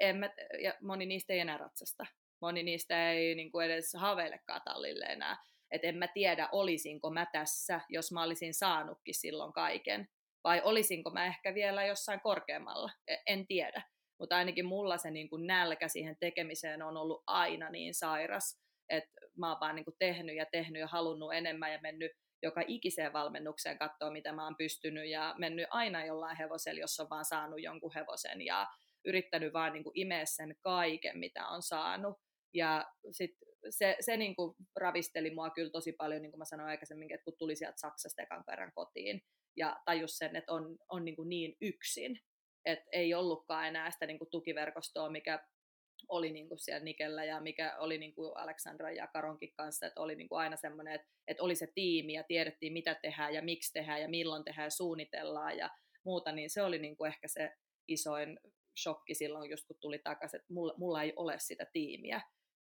En 0.00 0.16
mä, 0.16 0.30
ja 0.62 0.74
moni 0.80 1.06
niistä 1.06 1.32
ei 1.32 1.40
enää 1.40 1.58
ratsasta. 1.58 2.06
Moni 2.40 2.62
niistä 2.62 3.12
ei 3.12 3.34
niin 3.34 3.52
kuin 3.52 3.66
edes 3.66 3.92
haaveilekaan 3.96 4.62
tallille 4.64 5.04
enää. 5.04 5.36
Et 5.70 5.84
en 5.84 5.96
mä 5.96 6.08
tiedä, 6.08 6.48
olisinko 6.52 7.10
mä 7.10 7.26
tässä, 7.32 7.80
jos 7.88 8.12
mä 8.12 8.22
olisin 8.22 8.54
saanutkin 8.54 9.14
silloin 9.14 9.52
kaiken. 9.52 10.08
Vai 10.44 10.60
olisinko 10.64 11.10
mä 11.10 11.26
ehkä 11.26 11.54
vielä 11.54 11.84
jossain 11.84 12.20
korkeammalla, 12.20 12.90
e, 13.08 13.16
en 13.26 13.46
tiedä. 13.46 13.82
Mutta 14.18 14.36
ainakin 14.36 14.66
mulla 14.66 14.98
se 14.98 15.10
niin 15.10 15.28
kuin 15.28 15.46
nälkä 15.46 15.88
siihen 15.88 16.16
tekemiseen 16.20 16.82
on 16.82 16.96
ollut 16.96 17.22
aina 17.26 17.70
niin 17.70 17.94
sairas, 17.94 18.65
että 18.88 19.20
mä 19.36 19.50
oon 19.50 19.60
vaan 19.60 19.74
niin 19.74 19.84
kuin 19.84 19.96
tehnyt 19.98 20.36
ja 20.36 20.46
tehnyt 20.52 20.80
ja 20.80 20.86
halunnut 20.86 21.34
enemmän 21.34 21.72
ja 21.72 21.78
mennyt 21.82 22.12
joka 22.42 22.62
ikiseen 22.66 23.12
valmennukseen 23.12 23.78
katsoa, 23.78 24.10
mitä 24.10 24.32
mä 24.32 24.44
oon 24.44 24.56
pystynyt 24.56 25.08
ja 25.08 25.34
mennyt 25.38 25.66
aina 25.70 26.04
jollain 26.04 26.36
hevosella, 26.36 26.80
jos 26.80 27.00
on 27.00 27.10
vaan 27.10 27.24
saanut 27.24 27.62
jonkun 27.62 27.94
hevosen 27.94 28.42
ja 28.42 28.66
yrittänyt 29.04 29.52
vaan 29.52 29.72
niin 29.72 29.84
kuin 29.84 29.98
imeä 29.98 30.24
sen 30.24 30.56
kaiken, 30.60 31.18
mitä 31.18 31.46
on 31.46 31.62
saanut. 31.62 32.16
Ja 32.54 32.84
sitten 33.10 33.48
se, 33.70 33.96
se 34.00 34.16
niin 34.16 34.36
kuin 34.36 34.54
ravisteli 34.76 35.34
mua 35.34 35.50
kyllä 35.50 35.70
tosi 35.70 35.92
paljon, 35.92 36.22
niin 36.22 36.32
kuin 36.32 36.38
mä 36.38 36.44
sanoin 36.44 36.68
aikaisemmin, 36.68 37.14
että 37.14 37.24
kun 37.24 37.38
tuli 37.38 37.56
sieltä 37.56 37.80
Saksasta 37.80 38.22
ekan 38.22 38.44
kerran 38.50 38.72
kotiin 38.74 39.20
ja 39.56 39.76
tajus 39.84 40.18
sen, 40.18 40.36
että 40.36 40.52
on, 40.52 40.76
on 40.88 41.04
niin, 41.04 41.16
kuin 41.16 41.28
niin 41.28 41.56
yksin, 41.60 42.20
että 42.64 42.84
ei 42.92 43.14
ollutkaan 43.14 43.68
enää 43.68 43.90
sitä 43.90 44.06
niin 44.06 44.18
kuin 44.18 44.30
tukiverkostoa, 44.30 45.10
mikä 45.10 45.44
oli 46.08 46.32
niin 46.32 46.48
kuin 46.48 46.58
siellä 46.58 46.84
Nikellä 46.84 47.24
ja 47.24 47.40
mikä 47.40 47.76
oli 47.78 47.98
niin 47.98 48.14
kuin 48.14 48.32
Aleksandra 48.36 48.90
ja 48.90 49.06
Karonkin 49.06 49.52
kanssa, 49.56 49.86
että 49.86 50.00
oli 50.00 50.14
niin 50.16 50.28
kuin 50.28 50.38
aina 50.38 50.56
semmoinen, 50.56 50.94
että, 50.94 51.06
että 51.28 51.42
oli 51.42 51.54
se 51.54 51.68
tiimi 51.74 52.12
ja 52.12 52.24
tiedettiin 52.28 52.72
mitä 52.72 52.94
tehdään 52.94 53.34
ja 53.34 53.42
miksi 53.42 53.72
tehdään 53.72 54.02
ja 54.02 54.08
milloin 54.08 54.44
tehdään 54.44 54.66
ja 54.66 54.70
suunnitellaan 54.70 55.58
ja 55.58 55.70
muuta, 56.04 56.32
niin 56.32 56.50
se 56.50 56.62
oli 56.62 56.78
niin 56.78 56.96
kuin 56.96 57.08
ehkä 57.08 57.28
se 57.28 57.52
isoin 57.88 58.40
shokki 58.82 59.14
silloin, 59.14 59.50
just 59.50 59.66
kun 59.66 59.76
tuli 59.80 59.98
takaisin, 59.98 60.40
että 60.40 60.52
mulla, 60.52 60.74
mulla 60.76 61.02
ei 61.02 61.12
ole 61.16 61.34
sitä 61.38 61.66
tiimiä 61.72 62.20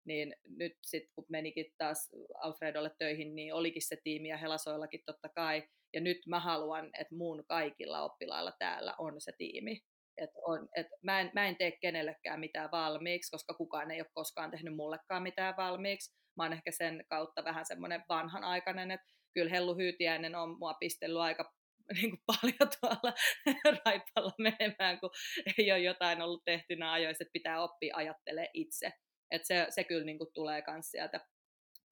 niin 0.06 0.36
nyt 0.58 0.74
sitten 0.82 1.12
kun 1.16 1.26
menikin 1.30 1.66
taas 1.78 2.10
Alfredolle 2.44 2.92
töihin, 2.98 3.36
niin 3.36 3.54
olikin 3.54 3.82
se 3.82 3.98
tiimi 4.04 4.30
ja 4.30 4.38
Helasoillakin 4.38 5.04
totta 5.06 5.30
kai. 5.30 5.64
Ja 5.94 6.02
nyt 6.02 6.18
mä 6.28 6.40
haluan, 6.40 6.90
että 7.00 7.16
mun 7.16 7.46
kaikilla 7.46 8.04
oppilailla 8.04 8.52
täällä 8.60 8.96
on 8.98 9.22
se 9.22 9.32
tiimi. 9.38 9.82
Et 10.18 10.30
on, 10.46 10.70
et 10.76 10.88
mä, 11.04 11.22
en, 11.22 11.32
mä 11.34 11.48
en 11.48 11.56
tee 11.56 11.72
kenellekään 11.82 12.40
mitään 12.40 12.72
valmiiksi, 12.72 13.32
koska 13.32 13.54
kukaan 13.54 13.92
ei 13.92 14.02
ole 14.02 14.10
koskaan 14.14 14.52
tehnyt 14.52 14.76
mullekaan 14.76 15.24
mitään 15.24 15.54
valmiiksi. 15.58 16.16
Mä 16.38 16.44
oon 16.44 16.54
ehkä 16.54 16.72
sen 16.72 17.06
kautta 17.10 17.44
vähän 17.44 17.66
semmoinen 17.66 18.04
vanhanaikainen, 18.10 18.92
että 18.92 19.08
kyllä 19.34 19.52
Hellu 19.52 19.76
Hyytiäinen 19.76 20.36
on 20.36 20.58
mua 20.60 20.74
pistellyt 20.74 21.22
aika 21.22 21.54
niin 22.02 22.10
kuin 22.10 22.24
paljon 22.26 22.72
tuolla 22.82 23.14
raipalla 23.86 24.34
menemään, 24.38 25.00
kun 25.00 25.10
ei 25.58 25.72
ole 25.72 25.80
jotain 25.80 26.22
ollut 26.22 26.44
tehtynä 26.46 26.92
ajoissa, 26.92 27.24
että 27.24 27.34
pitää 27.34 27.64
oppia 27.64 27.96
ajattelee 27.96 28.48
itse. 28.54 28.94
Et 29.32 29.46
se, 29.46 29.66
se 29.70 29.84
kyllä 29.84 30.06
niin 30.06 30.18
kuin 30.18 30.34
tulee 30.34 30.64
myös 30.68 30.92
sieltä 30.92 31.20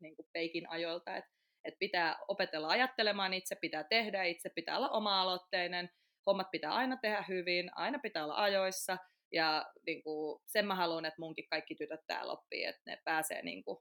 niin 0.01 0.15
kuin 0.15 0.27
peikin 0.33 0.69
ajoilta, 0.69 1.17
että 1.17 1.31
et 1.65 1.73
pitää 1.79 2.17
opetella 2.27 2.67
ajattelemaan 2.67 3.33
itse, 3.33 3.55
pitää 3.61 3.83
tehdä 3.83 4.23
itse, 4.23 4.49
pitää 4.55 4.77
olla 4.77 4.89
oma-aloitteinen, 4.89 5.89
hommat 6.25 6.51
pitää 6.51 6.73
aina 6.73 6.97
tehdä 6.97 7.25
hyvin, 7.27 7.71
aina 7.75 7.99
pitää 7.99 8.23
olla 8.23 8.41
ajoissa, 8.43 8.97
ja 9.31 9.65
niin 9.85 10.03
kuin, 10.03 10.41
sen 10.45 10.67
mä 10.67 10.75
haluan, 10.75 11.05
että 11.05 11.21
munkin 11.21 11.47
kaikki 11.49 11.75
tytöt 11.75 12.01
täällä 12.07 12.33
oppii, 12.33 12.65
että 12.65 12.81
ne 12.85 13.01
pääsee 13.05 13.41
niin 13.41 13.63
kuin, 13.63 13.77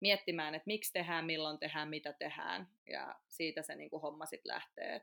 miettimään, 0.00 0.54
että 0.54 0.66
miksi 0.66 0.92
tehdään, 0.92 1.24
milloin 1.24 1.58
tehdään, 1.58 1.88
mitä 1.88 2.12
tehdään, 2.12 2.68
ja 2.90 3.14
siitä 3.28 3.62
se 3.62 3.74
niin 3.74 3.90
kuin, 3.90 4.02
homma 4.02 4.26
sitten 4.26 4.52
lähtee. 4.52 5.00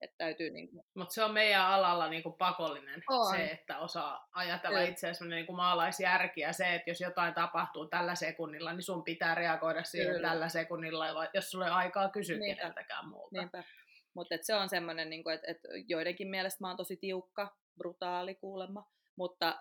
Et 0.00 0.16
täytyy 0.18 0.50
niin 0.50 0.70
kuin... 0.70 0.86
Mutta 0.94 1.14
se 1.14 1.24
on 1.24 1.32
meidän 1.32 1.66
alalla 1.66 2.08
niin 2.08 2.22
kuin 2.22 2.34
pakollinen, 2.34 3.02
on. 3.08 3.36
se, 3.36 3.44
että 3.44 3.78
osaa 3.78 4.28
ajatella 4.32 4.80
itseäsi 4.80 5.28
niin 5.28 5.46
kuin 5.46 5.56
maalaisjärki 5.56 6.40
ja 6.40 6.52
se, 6.52 6.74
että 6.74 6.90
jos 6.90 7.00
jotain 7.00 7.34
tapahtuu 7.34 7.88
tällä 7.88 8.14
sekunnilla, 8.14 8.72
niin 8.72 8.82
sun 8.82 9.04
pitää 9.04 9.34
reagoida 9.34 9.84
siihen 9.84 10.14
Kyllä. 10.14 10.28
tällä 10.28 10.48
sekunnilla, 10.48 11.06
jos 11.34 11.50
sulla 11.50 11.66
ei 11.66 11.72
aikaa 11.72 12.08
kysyä 12.08 12.38
Niinpä. 12.38 12.60
keneltäkään 12.60 13.08
muulta. 13.08 13.38
Niinpä. 13.38 13.64
Mutta 14.16 14.34
se 14.42 14.54
on 14.54 14.68
semmoinen, 14.68 15.10
niin 15.10 15.30
että 15.34 15.50
et 15.50 15.58
joidenkin 15.88 16.28
mielestä 16.28 16.58
mä 16.60 16.68
oon 16.68 16.76
tosi 16.76 16.96
tiukka, 16.96 17.56
brutaali 17.78 18.34
kuulemma, 18.34 18.90
mutta 19.16 19.60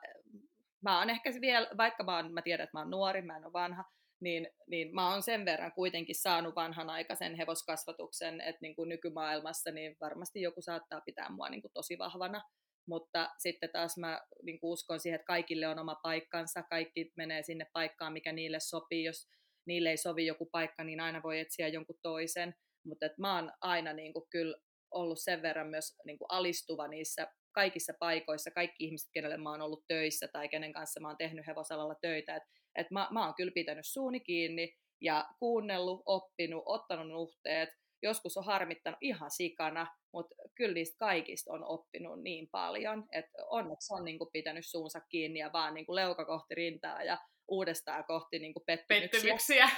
mä 0.83 0.99
oon 0.99 1.09
ehkä 1.09 1.29
vielä, 1.41 1.67
vaikka 1.77 2.03
mä, 2.03 2.15
oon, 2.15 2.33
mä 2.33 2.41
tiedän, 2.41 2.63
että 2.63 2.77
mä 2.77 2.81
oon 2.81 2.89
nuori, 2.89 3.21
mä 3.21 3.37
en 3.37 3.45
ole 3.45 3.53
vanha, 3.53 3.83
niin, 4.19 4.47
niin 4.67 4.95
mä 4.95 5.11
oon 5.11 5.23
sen 5.23 5.45
verran 5.45 5.71
kuitenkin 5.71 6.15
saanut 6.15 6.55
vanhanaikaisen 6.55 7.35
hevoskasvatuksen, 7.35 8.41
että 8.41 8.59
niin 8.61 8.75
kuin 8.75 8.89
nykymaailmassa 8.89 9.71
niin 9.71 9.97
varmasti 10.01 10.41
joku 10.41 10.61
saattaa 10.61 11.01
pitää 11.01 11.29
mua 11.29 11.49
niin 11.49 11.61
kuin 11.61 11.73
tosi 11.73 11.97
vahvana, 11.97 12.41
mutta 12.87 13.29
sitten 13.37 13.69
taas 13.73 13.97
mä 13.97 14.21
niin 14.43 14.59
kuin 14.59 14.71
uskon 14.71 14.99
siihen, 14.99 15.15
että 15.15 15.27
kaikille 15.27 15.67
on 15.67 15.79
oma 15.79 15.95
paikkansa, 15.95 16.63
kaikki 16.63 17.11
menee 17.17 17.43
sinne 17.43 17.65
paikkaan, 17.73 18.13
mikä 18.13 18.31
niille 18.33 18.59
sopii, 18.59 19.03
jos 19.03 19.27
niille 19.67 19.89
ei 19.89 19.97
sovi 19.97 20.25
joku 20.25 20.49
paikka, 20.51 20.83
niin 20.83 20.99
aina 20.99 21.23
voi 21.23 21.39
etsiä 21.39 21.67
jonkun 21.67 21.99
toisen, 22.01 22.55
mutta 22.85 23.05
mä 23.17 23.35
oon 23.35 23.51
aina 23.61 23.93
niin 23.93 24.13
kuin 24.13 24.25
kyllä 24.29 24.57
ollut 24.91 25.19
sen 25.19 25.41
verran 25.41 25.67
myös 25.67 25.95
niin 26.05 26.17
kuin 26.17 26.27
alistuva 26.31 26.87
niissä 26.87 27.27
kaikissa 27.51 27.93
paikoissa, 27.99 28.51
kaikki 28.51 28.85
ihmiset, 28.85 29.09
kenelle 29.13 29.37
mä 29.37 29.51
oon 29.51 29.61
ollut 29.61 29.83
töissä 29.87 30.27
tai 30.27 30.49
kenen 30.49 30.73
kanssa 30.73 30.99
mä 30.99 31.07
oon 31.07 31.17
tehnyt 31.17 31.47
hevosalalla 31.47 31.95
töitä, 32.01 32.35
että 32.35 32.49
et 32.75 32.91
mä, 32.91 33.07
mä 33.11 33.25
oon 33.25 33.35
kyllä 33.35 33.51
pitänyt 33.55 33.85
suuni 33.85 34.19
kiinni 34.19 34.75
ja 35.01 35.25
kuunnellut, 35.39 36.01
oppinut, 36.05 36.63
ottanut 36.65 37.07
nuhteet, 37.07 37.69
joskus 38.03 38.37
on 38.37 38.45
harmittanut 38.45 38.97
ihan 39.01 39.31
sikana, 39.31 39.87
mutta 40.13 40.35
kyllä 40.55 40.73
niistä 40.73 40.95
kaikista 40.99 41.53
on 41.53 41.63
oppinut 41.63 42.21
niin 42.23 42.49
paljon, 42.51 43.05
että 43.11 43.37
onneksi 43.49 43.93
on 43.93 44.05
niin 44.05 44.17
kuin 44.17 44.29
pitänyt 44.33 44.65
suunsa 44.65 44.99
kiinni 45.09 45.39
ja 45.39 45.53
vaan 45.53 45.73
kuin 45.85 45.95
leuka 45.95 46.25
kohti 46.25 46.55
rintaa 46.55 47.03
ja 47.03 47.17
uudestaan 47.47 48.05
kohti 48.05 48.39
niin 48.39 48.53
kuin 48.53 48.63
pettymyksiä. 48.65 49.11
pettymyksiä. 49.11 49.69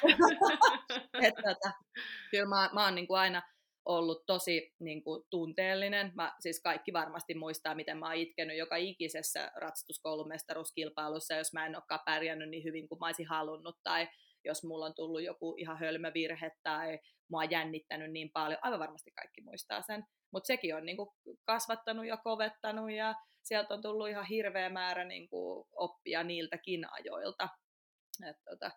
että, 1.28 1.42
tota, 1.42 1.72
kyllä 2.32 2.46
mä, 2.46 2.70
mä 2.74 2.84
oon 2.84 2.96
niin 2.96 3.08
kuin 3.08 3.20
aina 3.20 3.42
ollut 3.86 4.26
tosi 4.26 4.74
niin 4.80 5.04
kuin, 5.04 5.24
tunteellinen. 5.30 6.12
Mä, 6.16 6.36
siis 6.40 6.62
kaikki 6.62 6.94
varmasti 6.94 7.34
muistaa, 7.34 7.76
miten 7.76 7.98
mä 7.98 8.06
oon 8.06 8.16
itkenyt 8.16 8.58
joka 8.58 8.76
ikisessä 8.76 9.52
ratsastuskoulumestaruuskilpailussa, 9.56 11.36
jos 11.36 11.54
mä 11.54 11.66
en 11.66 11.76
olekaan 11.76 12.00
pärjännyt 12.06 12.50
niin 12.50 12.64
hyvin 12.64 12.88
kuin 12.88 13.00
mä 13.00 13.06
olisin 13.06 13.28
halunnut, 13.28 13.78
tai 13.84 14.08
jos 14.46 14.64
mulla 14.64 14.86
on 14.86 14.96
tullut 14.96 15.24
joku 15.24 15.56
ihan 15.58 15.80
hölmövirhe, 15.80 16.52
tai 16.64 17.00
mua 17.32 17.40
on 17.40 17.52
jännittänyt 17.52 18.12
niin 18.12 18.30
paljon. 18.34 18.60
Aivan 18.62 18.80
varmasti 18.80 19.12
kaikki 19.12 19.42
muistaa 19.42 19.82
sen. 19.82 20.04
Mutta 20.32 20.48
sekin 20.48 20.76
on 20.76 20.86
niin 20.86 20.98
kuin, 20.98 21.10
kasvattanut 21.44 22.06
ja 22.06 22.18
kovettanut, 22.18 22.92
ja 22.92 23.16
sieltä 23.48 23.74
on 23.74 23.82
tullut 23.82 24.10
ihan 24.10 24.26
hirveä 24.26 24.70
määrä 24.70 25.04
niin 25.04 25.30
kuin, 25.30 25.68
oppia 25.76 26.24
niiltäkin 26.24 26.86
ajoilta. 26.92 27.50
Et, 28.30 28.38
tota, 28.50 28.72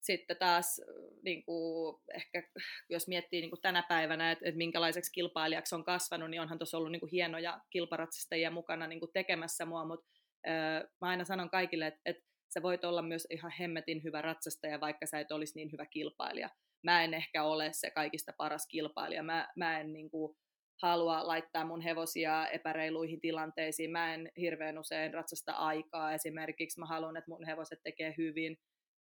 sitten 0.00 0.36
taas 0.36 0.80
niin 1.22 1.44
kuin, 1.44 1.96
ehkä 2.14 2.42
jos 2.90 3.08
miettii 3.08 3.40
niin 3.40 3.50
kuin 3.50 3.60
tänä 3.62 3.84
päivänä, 3.88 4.32
että, 4.32 4.48
että 4.48 4.58
minkälaiseksi 4.58 5.12
kilpailijaksi 5.12 5.74
on 5.74 5.84
kasvanut, 5.84 6.30
niin 6.30 6.40
onhan 6.40 6.58
tuossa 6.58 6.78
ollut 6.78 6.92
niin 6.92 7.00
kuin 7.00 7.10
hienoja 7.10 7.60
kilparatsastajia 7.70 8.50
mukana 8.50 8.86
niin 8.86 9.00
kuin 9.00 9.12
tekemässä 9.12 9.64
mua, 9.64 9.84
mutta 9.84 10.06
äh, 10.48 10.82
mä 11.00 11.08
aina 11.08 11.24
sanon 11.24 11.50
kaikille, 11.50 11.86
että, 11.86 12.00
että 12.04 12.24
sä 12.54 12.62
voit 12.62 12.84
olla 12.84 13.02
myös 13.02 13.26
ihan 13.30 13.52
hemmetin 13.60 14.02
hyvä 14.04 14.22
ratsastaja, 14.22 14.80
vaikka 14.80 15.06
sä 15.06 15.20
et 15.20 15.32
olisi 15.32 15.58
niin 15.58 15.72
hyvä 15.72 15.86
kilpailija. 15.86 16.50
Mä 16.82 17.04
en 17.04 17.14
ehkä 17.14 17.44
ole 17.44 17.70
se 17.72 17.90
kaikista 17.90 18.32
paras 18.38 18.66
kilpailija. 18.66 19.22
Mä, 19.22 19.48
mä 19.56 19.80
en 19.80 19.92
niin 19.92 20.10
kuin, 20.10 20.36
halua 20.82 21.26
laittaa 21.26 21.64
mun 21.64 21.80
hevosia 21.80 22.48
epäreiluihin 22.48 23.20
tilanteisiin. 23.20 23.90
Mä 23.90 24.14
en 24.14 24.30
hirveän 24.36 24.78
usein 24.78 25.14
ratsasta 25.14 25.52
aikaa 25.52 26.12
esimerkiksi. 26.12 26.80
Mä 26.80 26.86
haluan, 26.86 27.16
että 27.16 27.30
mun 27.30 27.46
hevoset 27.46 27.78
tekee 27.82 28.14
hyvin 28.18 28.56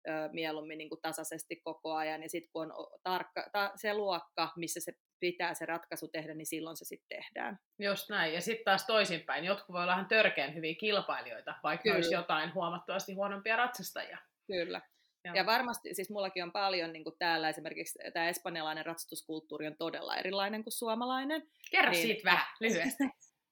ö, 0.09 0.13
mieluummin 0.33 0.79
niin 0.79 0.89
kuin 0.89 1.01
tasaisesti 1.03 1.61
koko 1.65 1.95
ajan. 1.95 2.23
Ja 2.23 2.29
sitten 2.29 2.51
kun 2.53 2.73
on 2.73 2.87
tarkka, 3.03 3.51
ta, 3.53 3.73
se 3.77 3.95
luokka, 3.95 4.53
missä 4.57 4.81
se 4.81 4.93
pitää 5.21 5.55
se 5.55 5.67
ratkaisu 5.67 6.09
tehdä, 6.09 6.35
niin 6.35 6.47
silloin 6.47 6.77
se 6.77 6.85
sitten 6.85 7.19
tehdään. 7.19 7.59
Just 7.79 8.11
näin. 8.11 8.35
Ja 8.35 8.41
sitten 8.41 8.65
taas 8.65 8.87
toisinpäin. 8.87 9.45
Jotkut 9.45 9.73
voi 9.73 9.83
olla 9.83 9.93
ihan 9.93 10.09
törkeän 10.09 10.55
hyviä 10.55 10.75
kilpailijoita, 10.75 11.55
vaikka 11.63 11.83
Kyllä. 11.83 11.95
olisi 11.95 12.15
jotain 12.15 12.55
huomattavasti 12.55 13.13
huonompia 13.13 13.57
ratsastajia. 13.57 14.19
Kyllä. 14.47 14.81
Joo. 15.25 15.35
Ja 15.35 15.47
varmasti, 15.47 15.95
siis 15.95 16.11
mullakin 16.11 16.43
on 16.43 16.53
paljon 16.53 16.93
niin 16.93 17.05
kuin 17.05 17.17
täällä 17.19 17.49
esimerkiksi 17.49 17.99
tämä 18.13 18.29
espanjalainen 18.29 18.87
ratsastuskulttuuri 18.87 19.67
on 19.67 19.77
todella 19.79 20.17
erilainen 20.17 20.65
kuin 20.65 20.73
suomalainen. 20.73 21.43
Kerro 21.71 21.91
niin, 21.91 22.03
siitä 22.03 22.25
vähän 22.25 22.47
lyhyesti. 22.61 23.05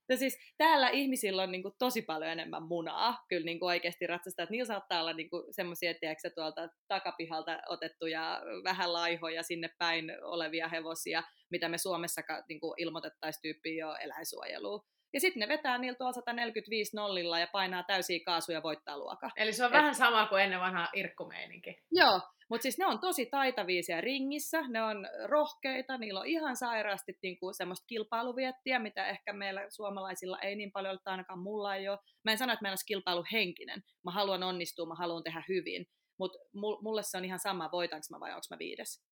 Ja 0.09 0.17
siis 0.17 0.39
täällä 0.59 0.89
ihmisillä 0.89 1.43
on 1.43 1.53
niin 1.53 1.63
kuin, 1.63 1.75
tosi 1.79 2.03
paljon 2.03 2.31
enemmän 2.31 2.63
munaa, 2.63 3.25
kyllä 3.29 3.45
niin 3.45 3.61
kuin 3.61 3.67
oikeasti 3.67 4.07
ratsastaa. 4.07 4.43
Että 4.43 4.51
niillä 4.51 4.67
saattaa 4.67 5.01
olla 5.01 5.13
niin 5.13 5.29
semmoisia, 5.51 5.91
että 5.91 6.31
tuolta 6.35 6.69
takapihalta 6.89 7.59
otettuja 7.69 8.43
vähän 8.65 8.93
laihoja 8.93 9.43
sinne 9.43 9.71
päin 9.79 10.13
olevia 10.23 10.69
hevosia, 10.69 11.23
mitä 11.51 11.69
me 11.69 11.79
Suomessa 11.79 12.23
niin 12.49 12.61
ilmoitettaisiin 12.77 13.43
tyyppiin 13.43 13.77
jo 13.77 13.95
eläinsuojeluun. 13.95 14.85
Ja 15.13 15.21
sitten 15.21 15.41
ne 15.41 15.49
vetää 15.49 15.79
niillä 15.79 15.97
tuolla 15.97 16.13
145 16.13 16.97
nollilla 16.97 17.39
ja 17.39 17.47
painaa 17.53 17.83
täysiä 17.83 18.19
kaasuja 18.25 18.59
ja 18.59 18.63
voittaa 18.63 18.99
luoka. 18.99 19.31
Eli 19.37 19.53
se 19.53 19.65
on 19.65 19.71
Et... 19.71 19.73
vähän 19.73 19.95
sama 19.95 20.27
kuin 20.27 20.43
ennen 20.43 20.61
vanhaa 20.61 20.89
irkkumeininki. 20.95 21.77
Joo, 21.91 22.21
mutta 22.51 22.63
siis 22.63 22.79
ne 22.79 22.87
on 22.87 22.99
tosi 22.99 23.27
taitavia 23.27 23.83
siellä 23.83 24.01
ringissä, 24.01 24.63
ne 24.69 24.83
on 24.83 25.09
rohkeita, 25.25 25.99
niillä 25.99 26.21
on 26.21 26.27
ihan 26.27 26.57
sairaasti 26.57 27.19
niinku 27.23 27.53
semmoista 27.53 27.87
kilpailuviettiä, 27.87 28.79
mitä 28.79 29.07
ehkä 29.07 29.33
meillä 29.33 29.67
suomalaisilla 29.69 30.39
ei 30.39 30.57
niin 30.57 30.73
paljon 30.73 30.91
ole, 30.91 31.01
tai 31.05 31.13
ainakaan 31.13 31.39
mulla 31.39 31.75
ei 31.75 31.89
ole. 31.89 31.99
Mä 32.25 32.33
en 32.33 32.39
sano, 32.39 32.53
että 32.53 32.63
meillä 32.63 32.73
olisi 32.73 32.87
kilpailuhenkinen. 32.87 33.83
Mä 34.05 34.11
haluan 34.11 34.43
onnistua, 34.43 34.87
mä 34.87 34.95
haluan 34.95 35.23
tehdä 35.23 35.45
hyvin, 35.49 35.87
mutta 36.19 36.39
mulle 36.83 37.03
se 37.03 37.17
on 37.17 37.25
ihan 37.25 37.39
sama, 37.39 37.71
voitanko 37.73 38.07
mä 38.11 38.21
vai 38.21 38.31
onko 38.31 38.47
mä 38.51 38.59
viides. 38.59 39.05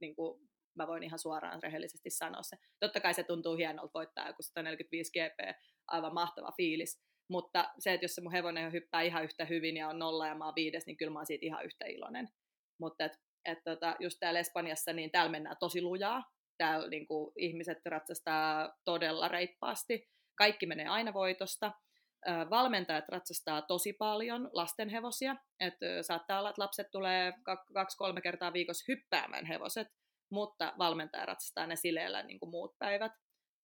Niin 0.00 0.16
kuin 0.16 0.51
mä 0.74 0.86
voin 0.86 1.02
ihan 1.02 1.18
suoraan 1.18 1.62
rehellisesti 1.62 2.10
sanoa 2.10 2.42
se. 2.42 2.56
Totta 2.80 3.00
kai 3.00 3.14
se 3.14 3.22
tuntuu 3.22 3.56
hienolta 3.56 3.90
voittaa 3.94 4.26
joku 4.26 4.42
145 4.42 5.12
GP, 5.12 5.56
aivan 5.88 6.14
mahtava 6.14 6.52
fiilis. 6.56 7.02
Mutta 7.30 7.72
se, 7.78 7.92
että 7.92 8.04
jos 8.04 8.14
se 8.14 8.20
mun 8.20 8.32
hevonen 8.32 8.72
hyppää 8.72 9.02
ihan 9.02 9.24
yhtä 9.24 9.44
hyvin 9.44 9.76
ja 9.76 9.88
on 9.88 9.98
nolla 9.98 10.26
ja 10.26 10.34
mä 10.34 10.44
oon 10.44 10.54
viides, 10.54 10.86
niin 10.86 10.96
kyllä 10.96 11.12
mä 11.12 11.18
oon 11.18 11.26
siitä 11.26 11.46
ihan 11.46 11.64
yhtä 11.64 11.84
iloinen. 11.84 12.28
Mutta 12.80 13.04
et, 13.04 13.12
et 13.44 13.58
tota, 13.64 13.96
just 14.00 14.16
täällä 14.20 14.40
Espanjassa, 14.40 14.92
niin 14.92 15.10
täällä 15.10 15.30
mennään 15.30 15.56
tosi 15.60 15.82
lujaa. 15.82 16.24
Täällä 16.58 16.88
niin 16.88 17.06
kuin, 17.06 17.32
ihmiset 17.38 17.78
ratsastaa 17.86 18.76
todella 18.84 19.28
reippaasti. 19.28 20.08
Kaikki 20.34 20.66
menee 20.66 20.86
aina 20.86 21.14
voitosta. 21.14 21.72
Valmentajat 22.50 23.04
ratsastaa 23.08 23.62
tosi 23.62 23.92
paljon 23.92 24.50
lastenhevosia. 24.52 25.36
Et 25.60 25.74
saattaa 26.02 26.38
olla, 26.38 26.50
että 26.50 26.62
lapset 26.62 26.86
tulee 26.90 27.32
kaksi-kolme 27.74 28.20
kertaa 28.20 28.52
viikossa 28.52 28.84
hyppäämään 28.88 29.46
hevoset 29.46 29.88
mutta 30.32 30.72
valmentaja 30.78 31.26
ratsastaa 31.26 31.66
ne 31.66 31.76
sileellä 31.76 32.22
niin 32.22 32.40
kuin 32.40 32.50
muut 32.50 32.74
päivät. 32.78 33.12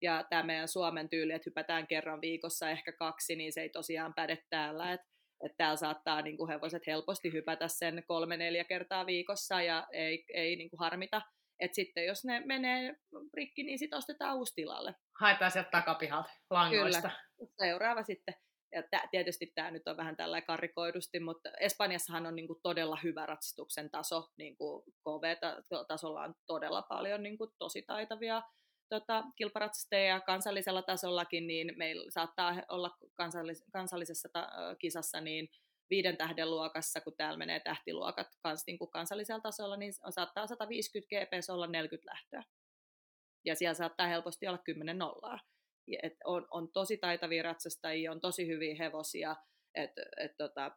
Ja 0.02 0.24
tämä 0.30 0.42
meidän 0.42 0.68
Suomen 0.68 1.08
tyyli, 1.08 1.32
että 1.32 1.50
hypätään 1.50 1.86
kerran 1.86 2.20
viikossa, 2.20 2.70
ehkä 2.70 2.92
kaksi, 2.92 3.36
niin 3.36 3.52
se 3.52 3.60
ei 3.60 3.68
tosiaan 3.68 4.14
päde 4.14 4.38
täällä. 4.50 4.92
Että 4.92 5.06
et 5.44 5.52
täällä 5.56 5.76
saattaa 5.76 6.22
niin 6.22 6.36
kuin 6.36 6.48
hevoset 6.48 6.86
helposti 6.86 7.32
hypätä 7.32 7.68
sen 7.68 8.02
kolme-neljä 8.06 8.64
kertaa 8.64 9.06
viikossa 9.06 9.62
ja 9.62 9.86
ei, 9.92 10.24
ei 10.34 10.56
niin 10.56 10.70
kuin 10.70 10.80
harmita. 10.80 11.22
Et 11.60 11.74
sitten 11.74 12.06
jos 12.06 12.24
ne 12.24 12.40
menee 12.46 12.96
rikki, 13.34 13.62
niin 13.62 13.78
sitten 13.78 13.96
ostetaan 13.96 14.36
uusi 14.36 14.54
tilalle. 14.54 14.94
Haetaan 15.20 15.50
sieltä 15.50 15.70
takapihalta 15.70 16.30
langoista. 16.50 17.10
Kyllä. 17.36 17.50
Seuraava 17.58 18.02
sitten 18.02 18.34
ja 18.72 18.82
tää, 18.90 19.08
tietysti 19.10 19.52
tämä 19.54 19.70
nyt 19.70 19.88
on 19.88 19.96
vähän 19.96 20.16
tällä 20.16 20.40
karikoidusti, 20.40 21.20
mutta 21.20 21.50
Espanjassahan 21.60 22.26
on 22.26 22.36
niinku 22.36 22.60
todella 22.62 22.98
hyvä 23.04 23.26
ratsastuksen 23.26 23.90
taso, 23.90 24.28
niinku 24.36 24.84
KV-tasolla 25.00 26.22
on 26.22 26.34
todella 26.46 26.82
paljon 26.82 27.22
niinku 27.22 27.52
tosi 27.58 27.82
taitavia 27.82 28.42
tota, 28.88 29.24
kilparatsastajia 29.36 30.20
kansallisella 30.20 30.82
tasollakin, 30.82 31.46
niin 31.46 31.72
meillä 31.76 32.10
saattaa 32.10 32.54
olla 32.68 32.96
kansallis- 33.22 33.64
kansallisessa 33.72 34.28
ta- 34.32 34.50
kisassa 34.78 35.20
niin 35.20 35.48
viiden 35.90 36.16
tähden 36.16 36.50
luokassa, 36.50 37.00
kun 37.00 37.16
täällä 37.16 37.38
menee 37.38 37.60
tähtiluokat 37.60 38.26
kans, 38.42 38.64
niin 38.66 38.78
kuin 38.78 38.90
kansallisella 38.90 39.40
tasolla, 39.40 39.76
niin 39.76 39.92
saattaa 40.10 40.46
150 40.46 41.16
GPS 41.16 41.50
olla 41.50 41.66
40 41.66 42.10
lähtöä. 42.10 42.42
Ja 43.44 43.54
siellä 43.54 43.74
saattaa 43.74 44.06
helposti 44.06 44.48
olla 44.48 44.58
10 44.58 44.98
nollaa 44.98 45.38
et 46.02 46.12
on, 46.24 46.46
on 46.50 46.72
tosi 46.72 46.98
taitavia 46.98 47.42
ratsastajia, 47.42 48.12
on 48.12 48.20
tosi 48.20 48.46
hyviä 48.46 48.74
hevosia, 48.78 49.36
että 49.74 50.02
et 50.16 50.32
tota, 50.36 50.70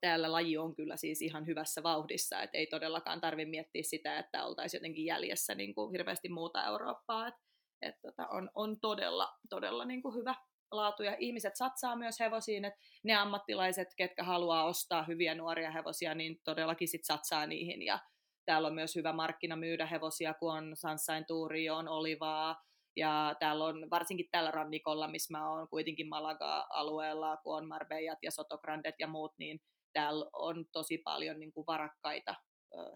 täällä 0.00 0.32
laji 0.32 0.56
on 0.56 0.74
kyllä 0.74 0.96
siis 0.96 1.22
ihan 1.22 1.46
hyvässä 1.46 1.82
vauhdissa, 1.82 2.42
että 2.42 2.58
ei 2.58 2.66
todellakaan 2.66 3.20
tarvitse 3.20 3.50
miettiä 3.50 3.82
sitä, 3.82 4.18
että 4.18 4.44
oltaisiin 4.44 4.78
jotenkin 4.78 5.04
jäljessä 5.04 5.54
niin 5.54 5.74
kuin 5.74 5.92
hirveästi 5.92 6.28
muuta 6.28 6.64
Eurooppaa, 6.64 7.28
että 7.28 7.40
et 7.82 7.94
tota, 8.02 8.28
on, 8.28 8.50
on 8.54 8.80
todella, 8.80 9.28
todella 9.50 9.84
niin 9.84 10.02
kuin 10.02 10.14
hyvä 10.14 10.34
laatu. 10.70 11.02
Ja 11.02 11.16
ihmiset 11.18 11.56
satsaa 11.56 11.96
myös 11.96 12.20
hevosiin, 12.20 12.64
että 12.64 12.80
ne 13.04 13.14
ammattilaiset, 13.14 13.88
ketkä 13.96 14.24
haluaa 14.24 14.64
ostaa 14.64 15.02
hyviä 15.02 15.34
nuoria 15.34 15.70
hevosia, 15.70 16.14
niin 16.14 16.40
todellakin 16.44 16.88
sit 16.88 17.04
satsaa 17.04 17.46
niihin. 17.46 17.82
Ja 17.82 17.98
täällä 18.44 18.68
on 18.68 18.74
myös 18.74 18.96
hyvä 18.96 19.12
markkina 19.12 19.56
myydä 19.56 19.86
hevosia, 19.86 20.34
kun 20.34 20.52
on 20.52 20.76
Sunshine 20.76 21.24
Touri, 21.28 21.70
on 21.70 21.88
Olivaa, 21.88 22.62
ja 22.96 23.34
täällä 23.40 23.64
on, 23.64 23.90
varsinkin 23.90 24.28
tällä 24.30 24.50
rannikolla, 24.50 25.08
missä 25.08 25.38
mä 25.38 25.50
oon 25.50 25.68
kuitenkin 25.68 26.08
Malaga-alueella, 26.08 27.36
kun 27.36 27.56
on 27.56 27.68
Marbejat 27.68 28.18
ja 28.22 28.30
Sotograndet 28.30 28.94
ja 28.98 29.06
muut, 29.06 29.32
niin 29.38 29.60
täällä 29.92 30.26
on 30.32 30.64
tosi 30.72 30.98
paljon 30.98 31.38
niin 31.40 31.52
kuin 31.52 31.66
varakkaita 31.66 32.34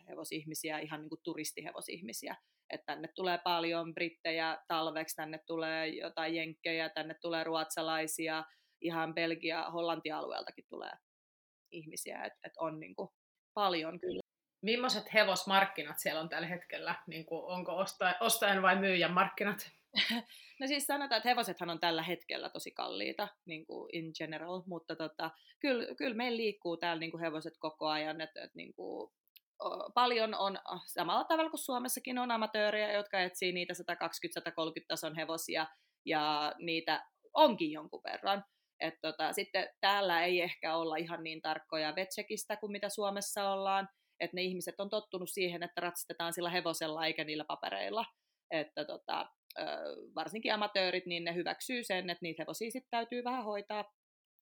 hevosihmisiä, 0.09 0.79
ihan 0.79 1.01
niin 1.01 1.09
kuin 1.09 1.21
turistihevosihmisiä. 1.25 2.37
Että 2.71 2.87
tänne 2.87 3.09
tulee 3.15 3.39
paljon 3.45 3.95
brittejä 3.95 4.59
talveksi, 4.69 5.17
tänne 5.17 5.41
tulee 5.47 5.89
jotain 5.89 6.35
jenkkejä, 6.35 6.89
tänne 6.89 7.15
tulee 7.21 7.45
ruotsalaisia, 7.45 8.45
ihan 8.81 9.15
Belgia, 9.15 9.71
Hollantia-alueeltakin 9.71 10.65
tulee 10.69 10.93
ihmisiä, 11.73 12.25
että 12.25 12.39
et 12.45 12.53
on 12.59 12.81
niin 12.81 12.95
kuin 12.95 13.09
paljon 13.55 14.01
kyllä 14.01 14.21
Millaiset 14.63 15.15
hevosmarkkinat 15.15 15.99
siellä 15.99 16.21
on 16.21 16.29
tällä 16.29 16.49
hetkellä? 16.49 16.95
Niin 17.07 17.27
kuin, 17.27 17.45
onko 17.45 17.73
ostajan 18.21 18.63
vai 18.63 18.77
myyjän 18.77 19.13
markkinat? 19.13 19.71
No 20.61 20.67
siis 20.67 20.87
sanotaan, 20.87 21.17
että 21.19 21.29
hevosethan 21.29 21.71
on 21.71 21.81
tällä 21.81 22.03
hetkellä 22.03 22.49
tosi 22.49 22.71
kalliita 22.71 23.29
niin 23.47 23.67
kuin 23.67 23.89
in 23.93 24.13
general, 24.19 24.63
mutta 24.67 24.97
tota, 24.97 25.31
kyllä, 25.61 25.95
kyllä 25.95 26.17
meillä 26.17 26.37
liikkuu 26.37 26.77
täällä 26.77 27.01
niin 27.01 27.11
kuin 27.11 27.21
hevoset 27.21 27.55
koko 27.59 27.87
ajan, 27.87 28.21
että, 28.21 28.43
että 28.43 28.57
niin 28.57 28.75
kuin, 28.75 29.11
paljon 29.95 30.35
on 30.35 30.59
samalla 30.87 31.25
tavalla 31.25 31.51
kuin 31.51 31.61
Suomessakin 31.61 32.19
on 32.19 32.31
amatöörejä, 32.31 32.93
jotka 32.93 33.21
etsii 33.21 33.53
niitä 33.53 33.75
120-130 33.75 34.85
tason 34.89 35.17
hevosia, 35.17 35.67
ja 36.07 36.53
niitä 36.59 37.05
onkin 37.35 37.73
jonkun 37.73 38.03
verran. 38.05 38.45
Et 38.81 38.95
tota, 39.03 39.33
sitten 39.33 39.69
täällä 39.81 40.25
ei 40.25 40.41
ehkä 40.41 40.77
olla 40.77 40.97
ihan 40.97 41.23
niin 41.23 41.43
tarkkoja 41.43 41.95
vetsekistä 41.97 42.57
kuin 42.57 42.73
mitä 42.73 42.89
Suomessa 42.89 43.51
ollaan, 43.51 43.89
että 44.21 44.35
ne 44.35 44.43
ihmiset 44.43 44.81
on 44.81 44.91
tottunut 44.91 45.29
siihen, 45.31 45.63
että 45.63 45.81
ratsastetaan 45.81 46.33
sillä 46.33 46.51
hevosella 46.51 47.07
eikä 47.07 47.25
niillä 47.25 47.45
papereilla. 47.45 48.05
Että 48.51 48.85
tota, 48.85 49.27
varsinkin 50.15 50.55
amatöörit, 50.55 51.07
niin 51.07 51.25
ne 51.25 51.35
hyväksyy 51.35 51.85
sen, 51.85 52.11
että 52.11 52.23
niitä 52.23 52.43
hevosia 52.43 52.71
sitten 52.71 52.91
täytyy 52.91 53.25
vähän 53.25 53.45
hoitaa 53.45 53.93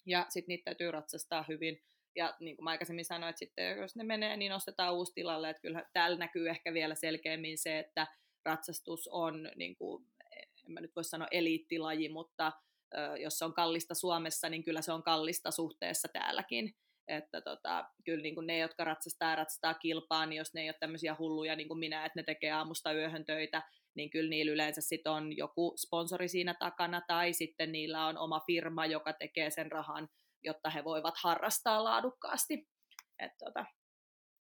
ja 0.06 0.26
sitten 0.28 0.48
niitä 0.48 0.64
täytyy 0.64 0.90
ratsastaa 0.90 1.44
hyvin. 1.48 1.82
Ja 2.16 2.36
niin 2.40 2.56
kuin 2.56 2.64
mä 2.64 2.70
aikaisemmin 2.70 3.04
sanoin, 3.04 3.30
että 3.30 3.38
sitten 3.38 3.78
jos 3.78 3.96
ne 3.96 4.04
menee, 4.04 4.36
niin 4.36 4.52
ostetaan 4.52 4.94
uusi 4.94 5.12
tilalle. 5.14 5.50
Että 5.50 5.62
kyllä 5.62 5.84
täällä 5.92 6.18
näkyy 6.18 6.48
ehkä 6.48 6.74
vielä 6.74 6.94
selkeämmin 6.94 7.58
se, 7.58 7.78
että 7.78 8.06
ratsastus 8.44 9.08
on, 9.08 9.50
niin 9.56 9.76
kuin, 9.76 10.06
en 10.66 10.72
mä 10.72 10.80
nyt 10.80 10.96
voi 10.96 11.04
sanoa 11.04 11.28
eliittilaji, 11.30 12.08
mutta 12.08 12.52
jos 13.22 13.38
se 13.38 13.44
on 13.44 13.54
kallista 13.54 13.94
Suomessa, 13.94 14.48
niin 14.48 14.64
kyllä 14.64 14.82
se 14.82 14.92
on 14.92 15.02
kallista 15.02 15.50
suhteessa 15.50 16.08
täälläkin. 16.12 16.74
Että 17.08 17.40
tota, 17.40 17.84
kyllä 18.04 18.22
niin 18.22 18.34
kuin 18.34 18.46
ne, 18.46 18.58
jotka 18.58 18.84
ratsastaa 18.84 19.36
ratsastaa 19.36 19.74
kilpaa, 19.74 20.26
niin 20.26 20.36
jos 20.36 20.54
ne 20.54 20.60
ei 20.60 20.68
ole 20.68 20.76
tämmöisiä 20.80 21.16
hulluja 21.18 21.56
niin 21.56 21.68
kuin 21.68 21.78
minä, 21.78 22.04
että 22.06 22.18
ne 22.18 22.22
tekee 22.22 22.52
aamusta 22.52 22.92
yöhön 22.92 23.24
töitä, 23.24 23.62
niin 23.96 24.10
kyllä 24.10 24.30
niillä 24.30 24.52
yleensä 24.52 24.80
sit 24.80 25.06
on 25.06 25.36
joku 25.36 25.74
sponsori 25.76 26.28
siinä 26.28 26.54
takana, 26.54 27.00
tai 27.06 27.32
sitten 27.32 27.72
niillä 27.72 28.06
on 28.06 28.18
oma 28.18 28.40
firma, 28.46 28.86
joka 28.86 29.12
tekee 29.12 29.50
sen 29.50 29.72
rahan, 29.72 30.08
jotta 30.44 30.70
he 30.70 30.84
voivat 30.84 31.14
harrastaa 31.22 31.84
laadukkaasti. 31.84 32.68
Et 33.18 33.32
tota, 33.38 33.64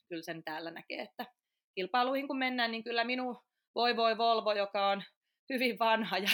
kyllä 0.09 0.23
sen 0.23 0.45
täällä 0.45 0.71
näkee, 0.71 1.03
että 1.03 1.27
kilpailuihin 1.75 2.29
kun 2.29 2.39
mennään, 2.39 2.71
niin 2.71 2.85
kyllä 2.85 3.05
minun 3.05 3.39
voi 3.75 3.97
voi 3.97 4.19
Volvo, 4.19 4.53
joka 4.53 4.89
on 4.89 5.03
hyvin 5.53 5.79
vanha 5.79 6.19
ja 6.19 6.29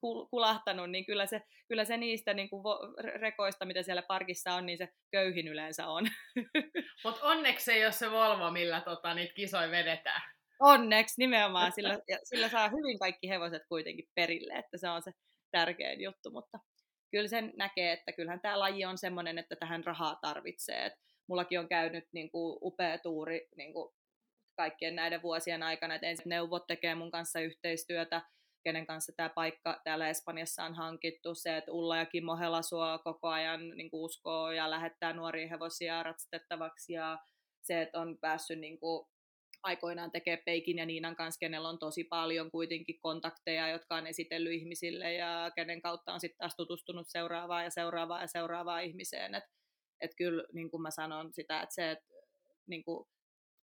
kulahtanut, 0.30 0.90
niin 0.90 1.06
kyllä 1.06 1.26
se, 1.26 1.40
kyllä 1.68 1.84
se 1.84 1.96
niistä 1.96 2.34
niin 2.34 2.50
kuin 2.50 2.62
rekoista, 3.20 3.64
mitä 3.64 3.82
siellä 3.82 4.02
parkissa 4.02 4.54
on, 4.54 4.66
niin 4.66 4.78
se 4.78 4.88
köyhin 5.10 5.48
yleensä 5.48 5.86
on. 5.86 6.06
Mutta 7.04 7.26
onneksi 7.26 7.72
ei 7.72 7.84
ole 7.84 7.92
se 7.92 8.10
Volvo, 8.10 8.50
millä 8.50 8.80
tota, 8.80 9.14
niitä 9.14 9.34
kisoja 9.34 9.70
vedetään. 9.70 10.22
Onneksi 10.60 11.14
nimenomaan, 11.18 11.72
sillä, 11.72 11.98
sillä 12.30 12.48
saa 12.48 12.68
hyvin 12.68 12.98
kaikki 12.98 13.28
hevoset 13.28 13.62
kuitenkin 13.68 14.08
perille, 14.14 14.54
että 14.54 14.78
se 14.78 14.88
on 14.88 15.02
se 15.02 15.10
tärkein 15.50 16.00
juttu, 16.00 16.30
mutta 16.30 16.58
kyllä 17.10 17.28
sen 17.28 17.52
näkee, 17.56 17.92
että 17.92 18.12
kyllähän 18.12 18.40
tämä 18.40 18.58
laji 18.58 18.84
on 18.84 18.98
semmoinen, 18.98 19.38
että 19.38 19.56
tähän 19.56 19.84
rahaa 19.84 20.18
tarvitsee. 20.22 20.86
Et 20.86 20.92
mullakin 21.28 21.60
on 21.60 21.68
käynyt 21.68 22.04
niin 22.12 22.30
kuin, 22.30 22.58
upea 22.62 22.98
tuuri 22.98 23.48
niin 23.56 23.72
kuin, 23.72 23.94
kaikkien 24.56 24.96
näiden 24.96 25.22
vuosien 25.22 25.62
aikana, 25.62 25.94
että 25.94 26.06
ensin 26.06 26.28
neuvot 26.28 26.66
tekee 26.66 26.94
mun 26.94 27.10
kanssa 27.10 27.40
yhteistyötä, 27.40 28.22
kenen 28.64 28.86
kanssa 28.86 29.12
tämä 29.16 29.28
paikka 29.28 29.80
täällä 29.84 30.08
Espanjassa 30.08 30.64
on 30.64 30.74
hankittu, 30.74 31.34
se, 31.34 31.56
että 31.56 31.72
Ulla 31.72 31.96
ja 31.96 32.06
Kimmo 32.06 32.36
Helasua 32.36 32.98
koko 32.98 33.28
ajan 33.28 33.68
niin 33.68 33.90
kuin 33.90 34.00
uskoo 34.00 34.50
ja 34.50 34.70
lähettää 34.70 35.12
nuoria 35.12 35.48
hevosia 35.48 36.02
ratsastettavaksi 36.02 36.92
ja 36.92 37.18
se, 37.62 37.82
että 37.82 38.00
on 38.00 38.18
päässyt 38.20 38.58
niin 38.58 38.80
kuin, 38.80 39.08
aikoinaan 39.62 40.10
tekee 40.10 40.36
Peikin 40.36 40.78
ja 40.78 40.86
Niinan 40.86 41.16
kanssa, 41.16 41.38
kenellä 41.38 41.68
on 41.68 41.78
tosi 41.78 42.04
paljon 42.04 42.50
kuitenkin 42.50 43.00
kontakteja, 43.00 43.68
jotka 43.68 43.96
on 43.96 44.06
esitellyt 44.06 44.52
ihmisille 44.52 45.12
ja 45.12 45.50
kenen 45.54 45.82
kautta 45.82 46.12
on 46.12 46.20
sitten 46.20 46.38
taas 46.38 46.56
tutustunut 46.56 47.06
seuraavaan 47.08 47.64
ja 47.64 47.70
seuraavaan 47.70 48.20
ja 48.20 48.26
seuraavaan 48.26 48.84
ihmiseen. 48.84 49.34
Että 49.34 49.50
et 50.00 50.10
kyllä 50.16 50.44
niin 50.52 50.70
kuin 50.70 50.82
mä 50.82 50.90
sanon 50.90 51.32
sitä, 51.32 51.62
että 51.62 51.74
se, 51.74 51.90
että 51.90 52.06
niin 52.66 52.84
kuin, 52.84 53.08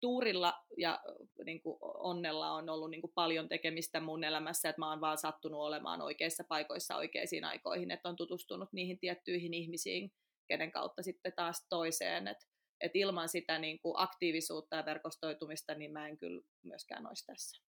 tuurilla 0.01 0.55
ja 0.79 1.01
niin 1.45 1.63
kuin 1.63 1.79
onnella 1.81 2.53
on 2.53 2.69
ollut 2.69 2.91
niin 2.91 3.01
kuin 3.01 3.13
paljon 3.15 3.49
tekemistä 3.49 4.01
mun 4.01 4.25
elämässä, 4.25 4.69
että 4.69 4.81
mä 4.81 4.91
oon 4.91 5.01
vaan 5.01 5.19
sattunut 5.19 5.61
olemaan 5.61 6.03
oikeissa 6.03 6.45
paikoissa 6.49 6.97
oikeisiin 6.97 7.45
aikoihin, 7.45 7.91
että 7.91 8.09
on 8.09 8.17
tutustunut 8.17 8.69
niihin 8.73 8.99
tiettyihin 8.99 9.55
ihmisiin, 9.55 10.13
kenen 10.49 10.73
kautta 10.73 11.03
sitten 11.03 11.33
taas 11.37 11.67
toiseen, 11.69 12.29
että 12.29 12.47
et 12.83 12.91
ilman 12.95 13.29
sitä 13.29 13.59
niin 13.59 13.79
kuin 13.79 13.95
aktiivisuutta 13.97 14.77
ja 14.77 14.85
verkostoitumista, 14.85 15.75
niin 15.75 15.93
mä 15.93 16.09
en 16.09 16.19
kyllä 16.19 16.43
myöskään 16.63 17.07
olisi 17.07 17.27
tässä. 17.27 17.63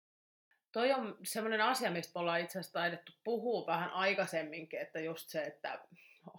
Toi 0.72 0.92
on 0.92 1.18
semmoinen 1.22 1.60
asia, 1.60 1.90
mistä 1.90 2.12
me 2.14 2.20
ollaan 2.20 2.40
itse 2.40 2.58
asiassa 2.58 2.78
taidettu 2.78 3.12
puhua 3.24 3.66
vähän 3.66 3.90
aikaisemminkin, 3.90 4.80
että 4.80 5.00
just 5.00 5.28
se, 5.28 5.42
että 5.42 5.84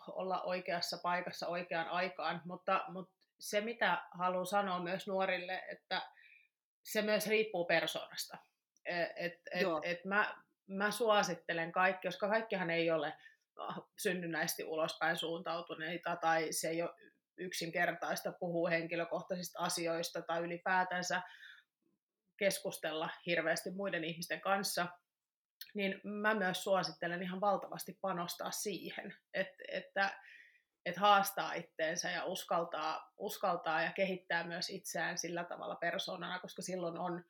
olla 0.07 0.41
oikeassa 0.41 0.97
paikassa 0.97 1.47
oikeaan 1.47 1.87
aikaan, 1.87 2.41
mutta, 2.45 2.85
mutta 2.87 3.13
se, 3.39 3.61
mitä 3.61 4.01
haluan 4.11 4.45
sanoa 4.45 4.79
myös 4.79 5.07
nuorille, 5.07 5.63
että 5.71 6.01
se 6.83 7.01
myös 7.01 7.27
riippuu 7.27 7.65
persoonasta. 7.65 8.37
E, 8.85 9.03
et, 9.15 9.33
et, 9.51 9.67
et 9.83 10.05
mä, 10.05 10.35
mä 10.67 10.91
suosittelen 10.91 11.71
kaikki, 11.71 12.07
koska 12.07 12.29
kaikkihan 12.29 12.69
ei 12.69 12.91
ole 12.91 13.13
ah, 13.55 13.81
synnynnäisesti 13.97 14.63
ulospäin 14.63 15.17
suuntautuneita 15.17 16.15
tai 16.15 16.51
se 16.51 16.69
ei 16.69 16.81
ole 16.81 16.95
yksinkertaista 17.37 18.31
puhua 18.39 18.69
henkilökohtaisista 18.69 19.59
asioista 19.59 20.21
tai 20.21 20.41
ylipäätänsä 20.41 21.21
keskustella 22.37 23.09
hirveästi 23.25 23.71
muiden 23.71 24.03
ihmisten 24.03 24.41
kanssa, 24.41 24.87
niin 25.73 26.01
mä 26.03 26.33
myös 26.33 26.63
suosittelen 26.63 27.23
ihan 27.23 27.41
valtavasti 27.41 27.97
panostaa 28.01 28.51
siihen, 28.51 29.15
että, 29.33 29.63
että 29.67 30.21
että 30.85 31.01
haastaa 31.01 31.53
itteensä 31.53 32.09
ja 32.09 32.25
uskaltaa, 32.25 33.13
uskaltaa 33.17 33.81
ja 33.81 33.91
kehittää 33.91 34.43
myös 34.43 34.69
itseään 34.69 35.17
sillä 35.17 35.43
tavalla 35.43 35.75
persoonana, 35.75 36.39
koska 36.39 36.61
silloin 36.61 36.99
on 36.99 37.25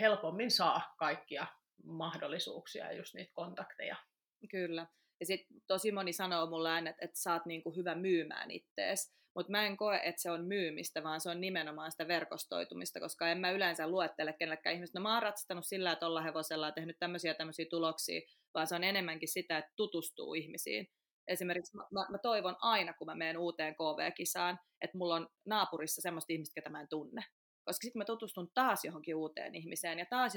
helpommin 0.00 0.50
saa 0.50 0.94
kaikkia 0.98 1.46
mahdollisuuksia 1.84 2.84
ja 2.84 2.92
just 2.92 3.14
niitä 3.14 3.32
kontakteja. 3.34 3.96
Kyllä. 4.50 4.86
Ja 5.20 5.26
sitten 5.26 5.56
tosi 5.66 5.92
moni 5.92 6.12
sanoo 6.12 6.46
mulle 6.46 6.70
aina, 6.70 6.90
että, 6.90 7.04
että 7.04 7.18
sä 7.18 7.32
oot 7.32 7.46
niinku 7.46 7.76
hyvä 7.76 7.94
myymään 7.94 8.50
ittees. 8.50 9.14
Mutta 9.36 9.50
mä 9.50 9.66
en 9.66 9.76
koe, 9.76 10.00
että 10.04 10.22
se 10.22 10.30
on 10.30 10.44
myymistä, 10.44 11.02
vaan 11.02 11.20
se 11.20 11.30
on 11.30 11.40
nimenomaan 11.40 11.90
sitä 11.90 12.08
verkostoitumista, 12.08 13.00
koska 13.00 13.28
en 13.28 13.38
mä 13.38 13.50
yleensä 13.50 13.88
luettele 13.88 14.32
kenellekään 14.32 14.74
ihmistä. 14.74 14.98
No 14.98 15.02
mä 15.02 15.14
oon 15.14 15.22
ratsastanut 15.22 15.66
sillä, 15.66 15.92
että 15.92 16.06
olla 16.06 16.22
hevosella 16.22 16.66
ja 16.66 16.72
tehnyt 16.72 16.96
tämmöisiä 16.98 17.34
tämmöisiä 17.34 17.66
tuloksia, 17.70 18.20
vaan 18.54 18.66
se 18.66 18.74
on 18.74 18.84
enemmänkin 18.84 19.28
sitä, 19.28 19.58
että 19.58 19.72
tutustuu 19.76 20.34
ihmisiin 20.34 20.88
esimerkiksi 21.28 21.76
mä, 21.76 21.86
mä, 21.90 22.06
mä 22.10 22.18
toivon 22.18 22.56
aina, 22.60 22.92
kun 22.92 23.06
mä 23.06 23.14
menen 23.14 23.38
uuteen 23.38 23.74
KV-kisaan, 23.74 24.58
että 24.80 24.98
mulla 24.98 25.14
on 25.14 25.28
naapurissa 25.46 26.02
semmoista 26.02 26.32
ihmistä, 26.32 26.54
ketä 26.54 26.70
mä 26.70 26.80
en 26.80 26.88
tunne. 26.88 27.22
Koska 27.64 27.84
sitten 27.84 28.00
mä 28.00 28.04
tutustun 28.04 28.50
taas 28.54 28.84
johonkin 28.84 29.16
uuteen 29.16 29.54
ihmiseen 29.54 29.98
ja 29.98 30.06
taas 30.10 30.32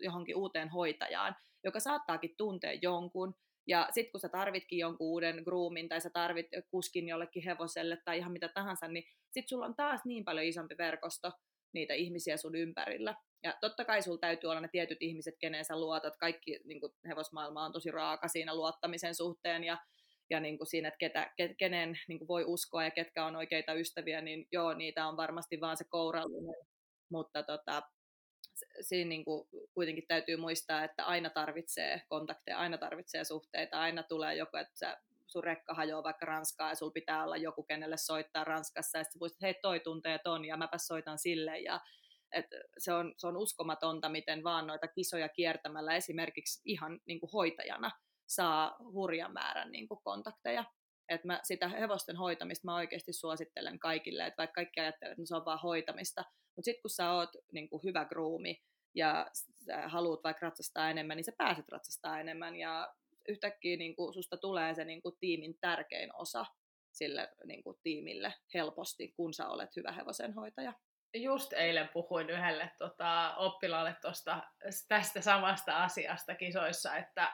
johonkin 0.00 0.36
uuteen 0.36 0.68
hoitajaan, 0.68 1.36
joka 1.64 1.80
saattaakin 1.80 2.34
tuntea 2.36 2.72
jonkun. 2.82 3.34
Ja 3.66 3.88
sitten 3.90 4.12
kun 4.12 4.20
sä 4.20 4.28
tarvitkin 4.28 4.78
jonkun 4.78 5.06
uuden 5.06 5.42
groomin 5.44 5.88
tai 5.88 6.00
sä 6.00 6.10
tarvit 6.10 6.46
kuskin 6.70 7.08
jollekin 7.08 7.42
hevoselle 7.42 7.98
tai 8.04 8.18
ihan 8.18 8.32
mitä 8.32 8.48
tahansa, 8.48 8.88
niin 8.88 9.04
sitten 9.30 9.48
sulla 9.48 9.66
on 9.66 9.76
taas 9.76 10.00
niin 10.04 10.24
paljon 10.24 10.46
isompi 10.46 10.74
verkosto 10.78 11.32
niitä 11.74 11.94
ihmisiä 11.94 12.36
sun 12.36 12.56
ympärillä. 12.56 13.14
Ja 13.42 13.54
totta 13.60 13.84
kai 13.84 14.02
sulla 14.02 14.18
täytyy 14.18 14.50
olla 14.50 14.60
ne 14.60 14.68
tietyt 14.72 14.98
ihmiset, 15.00 15.34
keneen 15.40 15.64
sä 15.64 15.80
luotat. 15.80 16.16
Kaikki 16.16 16.60
niin 16.64 16.80
hevosmaailma 17.08 17.64
on 17.64 17.72
tosi 17.72 17.90
raaka 17.90 18.28
siinä 18.28 18.54
luottamisen 18.54 19.14
suhteen 19.14 19.64
ja 19.64 19.78
ja 20.30 20.40
niin 20.40 20.58
kuin 20.58 20.66
siinä, 20.66 20.88
että 20.88 20.98
ketä, 20.98 21.30
kenen 21.58 21.98
niin 22.08 22.18
kuin 22.18 22.28
voi 22.28 22.44
uskoa 22.44 22.84
ja 22.84 22.90
ketkä 22.90 23.24
on 23.24 23.36
oikeita 23.36 23.74
ystäviä, 23.74 24.20
niin 24.20 24.48
joo, 24.52 24.74
niitä 24.74 25.06
on 25.06 25.16
varmasti 25.16 25.60
vaan 25.60 25.76
se 25.76 25.84
kourallinen, 25.88 26.66
mutta 27.10 27.42
tota, 27.42 27.82
siinä 28.80 29.08
niin 29.08 29.24
kuin 29.24 29.48
kuitenkin 29.74 30.04
täytyy 30.08 30.36
muistaa, 30.36 30.84
että 30.84 31.04
aina 31.04 31.30
tarvitsee 31.30 32.02
kontakteja, 32.08 32.58
aina 32.58 32.78
tarvitsee 32.78 33.24
suhteita, 33.24 33.80
aina 33.80 34.02
tulee 34.02 34.36
joku, 34.36 34.56
että 34.56 34.78
sä, 34.78 34.96
sun 35.26 35.44
rekka 35.44 35.74
hajoaa 35.74 36.02
vaikka 36.02 36.26
Ranskaa 36.26 36.68
ja 36.68 36.74
sulla 36.74 36.92
pitää 36.92 37.24
olla 37.24 37.36
joku, 37.36 37.62
kenelle 37.62 37.96
soittaa 37.96 38.44
Ranskassa 38.44 38.98
ja 38.98 39.04
sitten 39.04 39.20
muistat, 39.20 39.36
että 39.36 39.46
hei 39.46 39.54
toi 39.62 39.80
tuntee 39.80 40.18
ton 40.18 40.44
ja 40.44 40.56
mäpä 40.56 40.78
soitan 40.78 41.18
sille 41.18 41.58
ja 41.58 41.80
et 42.32 42.46
se, 42.78 42.92
on, 42.92 43.14
se 43.18 43.26
on 43.26 43.36
uskomatonta, 43.36 44.08
miten 44.08 44.44
vaan 44.44 44.66
noita 44.66 44.88
kisoja 44.88 45.28
kiertämällä 45.28 45.96
esimerkiksi 45.96 46.62
ihan 46.64 47.00
niin 47.06 47.20
kuin 47.20 47.30
hoitajana– 47.32 47.90
saa 48.26 48.76
hurjan 48.78 49.32
määrän 49.32 49.72
niin 49.72 49.88
kuin 49.88 50.00
kontakteja. 50.02 50.64
Et 51.08 51.24
mä 51.24 51.40
sitä 51.42 51.68
hevosten 51.68 52.16
hoitamista 52.16 52.64
mä 52.64 52.74
oikeasti 52.74 53.12
suosittelen 53.12 53.78
kaikille, 53.78 54.26
että 54.26 54.38
vaikka 54.38 54.54
kaikki 54.54 54.80
ajattelee, 54.80 55.12
että 55.12 55.26
se 55.26 55.36
on 55.36 55.44
vaan 55.44 55.60
hoitamista, 55.60 56.24
mutta 56.56 56.64
sitten 56.64 56.82
kun 56.82 56.90
sä 56.90 57.12
oot 57.12 57.30
niin 57.52 57.68
kuin 57.68 57.82
hyvä 57.84 58.04
gruumi 58.04 58.62
ja 58.94 59.26
haluat 59.86 60.24
vaikka 60.24 60.46
ratsastaa 60.46 60.90
enemmän, 60.90 61.16
niin 61.16 61.24
sä 61.24 61.32
pääset 61.38 61.68
ratsastaa 61.68 62.20
enemmän 62.20 62.56
ja 62.56 62.94
yhtäkkiä 63.28 63.76
niin 63.76 63.96
kuin 63.96 64.14
susta 64.14 64.36
tulee 64.36 64.74
se 64.74 64.84
niin 64.84 65.02
kuin 65.02 65.16
tiimin 65.20 65.58
tärkein 65.60 66.16
osa 66.16 66.46
sille 66.92 67.28
niin 67.44 67.62
kuin 67.62 67.78
tiimille 67.82 68.34
helposti, 68.54 69.12
kun 69.16 69.34
sä 69.34 69.48
olet 69.48 69.76
hyvä 69.76 69.92
hevosenhoitaja. 69.92 70.72
just 71.14 71.52
eilen 71.52 71.88
puhuin 71.92 72.30
yhdelle 72.30 72.70
tota, 72.78 73.34
oppilaalle 73.36 73.96
tosta, 74.02 74.42
tästä 74.88 75.20
samasta 75.20 75.84
asiasta 75.84 76.34
kisoissa, 76.34 76.96
että 76.96 77.32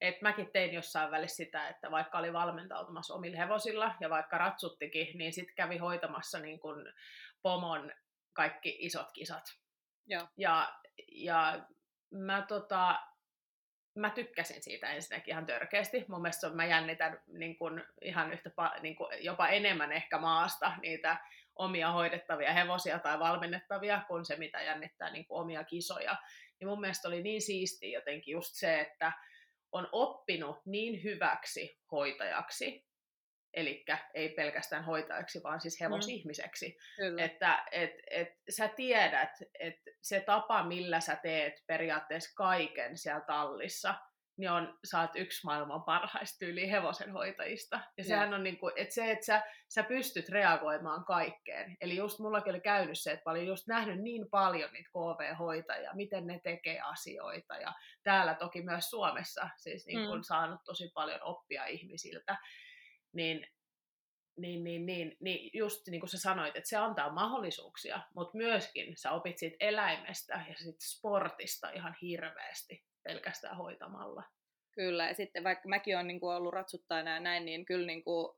et 0.00 0.22
mäkin 0.22 0.50
tein 0.52 0.74
jossain 0.74 1.10
välissä 1.10 1.36
sitä, 1.36 1.68
että 1.68 1.90
vaikka 1.90 2.18
oli 2.18 2.32
valmentautumassa 2.32 3.14
omilla 3.14 3.38
hevosilla 3.38 3.94
ja 4.00 4.10
vaikka 4.10 4.38
ratsuttikin, 4.38 5.18
niin 5.18 5.32
sitten 5.32 5.54
kävi 5.54 5.78
hoitamassa 5.78 6.38
niin 6.38 6.60
kun 6.60 6.92
pomon 7.42 7.92
kaikki 8.32 8.76
isot 8.80 9.12
kisat. 9.12 9.44
Joo. 10.06 10.28
Ja, 10.36 10.74
ja 11.12 11.66
mä, 12.10 12.42
tota, 12.48 13.00
mä 13.94 14.10
tykkäsin 14.10 14.62
siitä 14.62 14.92
ensinnäkin 14.92 15.32
ihan 15.32 15.46
törkeästi. 15.46 16.04
Mun 16.08 16.22
mielestä 16.22 16.50
mä 16.50 16.64
jännitän 16.64 17.22
niin 17.26 17.58
kun, 17.58 17.84
ihan 18.02 18.32
yhtä, 18.32 18.50
niin 18.80 18.96
kun, 18.96 19.08
jopa 19.20 19.48
enemmän 19.48 19.92
ehkä 19.92 20.18
maasta 20.18 20.72
niitä 20.82 21.16
omia 21.56 21.92
hoidettavia 21.92 22.52
hevosia 22.52 22.98
tai 22.98 23.18
valmennettavia 23.18 24.02
kuin 24.08 24.24
se, 24.24 24.36
mitä 24.36 24.62
jännittää 24.62 25.10
niin 25.10 25.26
omia 25.28 25.64
kisoja. 25.64 26.16
Ja 26.60 26.66
mun 26.66 26.80
mielestä 26.80 27.08
oli 27.08 27.22
niin 27.22 27.42
siisti 27.42 27.92
jotenkin 27.92 28.32
just 28.32 28.54
se, 28.54 28.80
että 28.80 29.12
on 29.72 29.88
oppinut 29.92 30.66
niin 30.66 31.02
hyväksi 31.02 31.80
hoitajaksi, 31.92 32.86
eli 33.54 33.84
ei 34.14 34.28
pelkästään 34.28 34.84
hoitajaksi, 34.84 35.42
vaan 35.42 35.60
siis 35.60 35.80
hevosihmiseksi, 35.80 36.76
mm. 37.00 37.18
että 37.18 37.64
et, 37.72 37.92
et, 38.10 38.28
sä 38.50 38.68
tiedät, 38.68 39.30
että 39.58 39.90
se 40.00 40.20
tapa, 40.20 40.64
millä 40.64 41.00
sä 41.00 41.16
teet 41.16 41.54
periaatteessa 41.66 42.34
kaiken 42.36 42.98
siellä 42.98 43.24
tallissa, 43.26 43.94
niin 44.36 44.50
on, 44.50 44.78
sä 44.90 45.00
oot 45.00 45.10
yksi 45.14 45.40
maailman 45.44 45.82
parhaista 45.82 46.38
tyyliä 46.38 46.70
hevosenhoitajista. 46.70 47.76
Ja, 47.76 47.82
ja. 47.96 48.04
sehän 48.04 48.34
on 48.34 48.42
niin 48.42 48.58
kuin, 48.58 48.72
että 48.76 48.94
se, 48.94 49.10
että 49.10 49.26
sä, 49.26 49.42
sä 49.68 49.82
pystyt 49.82 50.28
reagoimaan 50.28 51.04
kaikkeen. 51.04 51.76
Eli 51.80 51.96
just 51.96 52.18
mullakin 52.18 52.50
oli 52.50 52.60
käynyt 52.60 52.98
se, 52.98 53.12
että 53.12 53.22
mä 53.26 53.30
olin 53.30 53.46
just 53.46 53.66
nähnyt 53.66 54.00
niin 54.00 54.26
paljon 54.30 54.72
niitä 54.72 54.90
KV-hoitajia, 54.90 55.90
miten 55.94 56.26
ne 56.26 56.40
tekee 56.42 56.80
asioita. 56.80 57.54
Ja 57.54 57.72
täällä 58.02 58.34
toki 58.34 58.62
myös 58.62 58.90
Suomessa 58.90 59.48
siis 59.56 59.86
niin 59.86 60.06
kuin 60.06 60.18
mm. 60.18 60.22
saanut 60.22 60.60
tosi 60.64 60.90
paljon 60.94 61.22
oppia 61.22 61.66
ihmisiltä. 61.66 62.36
Niin 63.12 63.46
niin, 64.36 64.64
niin, 64.64 64.86
niin, 64.86 65.16
niin 65.20 65.50
just 65.54 65.88
niin 65.88 66.00
kuin 66.00 66.10
sä 66.10 66.18
sanoit, 66.18 66.56
että 66.56 66.68
se 66.68 66.76
antaa 66.76 67.12
mahdollisuuksia, 67.12 68.00
mutta 68.14 68.36
myöskin 68.36 68.96
sä 68.96 69.12
opit 69.12 69.38
siitä 69.38 69.56
eläimestä 69.60 70.44
ja 70.48 70.54
sit 70.54 70.80
sportista 70.80 71.70
ihan 71.70 71.96
hirveästi 72.02 72.84
pelkästään 73.02 73.56
hoitamalla. 73.56 74.22
Kyllä, 74.70 75.08
ja 75.08 75.14
sitten 75.14 75.44
vaikka 75.44 75.68
mäkin 75.68 75.96
olen 75.96 76.06
niin 76.06 76.20
kuin 76.20 76.34
ollut 76.34 76.54
ratsuttajana 76.54 77.10
ja 77.10 77.20
näin, 77.20 77.44
niin 77.44 77.64
kyllä 77.64 77.86
niin 77.86 78.04
kuin 78.04 78.36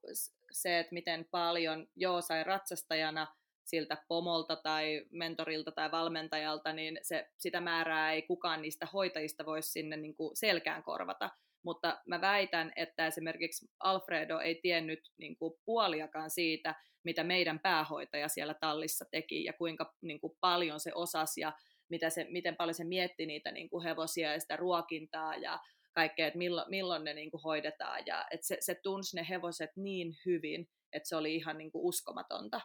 se, 0.53 0.79
että 0.79 0.95
miten 0.95 1.29
paljon 1.31 1.87
joo 1.97 2.21
sai 2.21 2.45
ratsastajana 2.45 3.27
siltä 3.65 3.97
pomolta 4.09 4.57
tai 4.57 5.07
mentorilta 5.11 5.73
tai 5.73 5.91
valmentajalta, 5.91 6.73
niin 6.73 6.99
se, 7.03 7.31
sitä 7.37 7.61
määrää 7.61 8.13
ei 8.13 8.23
kukaan 8.23 8.63
niistä 8.63 8.87
hoitajista 8.87 9.47
voisi 9.47 9.71
sinne 9.71 9.97
niin 9.97 10.15
kuin 10.15 10.37
selkään 10.37 10.83
korvata. 10.83 11.31
Mutta 11.65 12.03
mä 12.07 12.21
väitän, 12.21 12.73
että 12.77 13.07
esimerkiksi 13.07 13.67
Alfredo 13.81 14.39
ei 14.39 14.55
tiennyt 14.63 15.01
niin 15.19 15.37
kuin 15.37 15.55
puoliakaan 15.65 16.31
siitä, 16.31 16.75
mitä 17.05 17.25
meidän 17.25 17.61
päähoitaja 17.61 18.29
siellä 18.29 18.55
tallissa 18.55 19.05
teki 19.11 19.45
ja 19.45 19.53
kuinka 19.53 19.95
niin 20.03 20.21
kuin 20.21 20.37
paljon 20.41 20.81
se 20.81 20.93
osasi 20.95 21.41
ja 21.41 21.53
mitä 21.89 22.11
se, 22.11 22.27
miten 22.31 22.57
paljon 22.57 22.75
se 22.75 22.85
mietti 22.85 23.27
niitä 23.27 23.53
niin 23.53 23.71
kuin 23.71 23.85
hevosia 23.85 24.33
ja 24.33 24.41
sitä 24.41 24.57
ruokintaa 24.57 25.37
ja 25.37 25.61
kaikkea, 25.95 26.27
että 26.27 26.39
milloin, 26.39 26.71
milloin 26.71 27.05
ne 27.05 27.15
niin 27.15 27.31
kuin 27.31 27.43
hoidetaan. 27.43 28.07
Ja 28.07 28.27
että 28.31 28.47
se, 28.47 28.57
se 28.61 28.75
tunsi 28.83 29.17
ne 29.17 29.27
hevoset 29.29 29.71
niin 29.77 30.17
hyvin, 30.27 30.69
että 30.93 31.09
se 31.09 31.17
oli 31.17 31.35
ihan 31.35 31.59
niin 31.59 31.73
kuin 31.73 31.85
uskomatonta. 31.85 32.61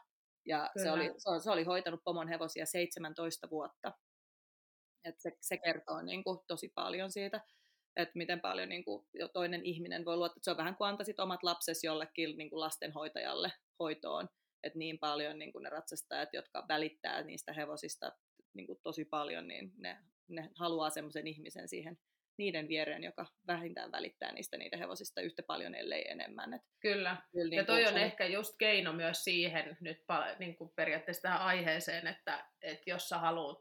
Ja 0.45 0.69
se 0.83 0.91
oli, 0.91 1.13
se, 1.43 1.51
oli 1.51 1.63
hoitanut 1.63 2.03
pomon 2.03 2.27
hevosia 2.27 2.65
17 2.65 3.49
vuotta. 3.49 3.93
Et 5.05 5.15
se, 5.19 5.31
se 5.41 5.57
kertoo 5.57 6.01
niin 6.01 6.23
kuin 6.23 6.39
tosi 6.47 6.71
paljon 6.75 7.11
siitä, 7.11 7.41
että 8.01 8.17
miten 8.17 8.41
paljon 8.41 8.69
niin 8.69 8.83
kuin 8.83 9.05
jo 9.13 9.27
toinen 9.27 9.65
ihminen 9.65 10.05
voi 10.05 10.17
luottaa. 10.17 10.39
Se 10.41 10.51
on 10.51 10.57
vähän 10.57 10.75
kuin 10.75 10.87
antaisit 10.87 11.19
omat 11.19 11.43
lapsesi 11.43 11.87
jollekin 11.87 12.37
niin 12.37 12.49
kuin 12.49 12.59
lastenhoitajalle 12.59 13.51
hoitoon. 13.79 14.29
Että 14.63 14.79
niin 14.79 14.99
paljon 14.99 15.39
niin 15.39 15.51
kuin 15.51 15.63
ne 15.63 15.69
ratsastajat, 15.69 16.29
jotka 16.33 16.65
välittää 16.69 17.23
niistä 17.23 17.53
hevosista 17.53 18.11
niin 18.53 18.67
kuin 18.67 18.79
tosi 18.83 19.05
paljon, 19.05 19.47
niin 19.47 19.71
ne, 19.77 19.97
ne 20.27 20.49
haluaa 20.55 20.89
semmoisen 20.89 21.27
ihmisen 21.27 21.69
siihen 21.69 21.97
niiden 22.37 22.67
viereen, 22.67 23.03
joka 23.03 23.25
vähintään 23.47 23.91
välittää 23.91 24.31
niistä 24.31 24.57
niiden 24.57 24.79
hevosista 24.79 25.21
yhtä 25.21 25.43
paljon, 25.43 25.75
ellei 25.75 26.11
enemmän. 26.11 26.53
Et 26.53 26.61
kyllä. 26.79 27.17
kyllä 27.31 27.49
niin 27.49 27.57
ja 27.57 27.65
toi 27.65 27.85
on 27.85 27.93
se... 27.93 28.03
ehkä 28.03 28.25
just 28.25 28.55
keino 28.59 28.93
myös 28.93 29.23
siihen 29.23 29.77
nyt 29.81 29.97
niin 30.39 30.55
kuin 30.55 30.71
periaatteessa 30.75 31.21
tähän 31.21 31.41
aiheeseen, 31.41 32.07
että, 32.07 32.45
että 32.61 32.89
jos 32.89 33.09
sä 33.09 33.17
haluat 33.17 33.59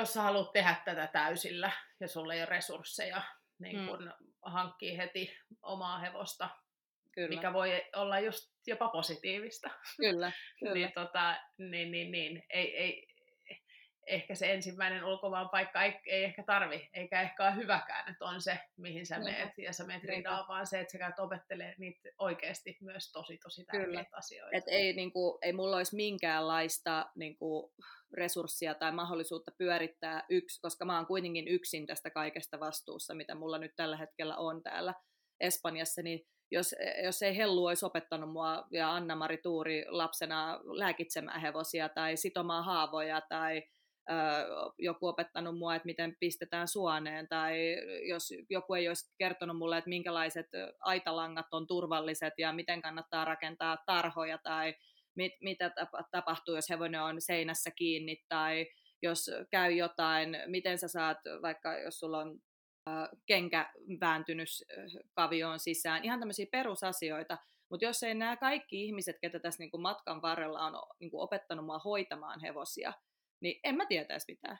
jos 0.00 0.12
sä 0.12 0.22
haluat 0.22 0.52
tehdä 0.52 0.76
tätä 0.84 1.06
täysillä 1.06 1.70
ja 2.00 2.08
sulla 2.08 2.34
ei 2.34 2.40
ole 2.40 2.46
resursseja 2.46 3.22
niin 3.58 3.86
kun 3.86 4.04
mm. 4.04 4.26
hankkii 4.42 4.96
heti 4.96 5.38
omaa 5.62 5.98
hevosta, 5.98 6.48
Kyllä. 7.12 7.28
mikä 7.28 7.52
voi 7.52 7.84
olla 7.96 8.20
just 8.20 8.52
jopa 8.66 8.88
positiivista. 8.88 9.70
Kyllä, 9.96 10.32
kyllä. 10.60 10.74
niin, 10.74 10.92
tota, 10.92 11.36
niin, 11.58 11.90
niin, 11.90 12.12
niin. 12.12 12.42
Ei, 12.50 12.76
ei, 12.76 13.06
ehkä 14.06 14.34
se 14.34 14.52
ensimmäinen 14.52 15.04
ulkomaan 15.04 15.48
paikka 15.48 15.82
ei, 15.82 16.00
ei 16.06 16.24
ehkä 16.24 16.42
tarvi, 16.42 16.88
eikä 16.94 17.20
ehkä 17.22 17.44
ole 17.44 17.56
hyväkään, 17.56 18.12
että 18.12 18.24
on 18.24 18.42
se, 18.42 18.58
mihin 18.76 19.06
sä 19.06 19.18
meet, 19.18 19.58
ja 19.58 19.72
sä 19.72 19.86
meet 19.86 20.04
ridaan, 20.04 20.48
vaan 20.48 20.66
se, 20.66 20.80
että 20.80 20.92
sä 20.92 20.98
käyt 20.98 21.18
opettelee 21.18 21.74
niitä 21.78 22.08
oikeasti 22.18 22.76
myös 22.80 23.12
tosi, 23.12 23.38
tosi 23.38 23.64
tärkeitä 23.64 23.86
Kyllä. 23.86 24.04
asioita. 24.12 24.56
Et 24.56 24.64
ei, 24.66 24.92
niin 24.92 25.12
kuin, 25.12 25.38
ei 25.42 25.52
mulla 25.52 25.76
olisi 25.76 25.96
minkäänlaista 25.96 27.10
niin 27.14 27.36
kuin, 27.36 27.72
resurssia 28.12 28.74
tai 28.74 28.92
mahdollisuutta 28.92 29.50
pyörittää 29.58 30.24
yksi, 30.28 30.60
koska 30.60 30.84
mä 30.84 30.96
oon 30.96 31.06
kuitenkin 31.06 31.48
yksin 31.48 31.86
tästä 31.86 32.10
kaikesta 32.10 32.60
vastuussa, 32.60 33.14
mitä 33.14 33.34
mulla 33.34 33.58
nyt 33.58 33.72
tällä 33.76 33.96
hetkellä 33.96 34.36
on 34.36 34.62
täällä 34.62 34.94
Espanjassa, 35.40 36.02
niin 36.02 36.20
jos, 36.50 36.74
jos 37.04 37.22
ei 37.22 37.36
Hellu 37.36 37.66
olisi 37.66 37.86
opettanut 37.86 38.32
mua 38.32 38.66
ja 38.70 38.94
Anna-Mari 38.94 39.38
Tuuri 39.42 39.84
lapsena 39.88 40.60
lääkitsemään 40.64 41.40
hevosia 41.40 41.88
tai 41.88 42.16
sitomaan 42.16 42.64
haavoja 42.64 43.20
tai 43.28 43.62
ö, 44.10 44.14
joku 44.78 45.06
opettanut 45.06 45.58
mua, 45.58 45.74
että 45.74 45.86
miten 45.86 46.16
pistetään 46.20 46.68
suoneen 46.68 47.28
tai 47.28 47.76
jos 48.08 48.32
joku 48.50 48.74
ei 48.74 48.88
olisi 48.88 49.14
kertonut 49.18 49.58
mulle, 49.58 49.78
että 49.78 49.88
minkälaiset 49.88 50.46
aitalangat 50.80 51.46
on 51.52 51.66
turvalliset 51.66 52.34
ja 52.38 52.52
miten 52.52 52.82
kannattaa 52.82 53.24
rakentaa 53.24 53.76
tarhoja 53.86 54.38
tai 54.38 54.74
mit, 55.16 55.32
mitä 55.40 55.70
tapahtuu, 56.10 56.54
jos 56.54 56.70
hevonen 56.70 57.02
on 57.02 57.20
seinässä 57.20 57.70
kiinni 57.70 58.24
tai 58.28 58.66
jos 59.02 59.30
käy 59.50 59.72
jotain, 59.72 60.36
miten 60.46 60.78
sä 60.78 60.88
saat, 60.88 61.18
vaikka 61.42 61.78
jos 61.78 61.98
sulla 61.98 62.18
on 62.18 62.38
kenkä 63.26 63.72
vääntynyt 64.00 64.48
kavioon 65.14 65.58
sisään, 65.58 66.04
ihan 66.04 66.18
tämmöisiä 66.18 66.46
perusasioita, 66.52 67.38
mutta 67.70 67.84
jos 67.84 68.02
ei 68.02 68.14
nämä 68.14 68.36
kaikki 68.36 68.84
ihmiset, 68.84 69.16
ketä 69.20 69.38
tässä 69.40 69.62
niin 69.62 69.70
kuin 69.70 69.80
matkan 69.80 70.22
varrella 70.22 70.60
on 70.60 70.72
niin 71.00 71.10
kuin 71.10 71.22
opettanut 71.22 71.66
mua 71.66 71.78
hoitamaan 71.78 72.40
hevosia, 72.40 72.92
niin 73.40 73.60
en 73.64 73.76
mä 73.76 73.86
tietäisi 73.86 74.32
mitään. 74.32 74.58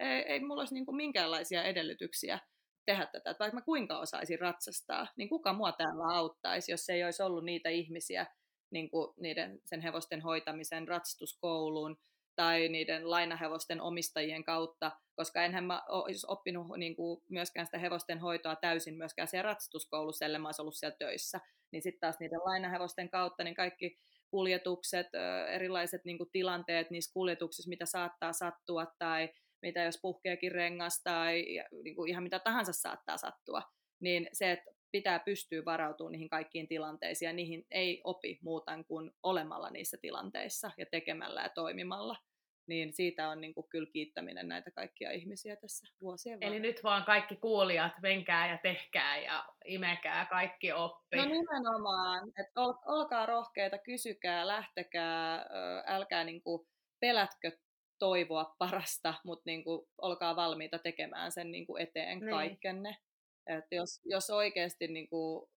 Ei, 0.00 0.22
ei 0.22 0.40
mulla 0.40 0.60
olisi 0.60 0.74
niin 0.74 0.86
kuin 0.86 0.96
minkäänlaisia 0.96 1.64
edellytyksiä 1.64 2.38
tehdä 2.86 3.06
tätä. 3.06 3.30
Että 3.30 3.44
vaikka 3.44 3.54
mä 3.54 3.64
kuinka 3.64 3.98
osaisin 3.98 4.40
ratsastaa, 4.40 5.06
niin 5.16 5.28
kuka 5.28 5.52
mua 5.52 5.72
täällä 5.72 6.16
auttaisi, 6.16 6.72
jos 6.72 6.88
ei 6.88 7.04
olisi 7.04 7.22
ollut 7.22 7.44
niitä 7.44 7.68
ihmisiä 7.68 8.26
niin 8.70 8.90
kuin 8.90 9.14
niiden, 9.20 9.60
sen 9.64 9.80
hevosten 9.80 10.20
hoitamisen 10.20 10.88
ratsastuskouluun 10.88 11.96
tai 12.36 12.68
niiden 12.68 13.10
lainahevosten 13.10 13.80
omistajien 13.80 14.44
kautta, 14.44 14.92
koska 15.16 15.44
enhän 15.44 15.64
mä 15.64 15.82
olisi 15.88 16.26
oppinut 16.28 16.66
niin 16.76 16.96
kuin 16.96 17.22
myöskään 17.28 17.66
sitä 17.66 17.78
hevosten 17.78 18.18
hoitoa 18.18 18.56
täysin 18.56 18.94
myöskään 18.94 19.28
siellä 19.28 19.48
ratsastuskoulussa, 19.48 20.24
ellei 20.24 20.40
mä 20.40 20.48
olisi 20.48 20.62
ollut 20.62 20.76
siellä 20.76 20.96
töissä. 20.98 21.40
Niin 21.72 21.82
sitten 21.82 22.00
taas 22.00 22.16
niiden 22.20 22.40
lainahevosten 22.44 23.10
kautta 23.10 23.44
niin 23.44 23.54
kaikki 23.54 23.98
kuljetukset, 24.30 25.06
erilaiset 25.48 26.04
niin 26.04 26.18
kuin 26.18 26.30
tilanteet 26.32 26.90
niissä 26.90 27.12
kuljetuksissa, 27.12 27.68
mitä 27.68 27.86
saattaa 27.86 28.32
sattua 28.32 28.86
tai 28.98 29.28
mitä 29.62 29.82
jos 29.82 29.98
puhkeekin 30.02 30.52
rengas 30.52 31.02
tai 31.02 31.44
niin 31.84 31.96
kuin 31.96 32.10
ihan 32.10 32.22
mitä 32.22 32.38
tahansa 32.38 32.72
saattaa 32.72 33.16
sattua, 33.16 33.62
niin 34.00 34.28
se, 34.32 34.52
että 34.52 34.70
pitää 34.92 35.18
pystyä 35.18 35.64
varautumaan 35.64 36.12
niihin 36.12 36.28
kaikkiin 36.28 36.68
tilanteisiin 36.68 37.26
ja 37.26 37.32
niihin 37.32 37.66
ei 37.70 38.00
opi 38.04 38.38
muuta 38.42 38.84
kuin 38.88 39.10
olemalla 39.22 39.70
niissä 39.70 39.96
tilanteissa 40.00 40.70
ja 40.78 40.86
tekemällä 40.86 41.42
ja 41.42 41.48
toimimalla 41.48 42.16
niin 42.68 42.92
siitä 42.92 43.28
on 43.28 43.40
niin 43.40 43.54
kuin 43.54 43.68
kyllä 43.68 43.90
kiittäminen 43.92 44.48
näitä 44.48 44.70
kaikkia 44.70 45.10
ihmisiä 45.10 45.56
tässä 45.56 45.86
vuosien 46.00 46.40
varrella. 46.40 46.56
Eli 46.56 46.60
nyt 46.60 46.84
vaan 46.84 47.04
kaikki 47.04 47.36
kuulijat, 47.36 47.92
menkää 48.02 48.50
ja 48.50 48.58
tehkää 48.62 49.18
ja 49.18 49.44
imekää, 49.64 50.26
kaikki 50.26 50.72
oppi. 50.72 51.16
No 51.16 51.24
nimenomaan, 51.24 52.28
että 52.28 52.60
ol, 52.60 52.72
olkaa 52.86 53.26
rohkeita, 53.26 53.78
kysykää, 53.78 54.46
lähtekää, 54.46 55.46
älkää 55.86 56.24
niin 56.24 56.42
kuin 56.42 56.68
pelätkö 57.00 57.52
toivoa 57.98 58.54
parasta, 58.58 59.14
mutta 59.24 59.42
niin 59.46 59.64
kuin, 59.64 59.88
olkaa 60.02 60.36
valmiita 60.36 60.78
tekemään 60.78 61.32
sen 61.32 61.50
niin 61.50 61.66
kuin 61.66 61.82
eteen 61.82 62.18
niin. 62.18 62.30
kaikkenne. 62.30 62.96
Et 63.48 63.64
jos, 63.70 64.00
jos 64.04 64.30
oikeasti 64.30 64.88
niin 64.88 65.08
kuin, 65.08 65.48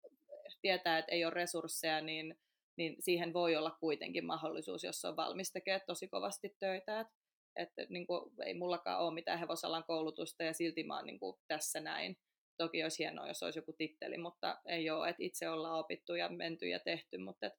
tietää, 0.62 0.98
että 0.98 1.12
ei 1.12 1.24
ole 1.24 1.34
resursseja, 1.34 2.00
niin 2.00 2.38
niin 2.76 2.96
siihen 2.98 3.32
voi 3.32 3.56
olla 3.56 3.76
kuitenkin 3.80 4.26
mahdollisuus, 4.26 4.84
jos 4.84 5.04
on 5.04 5.16
valmis 5.16 5.52
tekemään 5.52 5.80
tosi 5.86 6.08
kovasti 6.08 6.56
töitä. 6.60 7.00
Että 7.00 7.14
että 7.56 7.86
niin 7.88 8.06
kuin, 8.06 8.32
ei 8.44 8.54
mullakaan 8.54 9.00
ole 9.00 9.14
mitään 9.14 9.38
hevosalan 9.38 9.84
koulutusta 9.84 10.42
ja 10.42 10.52
silti 10.52 10.82
mä 10.82 10.96
oon 10.96 11.06
niin 11.06 11.18
kuin, 11.18 11.36
tässä 11.48 11.80
näin. 11.80 12.18
Toki 12.56 12.82
olisi 12.82 12.98
hienoa, 12.98 13.28
jos 13.28 13.42
olisi 13.42 13.58
joku 13.58 13.72
titteli, 13.72 14.18
mutta 14.18 14.60
ei 14.66 14.90
ole, 14.90 15.08
että 15.08 15.22
itse 15.22 15.48
ollaan 15.48 15.78
opittu 15.78 16.14
ja 16.14 16.28
menty 16.28 16.68
ja 16.68 16.80
tehty, 16.80 17.18
mutta 17.18 17.46
et, 17.46 17.52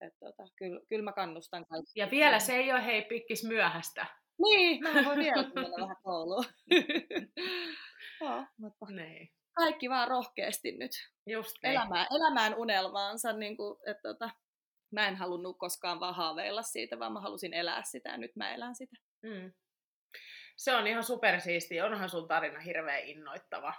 et, 0.00 0.14
tota, 0.20 0.42
kyllä, 0.56 0.80
kyllä 0.88 1.02
mä 1.02 1.12
kannustan 1.12 1.66
kaikkia. 1.66 2.04
Ja 2.04 2.10
vielä 2.10 2.38
se 2.38 2.56
ei 2.56 2.72
ole 2.72 2.86
hei 2.86 3.02
pikkis 3.02 3.44
myöhästä. 3.44 4.06
Niin, 4.42 4.82
mä 4.82 5.04
voin 5.04 5.18
vielä 5.18 5.50
mennä 5.54 5.76
vähän 5.80 5.96
kouluun. 6.02 6.44
Joo, 8.20 8.44
mutta 8.56 8.86
Niin. 8.86 9.32
Kaikki 9.54 9.90
vaan 9.90 10.08
rohkeasti 10.08 10.72
nyt 10.72 10.90
Just 11.26 11.56
niin. 11.62 11.72
elämään, 11.72 12.06
elämään 12.10 12.54
unelmaansa. 12.54 13.32
Niin 13.32 13.56
kuin, 13.56 13.78
että, 13.86 14.02
tota, 14.02 14.30
mä 14.90 15.08
en 15.08 15.16
halunnut 15.16 15.58
koskaan 15.58 16.00
vaan 16.00 16.14
haaveilla 16.14 16.62
siitä, 16.62 16.98
vaan 16.98 17.12
mä 17.12 17.20
halusin 17.20 17.54
elää 17.54 17.82
sitä 17.82 18.10
ja 18.10 18.16
nyt 18.16 18.36
mä 18.36 18.54
elän 18.54 18.74
sitä. 18.74 18.96
Mm. 19.22 19.52
Se 20.56 20.74
on 20.74 20.86
ihan 20.86 21.04
supersiisti, 21.04 21.80
onhan 21.80 22.10
sun 22.10 22.28
tarina 22.28 22.60
hirveän 22.60 23.04
innoittava. 23.04 23.74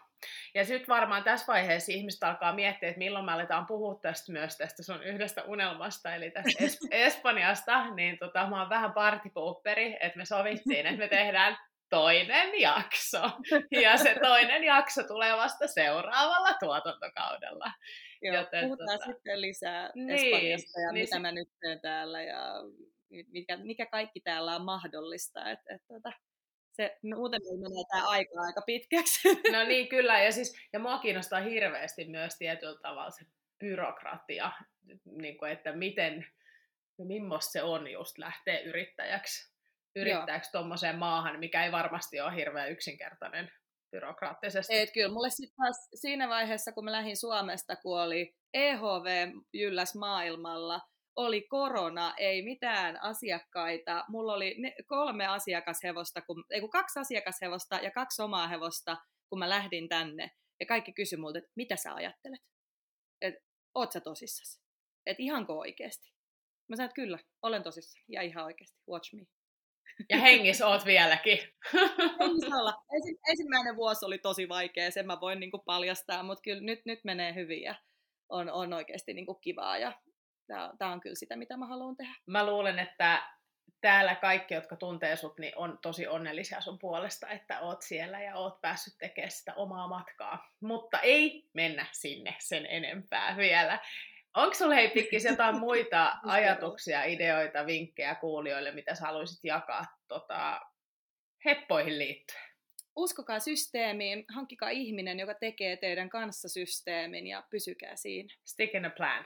Ja 0.54 0.66
sitten 0.66 0.88
varmaan 0.88 1.24
tässä 1.24 1.54
vaiheessa 1.54 1.92
ihmiset 1.92 2.24
alkaa 2.24 2.54
miettiä, 2.54 2.90
että 2.90 3.00
milloin 3.00 3.26
me 3.26 3.32
aletaan 3.32 3.66
puhua 3.66 4.00
tästä 4.02 4.32
myös 4.32 4.58
tästä 4.58 4.84
sun 4.84 5.04
yhdestä 5.04 5.44
unelmasta, 5.44 6.16
eli 6.16 6.32
tästä 6.32 6.64
es- 6.64 6.88
Espanjasta, 7.08 7.94
niin 7.96 8.18
tota, 8.18 8.48
mä 8.50 8.60
oon 8.60 8.70
vähän 8.70 8.94
partipuupperi, 8.94 9.98
että 10.00 10.18
me 10.18 10.26
sovittiin, 10.26 10.86
että 10.86 11.00
me 11.00 11.08
tehdään 11.08 11.58
toinen 11.96 12.62
jakso. 12.62 13.22
Ja 13.84 13.98
se 13.98 14.16
toinen 14.22 14.64
jakso 14.64 15.04
tulee 15.04 15.38
vasta 15.38 15.68
seuraavalla 15.68 16.54
tuotantokaudella. 16.60 17.72
Joo, 18.22 18.36
Joten 18.36 18.64
puhutaan 18.64 19.00
tota- 19.00 19.06
sitten 19.06 19.42
lisää 19.42 19.90
Niin, 19.96 20.10
Espanjasta 20.10 20.80
ja 20.80 20.92
niin 20.92 21.04
mitä 21.04 21.16
sit- 21.16 21.22
mä 21.22 21.32
nyt 21.32 21.50
teen 21.62 21.80
täällä 21.82 22.22
ja 22.22 22.54
mikä, 23.28 23.58
mikä 23.58 23.86
kaikki 23.86 24.20
täällä 24.22 24.56
on 24.56 24.66
mahdollista. 24.66 25.52
Et, 25.52 25.60
et, 25.70 25.82
tota, 25.88 26.12
se, 26.72 26.98
muuten 27.16 27.42
menee 27.62 27.84
tämä 27.92 28.08
aika 28.10 28.42
aika 28.48 28.62
pitkäksi. 28.62 29.20
No 29.58 29.64
niin, 29.64 29.88
kyllä. 29.90 30.20
Ja, 30.20 30.32
siis, 30.32 30.56
ja 30.74 30.80
mua 30.80 31.00
kiinnostaa 31.00 31.42
hirveästi 31.42 32.06
myös 32.06 32.38
tietyllä 32.38 32.80
tavalla 32.82 33.12
se 33.12 33.26
byrokratia, 33.60 34.52
niin 35.06 35.38
kuin, 35.38 35.52
että 35.52 35.72
miten, 35.72 36.26
millaista 36.98 37.52
se 37.52 37.64
on 37.64 37.92
just 37.92 38.18
lähteä 38.18 38.60
yrittäjäksi, 38.60 39.53
yrittäjäksi 39.96 40.52
tuommoiseen 40.52 41.00
maahan, 41.00 41.40
mikä 41.40 41.66
ei 41.66 41.72
varmasti 41.72 42.22
ole 42.22 42.36
hirveän 42.36 42.72
yksinkertainen 42.72 43.52
byrokraattisesti. 43.92 44.78
Et 44.78 44.94
kyllä 44.94 45.14
mulle 45.14 45.30
sitten 45.30 45.56
taas 45.58 45.90
siinä 45.96 46.30
vaiheessa, 46.30 46.72
kun 46.72 46.86
mä 46.86 46.92
lähdin 46.92 47.18
Suomesta, 47.18 47.76
kun 47.76 48.02
oli 48.02 48.36
EHV 48.54 49.32
jylläs 49.54 49.96
maailmalla, 49.96 50.82
oli 51.16 51.42
korona, 51.42 52.14
ei 52.18 52.42
mitään 52.42 53.02
asiakkaita. 53.02 54.06
Mulla 54.08 54.34
oli 54.34 54.56
ne, 54.60 54.76
kolme 54.88 55.28
asiakashevosta, 55.28 56.22
kun, 56.22 56.46
ei 56.50 56.62
kun 56.62 56.70
kaksi 56.70 57.00
asiakashevosta 57.00 57.76
ja 57.76 57.92
kaksi 57.92 58.22
omaa 58.22 58.48
hevosta, 58.48 58.98
kun 59.30 59.40
mä 59.40 59.50
lähdin 59.50 59.90
tänne. 59.90 60.32
Ja 60.60 60.66
kaikki 60.66 60.94
kysyi 60.94 61.18
multa, 61.18 61.38
että 61.38 61.52
mitä 61.56 61.76
sä 61.76 61.94
ajattelet? 61.94 62.42
Et, 63.22 63.36
oot 63.76 63.92
sä 63.92 64.00
tosissasi? 64.00 64.62
Et 65.06 65.20
ihanko 65.20 65.60
oikeesti? 65.60 66.14
Mä 66.70 66.76
sanoin, 66.76 66.90
että 66.90 66.96
kyllä, 66.96 67.20
olen 67.42 67.64
tosissani 67.64 68.06
ja 68.08 68.22
ihan 68.22 68.46
oikeasti. 68.46 68.82
Watch 68.90 69.16
me. 69.16 69.24
Ja 70.10 70.18
hengissä 70.18 70.68
oot 70.68 70.86
vieläkin. 70.86 71.40
Ensi, 72.96 73.20
ensimmäinen 73.30 73.76
vuosi 73.76 74.06
oli 74.06 74.18
tosi 74.18 74.50
vaikea, 74.50 74.92
sen 74.92 75.06
mä 75.06 75.20
voin 75.22 75.40
niinku 75.40 75.60
paljastaa, 75.60 76.24
mutta 76.24 76.42
kyllä 76.42 76.62
nyt, 76.62 76.82
nyt 76.86 77.00
menee 77.04 77.36
hyvin 77.36 77.62
ja 77.62 77.76
on, 78.30 78.50
on 78.50 78.74
oikeasti 78.74 79.14
niinku 79.14 79.34
kivaa 79.36 79.78
ja 79.78 79.92
tämä 80.78 80.92
on 80.92 81.02
kyllä 81.02 81.16
sitä, 81.16 81.36
mitä 81.36 81.58
mä 81.58 81.68
haluan 81.68 81.98
tehdä. 81.98 82.14
Mä 82.26 82.46
luulen, 82.46 82.80
että 82.80 83.24
täällä 83.82 84.16
kaikki, 84.16 84.54
jotka 84.54 84.76
tuntee 84.76 85.16
sut, 85.16 85.40
niin 85.40 85.58
on 85.58 85.80
tosi 85.82 86.08
onnellisia 86.08 86.62
sun 86.62 86.80
puolesta, 86.80 87.30
että 87.30 87.60
oot 87.60 87.82
siellä 87.82 88.22
ja 88.22 88.36
oot 88.36 88.62
päässyt 88.62 88.94
tekemään 88.98 89.32
sitä 89.32 89.54
omaa 89.54 89.88
matkaa. 89.88 90.52
Mutta 90.60 91.00
ei 91.00 91.50
mennä 91.54 91.86
sinne 91.92 92.36
sen 92.40 92.66
enempää 92.66 93.38
vielä. 93.38 93.80
Onko 94.34 94.54
sulla 94.54 94.76
hei 94.76 94.90
Pikkis 94.90 95.26
jotain 95.26 95.60
muita 95.68 96.16
ajatuksia, 96.26 97.04
ideoita, 97.04 97.66
vinkkejä 97.66 98.16
kuulijoille, 98.16 98.72
mitä 98.72 98.96
sä 98.96 99.06
haluaisit 99.06 99.44
jakaa 99.44 99.86
tota, 100.08 100.62
heppoihin 101.46 102.00
liittyen? 102.00 102.44
Uskokaa 102.96 103.40
systeemiin, 103.40 104.26
hankkikaa 104.36 104.70
ihminen, 104.70 105.20
joka 105.20 105.34
tekee 105.34 105.78
teidän 105.78 106.10
kanssa 106.10 106.50
systeemin 106.50 107.28
ja 107.28 107.44
pysykää 107.50 107.96
siinä. 107.96 108.34
Stick 108.46 108.76
in 108.76 108.86
a 108.86 108.90
plan. 108.90 109.26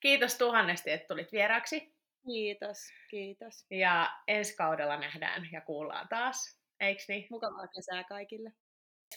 Kiitos 0.00 0.38
tuhannesti, 0.38 0.90
että 0.90 1.06
tulit 1.08 1.32
vieraaksi. 1.32 1.94
Kiitos, 2.26 2.78
kiitos. 3.10 3.66
Ja 3.70 4.10
ensi 4.28 4.56
kaudella 4.56 4.96
nähdään 4.96 5.48
ja 5.52 5.60
kuullaan 5.60 6.08
taas. 6.08 6.60
Eiks 6.80 7.08
niin? 7.08 7.26
Mukavaa 7.30 7.66
kesää 7.68 8.04
kaikille. 8.04 8.52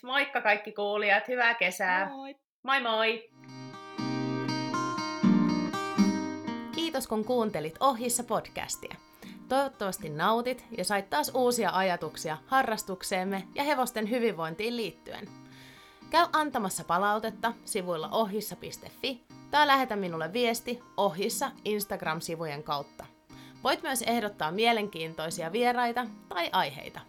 Moikka 0.04 0.42
kaikki 0.42 0.72
kuulijat, 0.72 1.28
hyvää 1.28 1.54
kesää. 1.54 2.10
Moi! 2.10 2.36
Moi 2.64 2.82
moi! 2.82 3.30
Kiitos 7.00 7.08
kun 7.08 7.26
kuuntelit 7.26 7.76
Ohjissa 7.80 8.24
podcastia. 8.24 8.96
Toivottavasti 9.50 10.10
nautit 10.10 10.66
ja 10.78 10.86
sait 10.86 11.10
taas 11.10 11.32
uusia 11.34 11.70
ajatuksia 11.74 12.38
harrastukseemme 12.46 13.48
ja 13.56 13.64
hevosten 13.64 14.10
hyvinvointiin 14.10 14.78
liittyen. 14.78 15.30
Käy 16.10 16.26
antamassa 16.34 16.84
palautetta 16.84 17.54
sivuilla 17.66 18.10
ohjissa.fi 18.12 19.24
tai 19.52 19.68
lähetä 19.68 19.96
minulle 19.96 20.34
viesti 20.34 20.80
ohjissa 20.98 21.52
Instagram-sivujen 21.66 22.64
kautta. 22.64 23.06
Voit 23.64 23.82
myös 23.82 24.02
ehdottaa 24.02 24.52
mielenkiintoisia 24.52 25.52
vieraita 25.52 26.06
tai 26.30 26.50
aiheita. 26.52 27.00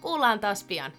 Kuullaan 0.00 0.40
taas 0.40 0.64
pian. 0.64 0.92